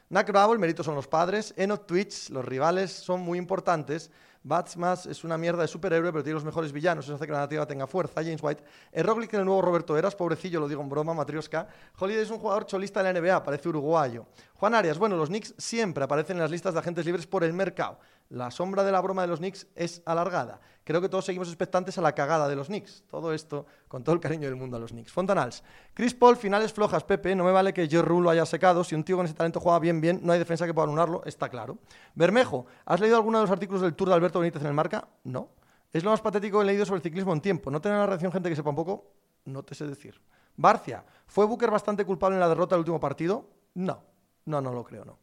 [0.10, 1.53] Nack Bravo, el mérito son los padres.
[1.56, 4.10] Enoch Twitch, los rivales son muy importantes.
[4.44, 7.06] Batsmas es una mierda de superhéroe, pero tiene los mejores villanos.
[7.06, 8.24] Eso hace que la narrativa tenga fuerza.
[8.24, 8.64] James White.
[9.03, 11.68] Roglic en el nuevo Roberto Eras, pobrecillo, lo digo en broma, Matrioska.
[11.98, 14.26] Holiday es un jugador cholista de la NBA, parece uruguayo.
[14.56, 17.53] Juan Arias, bueno, los Knicks siempre aparecen en las listas de agentes libres por el
[17.53, 17.99] mercado.
[18.30, 20.60] La sombra de la broma de los Knicks es alargada.
[20.90, 23.03] Creo que todos seguimos expectantes a la cagada de los Knicks.
[23.11, 25.11] Todo esto con todo el cariño del mundo a los Knicks.
[25.11, 25.61] Fontanals.
[25.94, 27.36] Chris Paul, finales flojas, Pepe.
[27.36, 28.84] No me vale que Joe Rule lo haya secado.
[28.84, 31.22] Si un tío con ese talento juega bien, bien, no hay defensa que pueda anunarlo,
[31.26, 31.78] está claro.
[32.16, 35.07] Bermejo, ¿has leído alguno de los artículos del Tour de Alberto Benítez en el Marca?
[35.26, 35.49] No.
[35.94, 37.70] Es lo más patético que he leído sobre el ciclismo en tiempo.
[37.70, 39.11] ¿No tener la reacción gente que sepa un poco?
[39.45, 40.20] No te sé decir.
[40.57, 43.45] Barcia, ¿fue Booker bastante culpable en la derrota del último partido?
[43.76, 44.02] No.
[44.45, 45.20] No, no lo creo, no.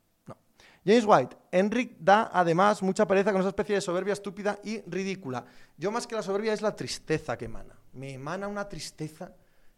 [0.86, 5.44] James White, Enric da además mucha pereza con esa especie de soberbia estúpida y ridícula.
[5.76, 7.76] Yo más que la soberbia es la tristeza que emana.
[7.94, 9.32] Me emana una tristeza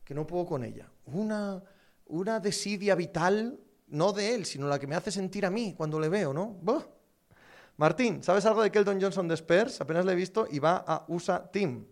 [0.04, 0.86] que no puedo con ella.
[1.06, 1.62] Una,
[2.08, 5.98] una desidia vital, no de él, sino la que me hace sentir a mí cuando
[5.98, 6.58] le veo, ¿no?
[7.78, 9.80] Martín, ¿sabes algo de Keldon Johnson de?
[9.80, 11.86] Apenas le he visto y va a USA Team.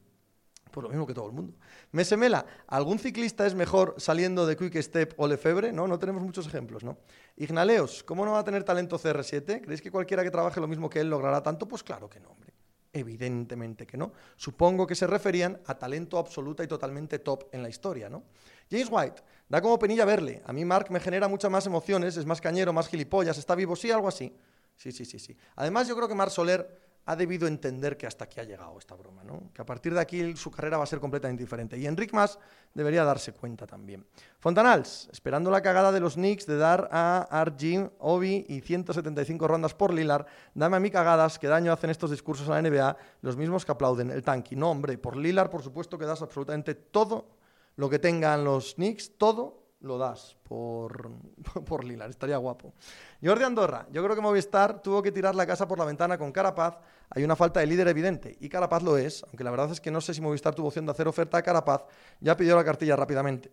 [0.77, 1.55] Pues lo mismo que todo el mundo.
[1.93, 5.73] Mesemela, ¿algún ciclista es mejor saliendo de Quick Step o Lefebvre?
[5.73, 6.98] No, no tenemos muchos ejemplos, ¿no?
[7.39, 9.62] Ignaleos, ¿cómo no va a tener talento CR7?
[9.62, 11.66] ¿Creéis que cualquiera que trabaje lo mismo que él logrará tanto?
[11.66, 12.53] Pues claro que no, hombre.
[12.93, 14.12] Evidentemente que no.
[14.36, 18.24] Supongo que se referían a talento absoluta y totalmente top en la historia, ¿no?
[18.70, 20.43] James White, da como penilla verle.
[20.44, 23.77] A mí Mark me genera muchas más emociones, es más cañero, más gilipollas, está vivo,
[23.77, 24.31] sí, algo así.
[24.77, 25.35] Sí, sí, sí, sí.
[25.55, 28.97] Además, yo creo que Mark Soler ha debido entender que hasta aquí ha llegado esta
[28.97, 29.51] broma, ¿no?
[29.55, 31.78] que a partir de aquí su carrera va a ser completamente diferente.
[31.78, 32.39] Y Enric Mas
[32.74, 34.05] debería darse cuenta también.
[34.41, 39.73] Fontanals, esperando la cagada de los Knicks de dar a Arjim, Obi y 175 rondas
[39.73, 43.37] por Lilar, dame a mí cagadas, que daño hacen estos discursos a la NBA, los
[43.37, 44.57] mismos que aplauden el tanque.
[44.57, 47.28] No, hombre, por Lilar por supuesto que das absolutamente todo
[47.77, 51.11] lo que tengan los Knicks, todo lo das por,
[51.67, 52.75] por Lilar, estaría guapo.
[53.23, 56.33] Jordi Andorra, yo creo que Movistar tuvo que tirar la casa por la ventana con
[56.33, 56.79] Carapaz,
[57.11, 59.91] hay una falta de líder evidente, y Carapaz lo es, aunque la verdad es que
[59.91, 61.85] no sé si Movistar tuvo opción de hacer oferta a Carapaz,
[62.21, 63.51] ya pidió la cartilla rápidamente.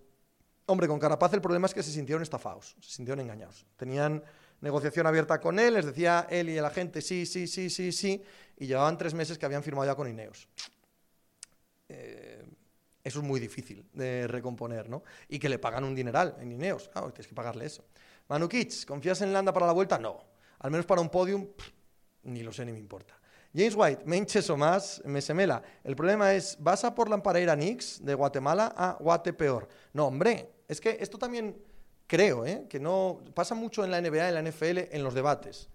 [0.65, 3.65] Hombre, con Carapaz el problema es que se sintieron estafados, se sintieron engañados.
[3.75, 4.23] Tenían
[4.61, 8.23] negociación abierta con él, les decía él y la gente sí, sí, sí, sí, sí,
[8.57, 10.47] y llevaban tres meses que habían firmado ya con Ineos.
[11.89, 12.42] Eh,
[13.03, 15.03] eso es muy difícil de recomponer, ¿no?
[15.27, 16.89] Y que le pagan un dineral en Ineos.
[16.89, 17.83] Claro, tienes que pagarle eso.
[18.29, 19.97] Manu Kitsch, ¿confías en Landa para la vuelta?
[19.99, 20.23] No.
[20.59, 21.47] Al menos para un podium,
[22.23, 23.19] ni lo sé ni me importa.
[23.53, 25.61] James White, me hinches o más, me semela.
[25.83, 29.67] El problema es, ¿vas a por la Paraíra Nix de Guatemala a Guatepeor?
[29.91, 31.61] No, hombre, es que esto también
[32.07, 32.65] creo, ¿eh?
[32.69, 35.69] que no pasa mucho en la NBA, en la NFL, en los debates.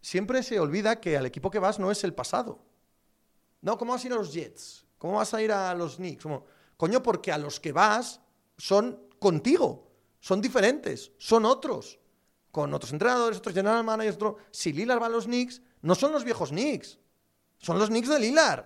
[0.00, 2.60] Siempre se olvida que al equipo que vas no es el pasado.
[3.60, 4.86] No, ¿cómo vas a ir a los Jets?
[4.96, 6.22] ¿Cómo vas a ir a los Knicks?
[6.22, 6.46] Como,
[6.78, 8.20] Coño, porque a los que vas
[8.56, 9.90] son contigo,
[10.20, 11.98] son diferentes, son otros.
[12.52, 14.36] Con otros entrenadores, otros general managers, otro...
[14.52, 16.98] Si Lillard va a los Knicks, no son los viejos Knicks,
[17.58, 18.64] son los Knicks de Lillard.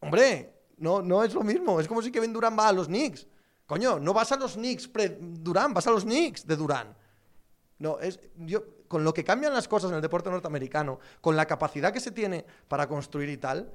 [0.00, 1.80] Hombre, no, no es lo mismo.
[1.80, 3.28] Es como si Kevin Durant va a los Knicks.
[3.64, 6.96] Coño, no vas a los Knicks pre-Durant, vas a los Knicks de Durant.
[7.78, 11.46] No, es, yo, con lo que cambian las cosas en el deporte norteamericano, con la
[11.46, 13.72] capacidad que se tiene para construir y tal,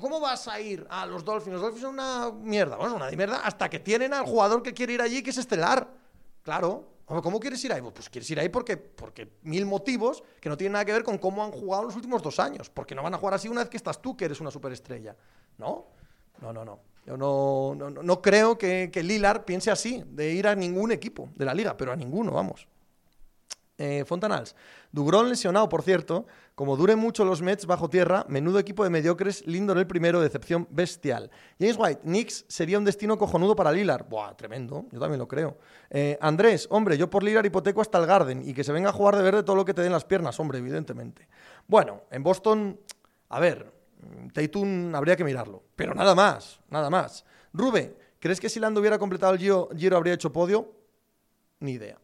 [0.00, 1.54] ¿cómo vas a ir a los Dolphins?
[1.54, 4.94] Los Dolphins son una mierda, bueno, una mierda hasta que tienen al jugador que quiere
[4.94, 5.88] ir allí, que es estelar.
[6.42, 6.96] Claro.
[7.06, 7.80] ¿Cómo quieres ir ahí?
[7.80, 11.18] Pues quieres ir ahí porque, porque mil motivos que no tienen nada que ver con
[11.18, 12.68] cómo han jugado los últimos dos años.
[12.68, 15.16] Porque no van a jugar así una vez que estás tú, que eres una superestrella.
[15.56, 15.86] ¿No?
[16.40, 16.80] No, no, no.
[17.06, 21.30] Yo no, no, no creo que, que Lilar piense así, de ir a ningún equipo
[21.36, 22.66] de la liga, pero a ninguno, vamos.
[23.78, 24.56] Eh, Fontanals.
[24.90, 26.26] Dugrón lesionado, por cierto.
[26.54, 30.66] Como duren mucho los Mets bajo tierra, menudo equipo de mediocres, Lindor el primero, decepción
[30.70, 31.30] bestial.
[31.60, 34.08] James White, Knicks sería un destino cojonudo para Lilar.
[34.08, 35.58] Buah, tremendo, yo también lo creo.
[35.90, 38.92] Eh, Andrés, hombre, yo por Lilar hipoteco hasta el Garden y que se venga a
[38.92, 41.28] jugar de verde todo lo que te den las piernas, hombre, evidentemente.
[41.66, 42.80] Bueno, en Boston,
[43.28, 43.70] a ver,
[44.32, 47.26] Tatum habría que mirarlo, pero nada más, nada más.
[47.52, 50.72] Rube, ¿crees que si Lando hubiera completado el Giro habría hecho podio?
[51.60, 51.98] Ni idea.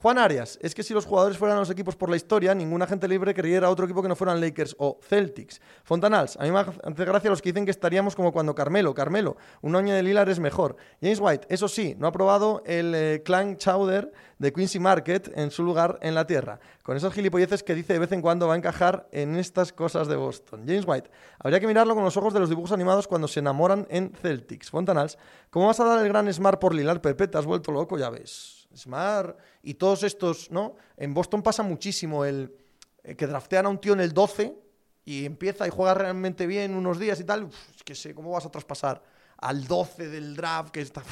[0.00, 3.08] Juan Arias, es que si los jugadores fueran los equipos por la historia, ningún agente
[3.08, 5.60] libre querría a otro equipo que no fueran Lakers o Celtics.
[5.82, 9.36] Fontanals, a mí me hace gracia los que dicen que estaríamos como cuando Carmelo, Carmelo,
[9.60, 10.76] un año de Lilar es mejor.
[11.02, 15.50] James White, eso sí, no ha probado el eh, Clan Chowder de Quincy Market en
[15.50, 16.60] su lugar en la tierra.
[16.84, 20.06] Con esos gilipolleces que dice de vez en cuando va a encajar en estas cosas
[20.06, 20.62] de Boston.
[20.64, 21.10] James White,
[21.40, 24.70] habría que mirarlo con los ojos de los dibujos animados cuando se enamoran en Celtics.
[24.70, 25.18] Fontanals,
[25.50, 27.26] ¿cómo vas a dar el gran Smart por Lilar, Pepe?
[27.26, 28.57] Te has vuelto loco, ya ves.
[28.78, 30.76] Smart y todos estos, ¿no?
[30.96, 32.54] En Boston pasa muchísimo el,
[33.02, 34.56] eh, que draftean a un tío en el 12
[35.04, 37.48] y empieza y juega realmente bien unos días y tal.
[37.74, 39.02] es que sé, ¿cómo vas a traspasar
[39.38, 41.02] al 12 del draft que está...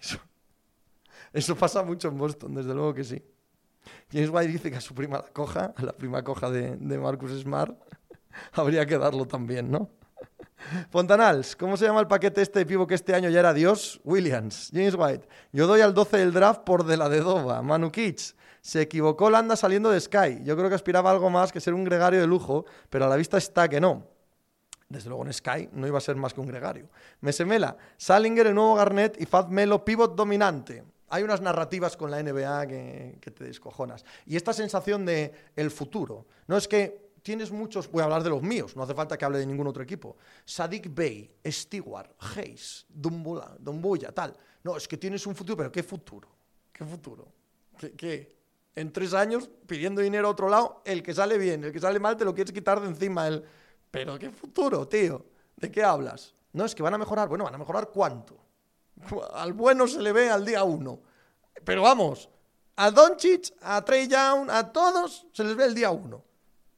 [1.32, 3.20] Eso, pasa mucho en Boston, desde luego que sí.
[4.12, 6.98] James White dice que a su prima la coja, a la prima coja de, de
[6.98, 7.76] Marcus Smart,
[8.52, 9.90] habría que darlo también, ¿no?
[10.90, 14.00] Fontanals, ¿cómo se llama el paquete este de pivo que este año ya era Dios?
[14.04, 15.28] Williams, James White.
[15.52, 17.62] Yo doy al 12 del draft por de la de Dova.
[17.62, 18.34] Manu Kitsch.
[18.60, 20.40] Se equivocó Landa saliendo de Sky.
[20.42, 23.08] Yo creo que aspiraba a algo más que ser un gregario de lujo, pero a
[23.08, 24.06] la vista está que no.
[24.88, 26.88] Desde luego en Sky no iba a ser más que un gregario.
[27.20, 30.82] Mesemela, Salinger, el nuevo Garnett y Fat Melo, pivot dominante.
[31.10, 34.04] Hay unas narrativas con la NBA que te descojonas.
[34.24, 36.26] Y esta sensación de el futuro.
[36.46, 39.24] No es que tienes muchos, voy a hablar de los míos, no hace falta que
[39.24, 40.18] hable de ningún otro equipo.
[40.44, 44.36] Sadik Bey, Stewart, Hayes, Dumbula, Dumbuya, tal.
[44.62, 46.28] No, es que tienes un futuro, pero ¿qué futuro?
[46.70, 47.26] ¿Qué futuro?
[47.96, 48.36] ¿Qué,
[48.76, 51.98] En tres años, pidiendo dinero a otro lado, el que sale bien, el que sale
[51.98, 53.26] mal, te lo quieres quitar de encima.
[53.26, 53.42] El...
[53.90, 55.24] Pero ¿qué futuro, tío?
[55.56, 56.34] ¿De qué hablas?
[56.52, 57.28] No, es que van a mejorar.
[57.28, 58.36] Bueno, ¿van a mejorar cuánto?
[59.32, 61.00] Al bueno se le ve al día uno.
[61.64, 62.28] Pero vamos,
[62.76, 66.22] a Doncic, a Trey Young, a todos se les ve el día uno.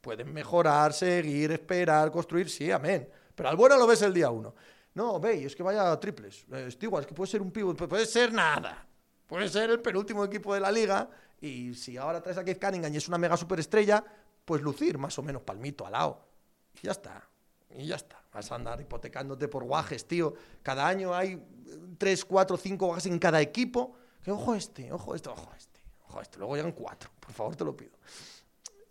[0.07, 3.09] Pueden mejorar, seguir, esperar, construir, sí, amén.
[3.35, 4.55] Pero al bueno lo ves el día uno.
[4.95, 6.47] No, veis, es que vaya triples.
[6.53, 8.87] Eh, es igual, es que puede ser un pivot, puede ser nada.
[9.27, 11.11] Puede ser el penúltimo equipo de la liga.
[11.41, 14.05] Y si ahora traes a Keith Cunningham y es una mega superestrella,
[14.45, 16.25] pues lucir más o menos palmito al lado.
[16.81, 17.29] Y ya está.
[17.71, 18.23] Y ya está.
[18.33, 20.35] Vas a andar hipotecándote por guajes, tío.
[20.63, 21.45] Cada año hay
[21.99, 23.97] 3, 4, 5 guajes en cada equipo.
[24.23, 26.39] Que ojo este, ojo este, ojo este, ojo este.
[26.39, 27.11] Luego llegan cuatro.
[27.19, 27.91] Por favor, te lo pido.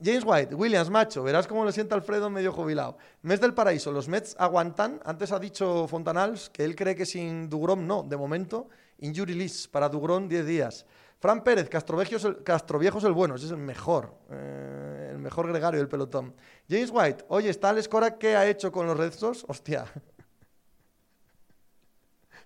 [0.04, 2.98] James White, Williams, macho, verás cómo le sienta Alfredo medio jubilado.
[3.22, 5.00] Mes del paraíso, los Mets aguantan.
[5.06, 8.68] Antes ha dicho Fontanals que él cree que sin Dugrom no, de momento.
[9.00, 10.86] Injury list para Dugrom 10 días.
[11.20, 15.88] Fran Pérez, Castroviejo es el, el bueno, es el mejor, eh, el mejor gregario del
[15.88, 16.36] pelotón.
[16.70, 19.14] James White, oye, ¿está Alex Cora qué ha hecho con los Red?
[19.48, 19.86] Hostia.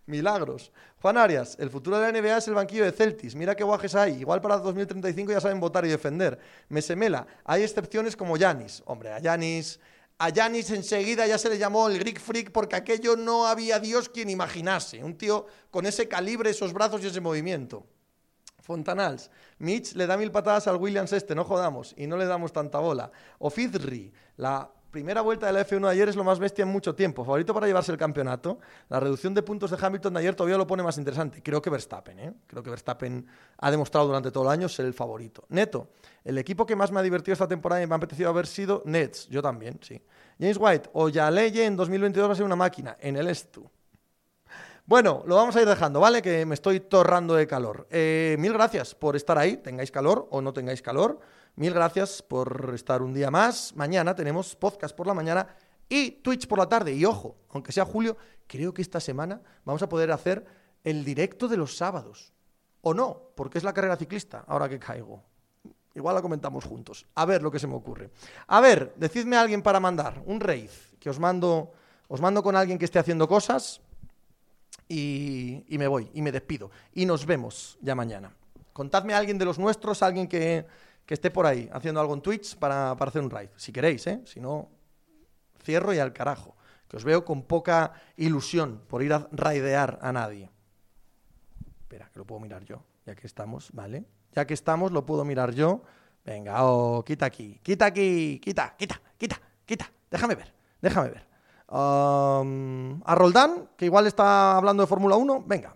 [0.10, 0.72] Milagros.
[1.02, 3.36] Juan Arias, el futuro de la NBA es el banquillo de Celtis.
[3.36, 4.20] Mira qué guajes hay.
[4.20, 6.38] Igual para 2035 ya saben votar y defender.
[6.68, 8.84] Mesemela, hay excepciones como Yanis.
[8.86, 9.80] Hombre, a Yanis.
[10.18, 14.10] A Yanis enseguida ya se le llamó el Greek Freak porque aquello no había Dios
[14.10, 15.02] quien imaginase.
[15.04, 17.86] Un tío con ese calibre, esos brazos y ese movimiento.
[18.70, 19.32] Fontanals.
[19.60, 22.80] Mitch le da mil patadas al Williams este, no jodamos, y no le damos tanta
[22.80, 23.12] bola.
[23.40, 26.70] O Fidri, la primera vuelta de la F1 de ayer es lo más bestia en
[26.70, 27.24] mucho tiempo.
[27.24, 28.60] Favorito para llevarse el campeonato.
[28.90, 31.42] La reducción de puntos de Hamilton de ayer todavía lo pone más interesante.
[31.42, 32.34] Creo que Verstappen, ¿eh?
[32.48, 33.26] Creo que Verstappen
[33.58, 35.46] ha demostrado durante todo el año ser el favorito.
[35.50, 35.90] Neto,
[36.24, 38.82] el equipo que más me ha divertido esta temporada y me ha apetecido haber sido
[38.86, 39.28] Nets.
[39.30, 40.02] Yo también, sí.
[40.40, 42.98] James White, o en 2022 va a ser una máquina.
[43.00, 43.70] En el Estu.
[44.90, 46.20] Bueno, lo vamos a ir dejando, ¿vale?
[46.20, 47.86] Que me estoy torrando de calor.
[47.92, 51.20] Eh, mil gracias por estar ahí, tengáis calor o no tengáis calor.
[51.60, 53.76] Mil gracias por estar un día más.
[53.76, 55.46] Mañana tenemos podcast por la mañana
[55.90, 56.94] y Twitch por la tarde.
[56.94, 58.16] Y ojo, aunque sea julio,
[58.48, 60.46] creo que esta semana vamos a poder hacer
[60.86, 62.32] el directo de los sábados.
[62.80, 65.22] O no, porque es la carrera ciclista, ahora que caigo.
[65.96, 67.06] Igual la comentamos juntos.
[67.16, 68.10] A ver lo que se me ocurre.
[68.48, 71.74] A ver, decidme a alguien para mandar un raid, que os mando,
[72.08, 73.82] os mando con alguien que esté haciendo cosas
[74.88, 76.72] y, y me voy, y me despido.
[76.94, 78.34] Y nos vemos ya mañana.
[78.72, 80.66] Contadme a alguien de los nuestros, alguien que,
[81.10, 83.50] que esté por ahí haciendo algo en Twitch para, para hacer un raid.
[83.56, 84.22] Si queréis, ¿eh?
[84.26, 84.70] Si no,
[85.64, 86.56] cierro y al carajo.
[86.88, 90.52] Que os veo con poca ilusión por ir a raidear a nadie.
[91.82, 94.06] Espera, que lo puedo mirar yo, ya que estamos, ¿vale?
[94.34, 95.82] Ya que estamos, lo puedo mirar yo.
[96.24, 99.92] Venga, oh, quita aquí, quita aquí, quita, quita, quita, quita.
[100.12, 101.26] Déjame ver, déjame ver.
[101.76, 105.76] Um, a Roldán, que igual está hablando de Fórmula 1, venga.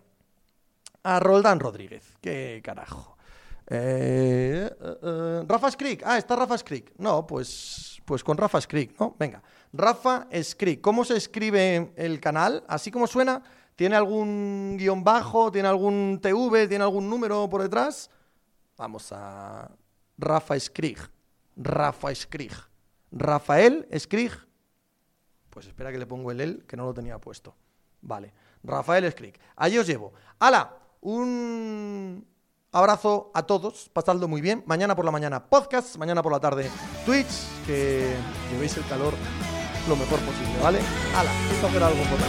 [1.01, 3.12] A Roldán Rodríguez, qué carajo.
[3.67, 6.93] Eh, eh, eh, Rafa Skrik, ah, está Rafa Skrik.
[6.97, 9.15] No, pues, pues con Rafa Skrik, ¿no?
[9.17, 9.41] Venga.
[9.71, 10.81] Rafa Skrik.
[10.81, 12.63] ¿Cómo se escribe el canal?
[12.67, 13.41] Así como suena,
[13.75, 15.51] ¿tiene algún guion bajo?
[15.51, 16.67] ¿Tiene algún TV?
[16.67, 18.09] ¿Tiene algún número por detrás?
[18.77, 19.71] Vamos a
[20.17, 20.99] Rafa Skrig.
[21.55, 22.53] Rafa Skrig.
[23.11, 24.31] Rafael Skrig.
[25.49, 27.55] Pues espera que le pongo el él, que no lo tenía puesto.
[28.01, 28.33] Vale.
[28.63, 29.39] Rafael Skrig.
[29.55, 30.13] Allí os llevo.
[30.39, 30.77] ¡Hala!
[31.01, 32.25] Un
[32.73, 33.89] abrazo a todos.
[33.93, 34.63] Pasadlo muy bien.
[34.65, 35.95] Mañana por la mañana podcast.
[35.97, 36.69] Mañana por la tarde
[37.05, 37.29] Twitch.
[37.65, 38.13] Que
[38.51, 39.13] llevéis el calor
[39.87, 40.79] lo mejor posible, ¿vale?
[41.15, 41.31] ¡Hala!
[41.53, 42.19] Esto hacer algo por